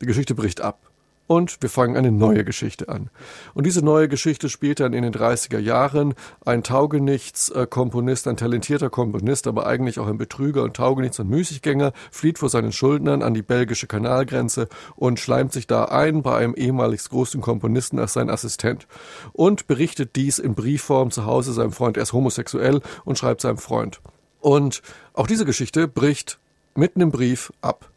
Die 0.00 0.06
Geschichte 0.06 0.34
bricht 0.34 0.60
ab 0.60 0.78
und 1.26 1.62
wir 1.62 1.70
fangen 1.70 1.96
eine 1.96 2.12
neue 2.12 2.44
Geschichte 2.44 2.88
an. 2.88 3.08
Und 3.54 3.64
diese 3.64 3.82
neue 3.82 4.08
Geschichte 4.08 4.48
spielt 4.48 4.80
dann 4.80 4.92
in 4.92 5.02
den 5.02 5.12
30er 5.12 5.58
Jahren. 5.58 6.14
Ein 6.44 6.62
Taugenichts-Komponist, 6.62 8.28
ein 8.28 8.36
talentierter 8.36 8.90
Komponist, 8.90 9.46
aber 9.46 9.66
eigentlich 9.66 9.98
auch 9.98 10.06
ein 10.06 10.18
Betrüger 10.18 10.62
und 10.62 10.76
Taugenichts- 10.76 11.20
und 11.20 11.30
Müßiggänger, 11.30 11.92
flieht 12.10 12.38
vor 12.38 12.48
seinen 12.48 12.72
Schuldnern 12.72 13.22
an 13.22 13.34
die 13.34 13.42
belgische 13.42 13.86
Kanalgrenze 13.86 14.68
und 14.96 15.18
schleimt 15.18 15.52
sich 15.52 15.66
da 15.66 15.86
ein 15.86 16.22
bei 16.22 16.36
einem 16.36 16.54
ehemalig 16.54 17.08
großen 17.08 17.40
Komponisten 17.40 17.98
als 17.98 18.12
sein 18.12 18.30
Assistent 18.30 18.86
und 19.32 19.66
berichtet 19.66 20.16
dies 20.16 20.38
in 20.38 20.54
Briefform 20.54 21.10
zu 21.10 21.24
Hause 21.24 21.52
seinem 21.52 21.72
Freund. 21.72 21.96
Er 21.96 22.02
ist 22.02 22.12
homosexuell 22.12 22.80
und 23.04 23.18
schreibt 23.18 23.40
seinem 23.40 23.58
Freund. 23.58 24.00
Und 24.40 24.82
auch 25.14 25.26
diese 25.26 25.46
Geschichte 25.46 25.88
bricht 25.88 26.38
mitten 26.74 27.00
im 27.00 27.10
Brief 27.10 27.52
ab. 27.62 27.90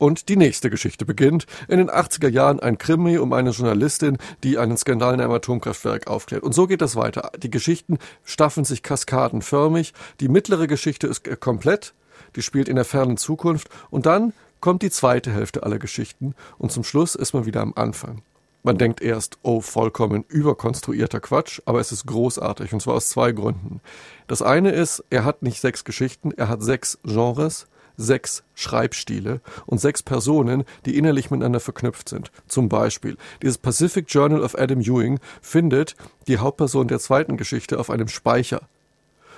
Und 0.00 0.30
die 0.30 0.36
nächste 0.36 0.70
Geschichte 0.70 1.04
beginnt. 1.04 1.44
In 1.68 1.76
den 1.76 1.90
80er 1.90 2.30
Jahren 2.30 2.58
ein 2.58 2.78
Krimi 2.78 3.18
um 3.18 3.34
eine 3.34 3.50
Journalistin, 3.50 4.16
die 4.42 4.56
einen 4.56 4.78
Skandal 4.78 5.12
in 5.12 5.20
einem 5.20 5.32
Atomkraftwerk 5.32 6.06
aufklärt. 6.06 6.42
Und 6.42 6.54
so 6.54 6.66
geht 6.66 6.80
das 6.80 6.96
weiter. 6.96 7.32
Die 7.36 7.50
Geschichten 7.50 7.98
staffeln 8.24 8.64
sich 8.64 8.82
kaskadenförmig. 8.82 9.92
Die 10.20 10.28
mittlere 10.28 10.68
Geschichte 10.68 11.06
ist 11.06 11.28
komplett. 11.40 11.92
Die 12.34 12.40
spielt 12.40 12.70
in 12.70 12.76
der 12.76 12.86
fernen 12.86 13.18
Zukunft. 13.18 13.68
Und 13.90 14.06
dann 14.06 14.32
kommt 14.60 14.80
die 14.80 14.90
zweite 14.90 15.32
Hälfte 15.32 15.64
aller 15.64 15.78
Geschichten. 15.78 16.34
Und 16.56 16.72
zum 16.72 16.82
Schluss 16.82 17.14
ist 17.14 17.34
man 17.34 17.44
wieder 17.44 17.60
am 17.60 17.74
Anfang. 17.76 18.22
Man 18.62 18.78
denkt 18.78 19.02
erst, 19.02 19.36
oh, 19.42 19.60
vollkommen 19.60 20.24
überkonstruierter 20.28 21.20
Quatsch, 21.20 21.60
aber 21.66 21.80
es 21.80 21.92
ist 21.92 22.06
großartig 22.06 22.72
und 22.72 22.80
zwar 22.80 22.94
aus 22.94 23.10
zwei 23.10 23.32
Gründen. 23.32 23.82
Das 24.28 24.40
eine 24.40 24.70
ist, 24.70 25.04
er 25.10 25.26
hat 25.26 25.42
nicht 25.42 25.60
sechs 25.60 25.84
Geschichten, 25.84 26.30
er 26.32 26.48
hat 26.48 26.62
sechs 26.62 26.98
Genres 27.04 27.66
sechs 28.00 28.42
Schreibstile 28.54 29.40
und 29.66 29.80
sechs 29.80 30.02
Personen, 30.02 30.64
die 30.86 30.96
innerlich 30.96 31.30
miteinander 31.30 31.60
verknüpft 31.60 32.08
sind. 32.08 32.30
Zum 32.48 32.68
Beispiel, 32.68 33.16
dieses 33.42 33.58
Pacific 33.58 34.06
Journal 34.08 34.42
of 34.42 34.58
Adam 34.58 34.80
Ewing 34.80 35.20
findet 35.40 35.94
die 36.26 36.38
Hauptperson 36.38 36.88
der 36.88 36.98
zweiten 36.98 37.36
Geschichte 37.36 37.78
auf 37.78 37.90
einem 37.90 38.08
Speicher 38.08 38.62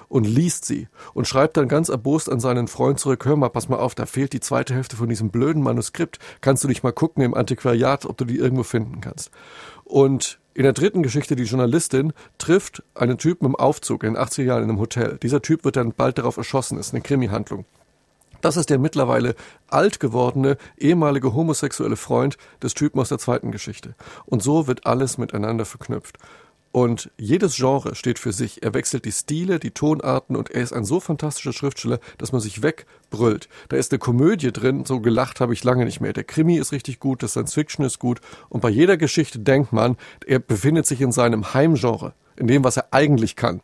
und 0.08 0.24
liest 0.24 0.66
sie 0.66 0.88
und 1.14 1.26
schreibt 1.26 1.56
dann 1.56 1.68
ganz 1.68 1.88
erbost 1.88 2.30
an 2.30 2.38
seinen 2.38 2.68
Freund 2.68 3.00
zurück, 3.00 3.24
hör 3.24 3.36
mal, 3.36 3.48
pass 3.48 3.68
mal 3.68 3.78
auf, 3.78 3.94
da 3.94 4.04
fehlt 4.06 4.34
die 4.34 4.40
zweite 4.40 4.74
Hälfte 4.74 4.96
von 4.96 5.08
diesem 5.08 5.30
blöden 5.30 5.62
Manuskript. 5.62 6.18
Kannst 6.42 6.62
du 6.62 6.68
nicht 6.68 6.82
mal 6.82 6.92
gucken 6.92 7.22
im 7.22 7.34
Antiquariat, 7.34 8.04
ob 8.04 8.18
du 8.18 8.26
die 8.26 8.36
irgendwo 8.36 8.62
finden 8.62 9.00
kannst? 9.00 9.30
Und 9.84 10.38
in 10.54 10.64
der 10.64 10.74
dritten 10.74 11.02
Geschichte, 11.02 11.34
die 11.34 11.44
Journalistin 11.44 12.12
trifft 12.36 12.82
einen 12.94 13.16
Typen 13.16 13.46
im 13.46 13.56
Aufzug 13.56 14.04
in 14.04 14.14
den 14.14 14.22
80er 14.22 14.42
Jahren 14.42 14.64
in 14.64 14.70
einem 14.70 14.80
Hotel. 14.80 15.18
Dieser 15.22 15.40
Typ 15.40 15.64
wird 15.64 15.76
dann 15.76 15.92
bald 15.92 16.18
darauf 16.18 16.36
erschossen, 16.36 16.78
ist 16.78 16.92
eine 16.92 17.02
Krimi-Handlung. 17.02 17.64
Das 18.42 18.56
ist 18.56 18.70
der 18.70 18.78
mittlerweile 18.78 19.34
alt 19.68 20.00
gewordene 20.00 20.58
ehemalige 20.76 21.32
homosexuelle 21.32 21.96
Freund 21.96 22.36
des 22.62 22.74
Typen 22.74 23.00
aus 23.00 23.08
der 23.08 23.18
zweiten 23.18 23.52
Geschichte. 23.52 23.94
Und 24.26 24.42
so 24.42 24.66
wird 24.66 24.84
alles 24.84 25.16
miteinander 25.16 25.64
verknüpft. 25.64 26.18
Und 26.72 27.10
jedes 27.18 27.56
Genre 27.56 27.94
steht 27.94 28.18
für 28.18 28.32
sich. 28.32 28.62
Er 28.62 28.74
wechselt 28.74 29.04
die 29.04 29.12
Stile, 29.12 29.60
die 29.60 29.70
Tonarten 29.70 30.36
und 30.36 30.50
er 30.50 30.62
ist 30.62 30.72
ein 30.72 30.84
so 30.84 31.00
fantastischer 31.00 31.52
Schriftsteller, 31.52 32.00
dass 32.18 32.32
man 32.32 32.40
sich 32.40 32.62
wegbrüllt. 32.62 33.48
Da 33.68 33.76
ist 33.76 33.92
eine 33.92 33.98
Komödie 33.98 34.52
drin, 34.52 34.86
so 34.86 35.00
gelacht 35.00 35.40
habe 35.40 35.52
ich 35.52 35.62
lange 35.62 35.84
nicht 35.84 36.00
mehr. 36.00 36.14
Der 36.14 36.24
Krimi 36.24 36.56
ist 36.56 36.72
richtig 36.72 36.98
gut, 36.98 37.22
das 37.22 37.32
Science 37.32 37.54
Fiction 37.54 37.84
ist 37.84 37.98
gut 37.98 38.20
und 38.48 38.60
bei 38.60 38.70
jeder 38.70 38.96
Geschichte 38.96 39.38
denkt 39.38 39.72
man, 39.72 39.96
er 40.26 40.38
befindet 40.38 40.86
sich 40.86 41.02
in 41.02 41.12
seinem 41.12 41.52
Heimgenre, 41.52 42.14
in 42.36 42.46
dem, 42.46 42.64
was 42.64 42.78
er 42.78 42.88
eigentlich 42.90 43.36
kann 43.36 43.60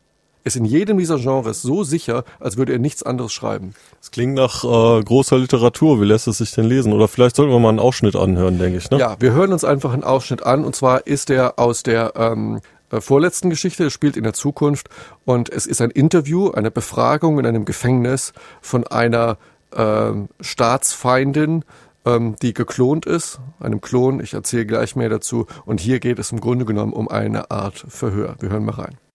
ist 0.49 0.57
in 0.57 0.65
jedem 0.65 0.99
dieser 0.99 1.19
Genres 1.19 1.63
so 1.63 1.85
sicher, 1.85 2.25
als 2.41 2.57
würde 2.57 2.73
er 2.73 2.79
nichts 2.79 3.03
anderes 3.05 3.33
schreiben. 3.33 3.75
Es 4.03 4.11
klingt 4.11 4.35
nach 4.35 4.65
äh, 4.65 5.03
großer 5.03 5.39
Literatur. 5.39 6.01
Wie 6.01 6.05
lässt 6.05 6.27
es 6.27 6.39
sich 6.39 6.53
denn 6.53 6.65
lesen? 6.65 6.93
Oder 6.93 7.07
vielleicht 7.07 7.37
sollten 7.37 7.53
wir 7.53 7.59
mal 7.61 7.69
einen 7.69 7.79
Ausschnitt 7.79 8.17
anhören, 8.17 8.59
denke 8.59 8.79
ich. 8.79 8.91
Ne? 8.91 8.99
Ja, 8.99 9.17
wir 9.21 9.33
hören 9.33 9.53
uns 9.53 9.65
einfach 9.65 9.93
einen 9.93 10.05
Ausschnitt 10.05 10.45
an. 10.45 10.65
Und 10.65 10.75
zwar 10.75 11.07
ist 11.07 11.31
er 11.31 11.59
aus 11.59 11.83
der 11.83 12.15
ähm, 12.17 12.61
äh, 12.91 13.01
vorletzten 13.01 13.51
Geschichte, 13.51 13.85
er 13.85 13.91
spielt 13.91 14.17
in 14.17 14.25
der 14.25 14.33
Zukunft. 14.33 14.89
Und 15.25 15.51
es 15.51 15.67
ist 15.67 15.81
ein 15.81 15.91
Interview, 15.91 16.51
eine 16.51 16.71
Befragung 16.71 17.39
in 17.39 17.47
einem 17.47 17.65
Gefängnis 17.65 18.33
von 18.61 18.87
einer 18.87 19.39
ähm, 19.77 20.29
Staatsfeindin, 20.41 21.65
ähm, 22.05 22.37
die 22.41 22.55
geklont 22.55 23.07
ist, 23.07 23.41
einem 23.61 23.81
Klon. 23.81 24.21
Ich 24.21 24.35
erzähle 24.35 24.67
gleich 24.67 24.97
mehr 24.97 25.09
dazu. 25.09 25.47
Und 25.67 25.81
hier 25.81 26.01
geht 26.01 26.19
es 26.19 26.33
im 26.33 26.41
Grunde 26.41 26.65
genommen 26.65 26.93
um 26.93 27.09
eine 27.09 27.51
Art 27.51 27.85
Verhör. 27.89 28.37
Wir 28.41 28.51
hören 28.51 28.65
mal 28.65 28.75
rein. 28.75 29.08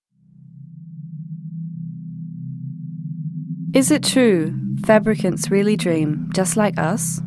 Is 3.74 3.89
it 3.89 4.03
true 4.03 4.53
fabricants 4.86 5.49
really 5.49 5.76
dream, 5.76 6.30
just 6.36 6.55
like 6.55 6.78
us? 6.78 7.19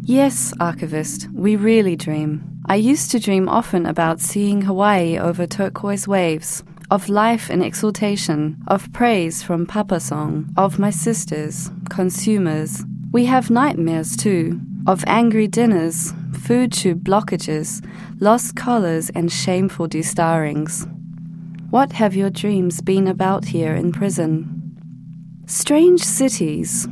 Yes, 0.00 0.52
archivist, 0.58 1.28
we 1.32 1.54
really 1.54 1.94
dream. 1.94 2.42
I 2.66 2.74
used 2.74 3.12
to 3.12 3.20
dream 3.20 3.48
often 3.48 3.86
about 3.86 4.18
seeing 4.18 4.62
Hawaii 4.62 5.16
over 5.20 5.46
turquoise 5.46 6.08
waves, 6.08 6.64
of 6.90 7.08
life 7.08 7.48
and 7.48 7.62
exultation, 7.62 8.60
of 8.66 8.92
praise 8.92 9.44
from 9.44 9.66
Papa 9.66 10.00
Song, 10.00 10.52
of 10.56 10.80
my 10.80 10.90
sisters, 10.90 11.70
consumers. 11.90 12.82
We 13.12 13.26
have 13.26 13.48
nightmares 13.48 14.16
too, 14.16 14.60
of 14.88 15.04
angry 15.06 15.46
dinners, 15.46 16.12
food 16.32 16.72
tube 16.72 17.04
blockages, 17.04 17.86
lost 18.18 18.56
collars, 18.56 19.10
and 19.10 19.30
shameful 19.30 19.86
destarrings. 19.86 20.88
What 21.70 21.92
have 21.92 22.16
your 22.16 22.30
dreams 22.30 22.80
been 22.80 23.06
about 23.06 23.44
here 23.44 23.76
in 23.76 23.92
prison? 23.92 24.57
Strange 25.50 26.02
cities, 26.02 26.86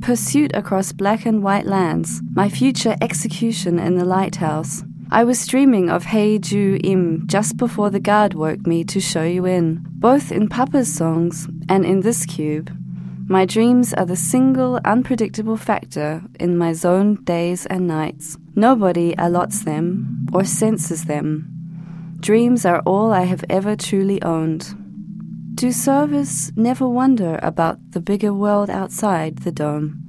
pursuit 0.00 0.50
across 0.54 0.92
black 0.92 1.26
and 1.26 1.42
white 1.42 1.66
lands, 1.66 2.22
my 2.32 2.48
future 2.48 2.96
execution 3.02 3.78
in 3.78 3.96
the 3.96 4.04
lighthouse. 4.06 4.82
I 5.10 5.24
was 5.24 5.46
dreaming 5.46 5.90
of 5.90 6.04
Hey 6.04 6.38
Ju 6.38 6.78
Im 6.82 7.24
just 7.26 7.58
before 7.58 7.90
the 7.90 8.00
guard 8.00 8.32
woke 8.32 8.66
me 8.66 8.82
to 8.84 8.98
show 8.98 9.24
you 9.24 9.44
in, 9.44 9.84
both 9.90 10.32
in 10.32 10.48
Papa's 10.48 10.90
songs 10.90 11.48
and 11.68 11.84
in 11.84 12.00
this 12.00 12.24
cube. 12.24 12.74
My 13.28 13.44
dreams 13.44 13.92
are 13.92 14.06
the 14.06 14.16
single 14.16 14.80
unpredictable 14.86 15.58
factor 15.58 16.22
in 16.40 16.56
my 16.56 16.72
zoned 16.72 17.26
days 17.26 17.66
and 17.66 17.86
nights. 17.86 18.38
Nobody 18.56 19.14
allots 19.16 19.64
them 19.64 20.26
or 20.32 20.46
senses 20.46 21.04
them. 21.04 21.46
Dreams 22.20 22.64
are 22.64 22.80
all 22.86 23.12
I 23.12 23.24
have 23.24 23.44
ever 23.50 23.76
truly 23.76 24.22
owned. 24.22 24.87
Do 25.58 25.72
servers 25.72 26.52
never 26.54 26.86
wonder 26.86 27.40
about 27.42 27.80
the 27.90 27.98
bigger 27.98 28.32
world 28.32 28.70
outside 28.70 29.38
the 29.38 29.50
dome? 29.50 30.00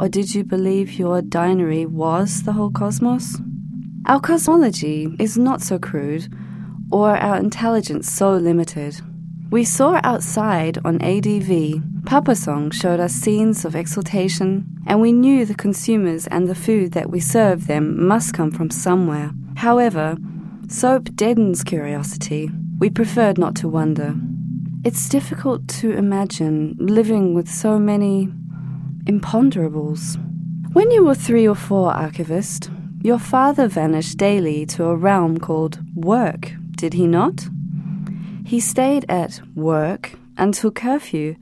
Or 0.00 0.08
did 0.08 0.34
you 0.34 0.42
believe 0.42 0.98
your 0.98 1.22
dinery 1.22 1.86
was 1.86 2.42
the 2.42 2.54
whole 2.54 2.72
cosmos? 2.72 3.40
Our 4.06 4.18
cosmology 4.18 5.14
is 5.20 5.38
not 5.38 5.62
so 5.62 5.78
crude, 5.78 6.26
or 6.90 7.16
our 7.16 7.36
intelligence 7.36 8.10
so 8.10 8.32
limited. 8.32 9.00
We 9.52 9.62
saw 9.62 10.00
outside 10.02 10.78
on 10.84 11.00
ADV. 11.00 12.04
Papa 12.04 12.34
Song 12.34 12.72
showed 12.72 12.98
us 12.98 13.12
scenes 13.12 13.64
of 13.64 13.76
exultation, 13.76 14.66
and 14.88 15.00
we 15.00 15.12
knew 15.12 15.44
the 15.44 15.54
consumers 15.54 16.26
and 16.26 16.48
the 16.48 16.56
food 16.56 16.90
that 16.90 17.08
we 17.08 17.20
serve 17.20 17.68
them 17.68 18.04
must 18.04 18.34
come 18.34 18.50
from 18.50 18.72
somewhere. 18.72 19.30
However, 19.58 20.16
soap 20.66 21.14
deadens 21.14 21.62
curiosity. 21.62 22.50
we 22.80 22.90
preferred 22.90 23.38
not 23.38 23.54
to 23.54 23.68
wonder. 23.68 24.16
It's 24.84 25.08
difficult 25.08 25.68
to 25.80 25.92
imagine 25.92 26.76
living 26.80 27.34
with 27.34 27.48
so 27.48 27.78
many 27.78 28.26
imponderables. 29.04 30.18
When 30.72 30.90
you 30.90 31.04
were 31.04 31.14
three 31.14 31.46
or 31.46 31.54
four, 31.54 31.92
archivist, 31.92 32.68
your 33.00 33.20
father 33.20 33.68
vanished 33.68 34.18
daily 34.18 34.66
to 34.66 34.86
a 34.86 34.96
realm 34.96 35.38
called 35.38 35.78
work, 35.94 36.50
did 36.72 36.94
he 36.94 37.06
not? 37.06 37.46
He 38.44 38.58
stayed 38.58 39.06
at 39.08 39.40
work 39.54 40.18
until 40.36 40.72
curfew, 40.72 41.36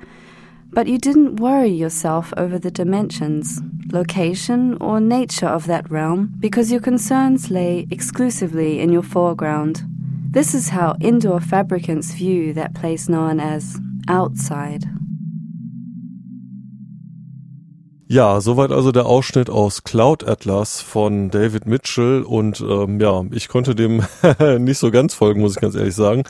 but 0.70 0.86
you 0.86 0.98
didn't 0.98 1.36
worry 1.36 1.70
yourself 1.70 2.34
over 2.36 2.58
the 2.58 2.70
dimensions, 2.70 3.62
location, 3.90 4.76
or 4.82 5.00
nature 5.00 5.48
of 5.48 5.64
that 5.64 5.90
realm 5.90 6.34
because 6.40 6.70
your 6.70 6.82
concerns 6.82 7.50
lay 7.50 7.86
exclusively 7.90 8.80
in 8.80 8.92
your 8.92 9.02
foreground. 9.02 9.89
This 10.32 10.54
is 10.54 10.68
how 10.68 10.94
indoor 11.00 11.40
fabricants 11.40 12.14
view 12.14 12.52
that 12.52 12.72
place 12.72 13.08
known 13.08 13.40
as 13.40 13.80
outside. 14.06 14.84
Ja, 18.12 18.40
soweit 18.40 18.72
also 18.72 18.90
der 18.90 19.06
Ausschnitt 19.06 19.50
aus 19.50 19.84
Cloud 19.84 20.26
Atlas 20.26 20.80
von 20.80 21.30
David 21.30 21.66
Mitchell 21.66 22.24
und 22.24 22.60
ähm, 22.60 22.98
ja, 22.98 23.22
ich 23.30 23.46
konnte 23.46 23.76
dem 23.76 24.02
nicht 24.58 24.78
so 24.78 24.90
ganz 24.90 25.14
folgen, 25.14 25.40
muss 25.40 25.54
ich 25.54 25.60
ganz 25.60 25.76
ehrlich 25.76 25.94
sagen. 25.94 26.24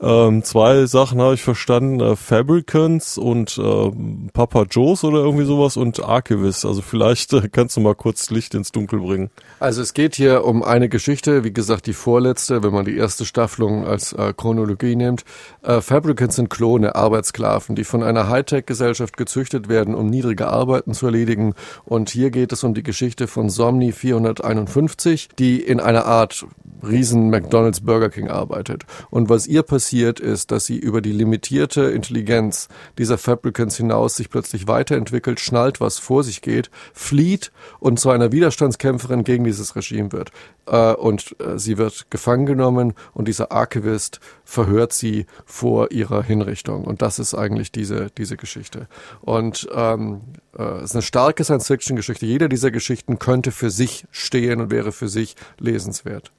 Ähm, 0.00 0.44
zwei 0.44 0.86
Sachen 0.86 1.20
habe 1.20 1.34
ich 1.34 1.42
verstanden, 1.42 2.00
äh, 2.00 2.16
Fabricants 2.16 3.18
und 3.18 3.58
äh, 3.58 3.90
Papa 4.32 4.62
Joe's 4.62 5.04
oder 5.04 5.18
irgendwie 5.18 5.44
sowas 5.44 5.76
und 5.76 6.02
Archivist. 6.02 6.64
Also 6.64 6.80
vielleicht 6.80 7.34
äh, 7.34 7.50
kannst 7.52 7.76
du 7.76 7.82
mal 7.82 7.94
kurz 7.94 8.30
Licht 8.30 8.54
ins 8.54 8.72
Dunkel 8.72 9.00
bringen. 9.00 9.28
Also 9.60 9.82
es 9.82 9.92
geht 9.92 10.14
hier 10.14 10.42
um 10.42 10.62
eine 10.62 10.88
Geschichte, 10.88 11.44
wie 11.44 11.52
gesagt 11.52 11.86
die 11.86 11.92
vorletzte, 11.92 12.62
wenn 12.62 12.72
man 12.72 12.86
die 12.86 12.96
erste 12.96 13.26
Staffelung 13.26 13.86
als 13.86 14.14
äh, 14.14 14.32
Chronologie 14.34 14.96
nimmt. 14.96 15.26
Äh, 15.62 15.82
Fabricants 15.82 16.36
sind 16.36 16.48
Klone, 16.48 16.94
Arbeitssklaven, 16.94 17.76
die 17.76 17.84
von 17.84 18.02
einer 18.02 18.30
Hightech-Gesellschaft 18.30 19.18
gezüchtet 19.18 19.68
werden, 19.68 19.94
um 19.94 20.06
niedrige 20.06 20.48
Arbeiten 20.48 20.94
zu 20.94 21.04
erledigen 21.04 21.25
erledigen. 21.26 21.54
Und 21.84 22.10
hier 22.10 22.30
geht 22.30 22.52
es 22.52 22.64
um 22.64 22.74
die 22.74 22.82
Geschichte 22.82 23.26
von 23.26 23.50
Somni 23.50 23.92
451, 23.92 25.28
die 25.38 25.60
in 25.60 25.80
einer 25.80 26.06
Art 26.06 26.46
riesen 26.82 27.30
McDonald's 27.30 27.80
Burger 27.80 28.10
King 28.10 28.28
arbeitet. 28.28 28.84
Und 29.10 29.28
was 29.28 29.46
ihr 29.46 29.62
passiert 29.62 30.20
ist, 30.20 30.50
dass 30.50 30.66
sie 30.66 30.78
über 30.78 31.00
die 31.00 31.12
limitierte 31.12 31.82
Intelligenz 31.82 32.68
dieser 32.98 33.18
Fabricants 33.18 33.76
hinaus 33.76 34.16
sich 34.16 34.30
plötzlich 34.30 34.68
weiterentwickelt, 34.68 35.40
schnallt, 35.40 35.80
was 35.80 35.98
vor 35.98 36.22
sich 36.22 36.42
geht, 36.42 36.70
flieht 36.92 37.50
und 37.80 37.98
zu 37.98 38.10
einer 38.10 38.30
Widerstandskämpferin 38.30 39.24
gegen 39.24 39.44
dieses 39.44 39.74
Regime 39.74 40.12
wird. 40.12 40.30
Äh, 40.66 40.92
und 40.92 41.36
äh, 41.40 41.58
sie 41.58 41.78
wird 41.78 42.10
gefangen 42.10 42.46
genommen 42.46 42.94
und 43.14 43.28
dieser 43.28 43.52
Archivist 43.52 44.20
verhört 44.44 44.92
sie 44.92 45.26
vor 45.44 45.90
ihrer 45.90 46.22
Hinrichtung. 46.22 46.84
Und 46.84 47.02
das 47.02 47.18
ist 47.18 47.34
eigentlich 47.34 47.72
diese, 47.72 48.10
diese 48.16 48.36
Geschichte. 48.36 48.88
Und 49.22 49.68
ähm, 49.74 50.20
äh, 50.56 50.62
es 50.62 50.84
ist 50.84 50.94
eine 50.94 51.02
starke 51.16 51.44
Science-Fiction-Geschichte. 51.44 52.26
Jeder 52.26 52.46
dieser 52.46 52.70
Geschichten 52.70 53.18
könnte 53.18 53.50
für 53.50 53.70
sich 53.70 54.04
stehen 54.10 54.60
und 54.60 54.70
wäre 54.70 54.92
für 54.92 55.08
sich 55.08 55.34
lesenswert. 55.58 56.30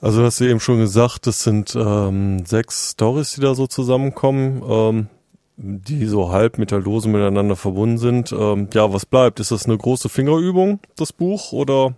Also 0.00 0.24
hast 0.24 0.40
du 0.40 0.50
eben 0.50 0.58
schon 0.58 0.80
gesagt, 0.80 1.28
das 1.28 1.44
sind 1.44 1.76
ähm, 1.76 2.44
sechs 2.44 2.90
Stories, 2.90 3.36
die 3.36 3.40
da 3.40 3.54
so 3.54 3.68
zusammenkommen, 3.68 4.62
ähm, 4.68 5.06
die 5.56 6.06
so 6.06 6.32
halb 6.32 6.58
mit 6.58 6.72
der 6.72 6.80
Lose 6.80 7.08
miteinander 7.08 7.54
verbunden 7.54 7.98
sind. 7.98 8.32
Ähm, 8.32 8.66
ja, 8.74 8.92
was 8.92 9.06
bleibt? 9.06 9.38
Ist 9.38 9.52
das 9.52 9.66
eine 9.66 9.78
große 9.78 10.08
Fingerübung, 10.08 10.80
das 10.96 11.12
Buch, 11.12 11.52
oder 11.52 11.94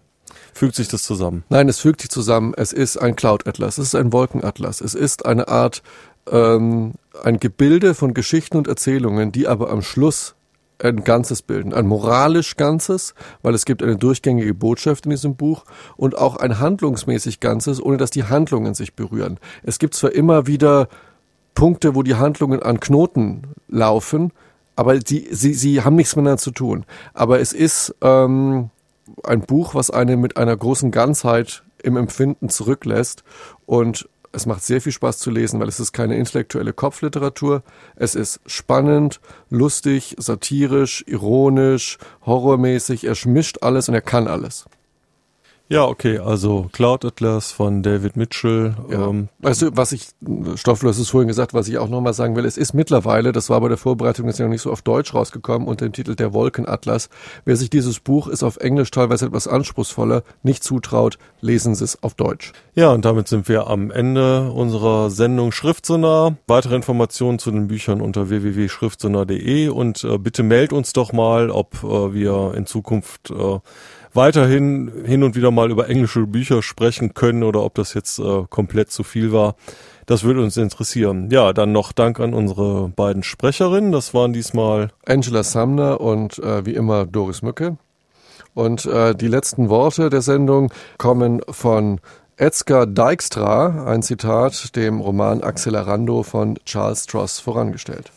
fügt 0.53 0.75
sich 0.75 0.89
das 0.89 1.03
zusammen? 1.05 1.45
Nein, 1.49 1.71
es 1.71 1.79
fügt 1.79 2.03
sich 2.03 2.11
zusammen. 2.11 2.53
Es 2.59 2.75
ist 2.75 2.99
ein 2.99 3.17
Cloud-Atlas, 3.17 3.79
es 3.79 3.87
ist 3.87 3.95
ein 3.95 4.13
Wolkenatlas, 4.13 4.83
es 4.83 4.95
ist 4.95 5.25
eine 5.25 5.49
Art, 5.49 5.83
ähm, 6.31 6.93
ein 7.23 7.41
Gebilde 7.41 7.95
von 7.95 8.13
Geschichten 8.13 8.59
und 8.59 8.69
Erzählungen, 8.69 9.33
die 9.33 9.49
aber 9.49 9.71
am 9.71 9.81
Schluss 9.81 10.35
ein 10.85 11.05
Ganzes 11.05 11.43
bilden, 11.43 11.73
ein 11.73 11.87
moralisch 11.87 12.57
Ganzes, 12.57 13.15
weil 13.43 13.55
es 13.55 13.65
gibt 13.65 13.83
eine 13.83 13.97
durchgängige 13.97 14.55
Botschaft 14.55 15.07
in 15.07 15.11
diesem 15.11 15.37
Buch 15.37 15.65
und 15.97 16.17
auch 16.17 16.37
ein 16.37 16.59
handlungsmäßig 16.61 17.41
Ganzes, 17.41 17.83
ohne 17.83 17.97
dass 17.97 18.11
die 18.11 18.25
Handlungen 18.25 18.75
sich 18.75 18.95
berühren. 18.95 19.39
Es 19.63 19.79
gibt 19.79 19.95
zwar 19.95 20.13
immer 20.13 20.47
wieder 20.47 20.89
Punkte, 21.55 21.95
wo 21.95 22.03
die 22.03 22.17
Handlungen 22.17 22.63
an 22.63 22.81
Knoten 22.81 23.43
laufen, 23.69 24.33
aber 24.77 24.99
sie, 25.05 25.29
sie, 25.31 25.55
sie 25.55 25.83
haben 25.83 25.97
nichts 25.97 26.17
miteinander 26.17 26.39
zu 26.39 26.51
tun. 26.51 26.85
Aber 27.15 27.41
es 27.41 27.53
ist 27.53 27.95
ähm, 28.03 28.71
ein 29.23 29.41
Buch, 29.43 29.75
was 29.75 29.91
eine 29.91 30.17
mit 30.17 30.37
einer 30.37 30.57
großen 30.57 30.91
Ganzheit 30.91 31.63
im 31.83 31.97
Empfinden 31.97 32.49
zurücklässt 32.49 33.23
und 33.67 34.09
es 34.35 34.47
macht 34.47 34.65
sehr 34.65 34.81
viel 34.81 34.93
Spaß 34.93 35.19
zu 35.19 35.31
lesen, 35.31 35.61
weil 35.61 35.69
es 35.69 35.81
ist 35.81 35.93
keine 35.93 36.17
intellektuelle 36.17 36.73
Kopfliteratur. 36.73 37.63
Es 37.97 38.15
ist 38.15 38.41
spannend, 38.47 39.21
lustig, 39.51 40.17
satirisch, 40.19 41.05
ironisch, 41.07 41.99
horrormäßig. 42.27 43.05
Er 43.05 43.17
mischt 43.27 43.59
alles 43.63 43.89
und 43.89 43.95
er 43.95 44.03
kann 44.03 44.27
alles. 44.27 44.67
Ja, 45.71 45.87
okay, 45.87 46.19
also 46.19 46.69
Cloud 46.73 47.07
Atlas 47.07 47.51
von 47.51 47.83
David 47.83 48.19
Mitchell. 48.19 48.75
Ja. 48.91 49.09
Ähm, 49.09 49.29
du, 49.41 49.71
was 49.75 49.93
ich, 49.93 50.09
Stoffel, 50.57 50.91
hast 50.91 50.99
es 50.99 51.09
vorhin 51.09 51.27
gesagt, 51.27 51.55
was 51.55 51.69
ich 51.69 51.79
auch 51.79 51.89
nochmal 51.89 52.13
sagen 52.13 52.37
will, 52.37 52.45
es 52.45 52.59
ist 52.59 52.75
mittlerweile, 52.75 53.33
das 53.33 53.49
war 53.49 53.63
bei 53.63 53.69
der 53.69 53.79
Vorbereitung 53.79 54.27
jetzt 54.27 54.39
ja 54.39 54.45
noch 54.45 54.53
nicht 54.53 54.61
so 54.61 54.71
auf 54.71 54.83
Deutsch 54.83 55.15
rausgekommen, 55.15 55.67
unter 55.67 55.87
dem 55.87 55.95
Titel 55.95 56.17
Der 56.17 56.35
Wolkenatlas. 56.35 57.09
Wer 57.47 57.57
sich 57.57 57.71
dieses 57.71 58.01
Buch 58.01 58.29
ist 58.29 58.43
auf 58.43 58.59
Englisch 58.59 58.91
teilweise 58.91 59.25
etwas 59.25 59.49
anspruchsvoller, 59.49 60.23
nicht 60.43 60.63
zutraut, 60.63 61.17
lesen 61.41 61.75
Sie 61.75 61.85
es 61.85 62.03
auf 62.03 62.13
Deutsch. 62.13 62.53
Ja, 62.75 62.91
und 62.91 63.07
damit 63.07 63.29
sind 63.29 63.49
wir 63.49 63.67
am 63.69 63.91
Ende 63.91 64.51
unserer 64.53 65.09
Sendung 65.09 65.51
Schriftsonar. 65.51 66.37
Weitere 66.47 66.77
Informationen 66.77 67.39
zu 67.39 67.51
den 67.51 67.69
Büchern 67.69 68.03
unter 68.03 68.29
www.schriftsonar.de 68.29 69.69
und 69.69 70.05
äh, 70.05 70.19
bitte 70.19 70.43
meldet 70.43 70.75
uns 70.75 70.93
doch 70.93 71.15
mal, 71.15 71.51
ob 71.51 71.83
äh, 71.83 72.13
wir 72.13 72.53
in 72.55 72.67
Zukunft 72.67 73.31
äh, 73.31 73.61
weiterhin 74.15 74.91
hin 75.05 75.23
und 75.23 75.37
wieder 75.37 75.51
mal 75.51 75.71
über 75.71 75.89
englische 75.89 76.27
Bücher 76.27 76.63
sprechen 76.63 77.15
können 77.15 77.43
oder 77.43 77.63
ob 77.63 77.75
das 77.75 77.95
jetzt 77.95 78.19
äh, 78.19 78.45
komplett 78.49 78.91
zu 78.91 79.03
viel 79.03 79.33
war. 79.33 79.57
Das 80.07 80.23
würde 80.23 80.43
uns 80.43 80.57
interessieren. 80.57 81.29
Ja, 81.31 81.53
dann 81.53 81.73
noch 81.73 81.93
Dank 81.93 82.21
an 82.21 82.35
unsere 82.35 82.89
beiden 82.89 83.23
Sprecherinnen. 83.23 83.93
Das 83.93 84.15
waren 84.15 84.33
diesmal 84.33 84.89
Angela 85.07 85.43
Sumner 85.43 86.01
und 86.01 86.39
äh, 86.39 86.65
wie 86.67 86.75
immer 86.75 87.07
Doris 87.07 87.43
Mücke. 87.43 87.77
Und 88.55 88.87
äh, 88.87 89.15
die 89.15 89.29
letzten 89.29 89.69
Worte 89.69 90.11
der 90.11 90.23
Sendung 90.23 90.73
kommen 90.99 91.41
von 91.49 92.01
Edgar 92.37 92.87
Dijkstra, 92.87 93.85
ein 93.87 94.03
Zitat 94.03 94.77
dem 94.77 95.01
Roman 95.01 95.43
Accelerando 95.43 96.23
von 96.23 96.59
Charles 96.65 97.05
Stross 97.05 97.41
vorangestellt. 97.41 98.13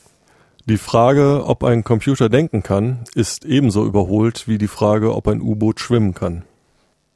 Die 0.70 0.78
Frage, 0.78 1.46
ob 1.46 1.64
ein 1.64 1.86
Computer 1.86 2.28
denken 2.28 2.62
kann, 2.62 3.06
ist 3.16 3.46
ebenso 3.46 3.86
überholt 3.86 4.50
wie 4.50 4.58
die 4.58 4.68
Frage, 4.68 5.16
ob 5.16 5.30
ein 5.30 5.40
U-Boot 5.40 5.80
schwimmen 5.80 6.14
kann. 6.14 6.44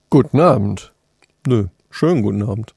Guten 0.10 0.40
Abend. 0.40 0.94
Nö, 1.46 1.66
schönen 1.90 2.22
guten 2.22 2.44
Abend. 2.44 2.76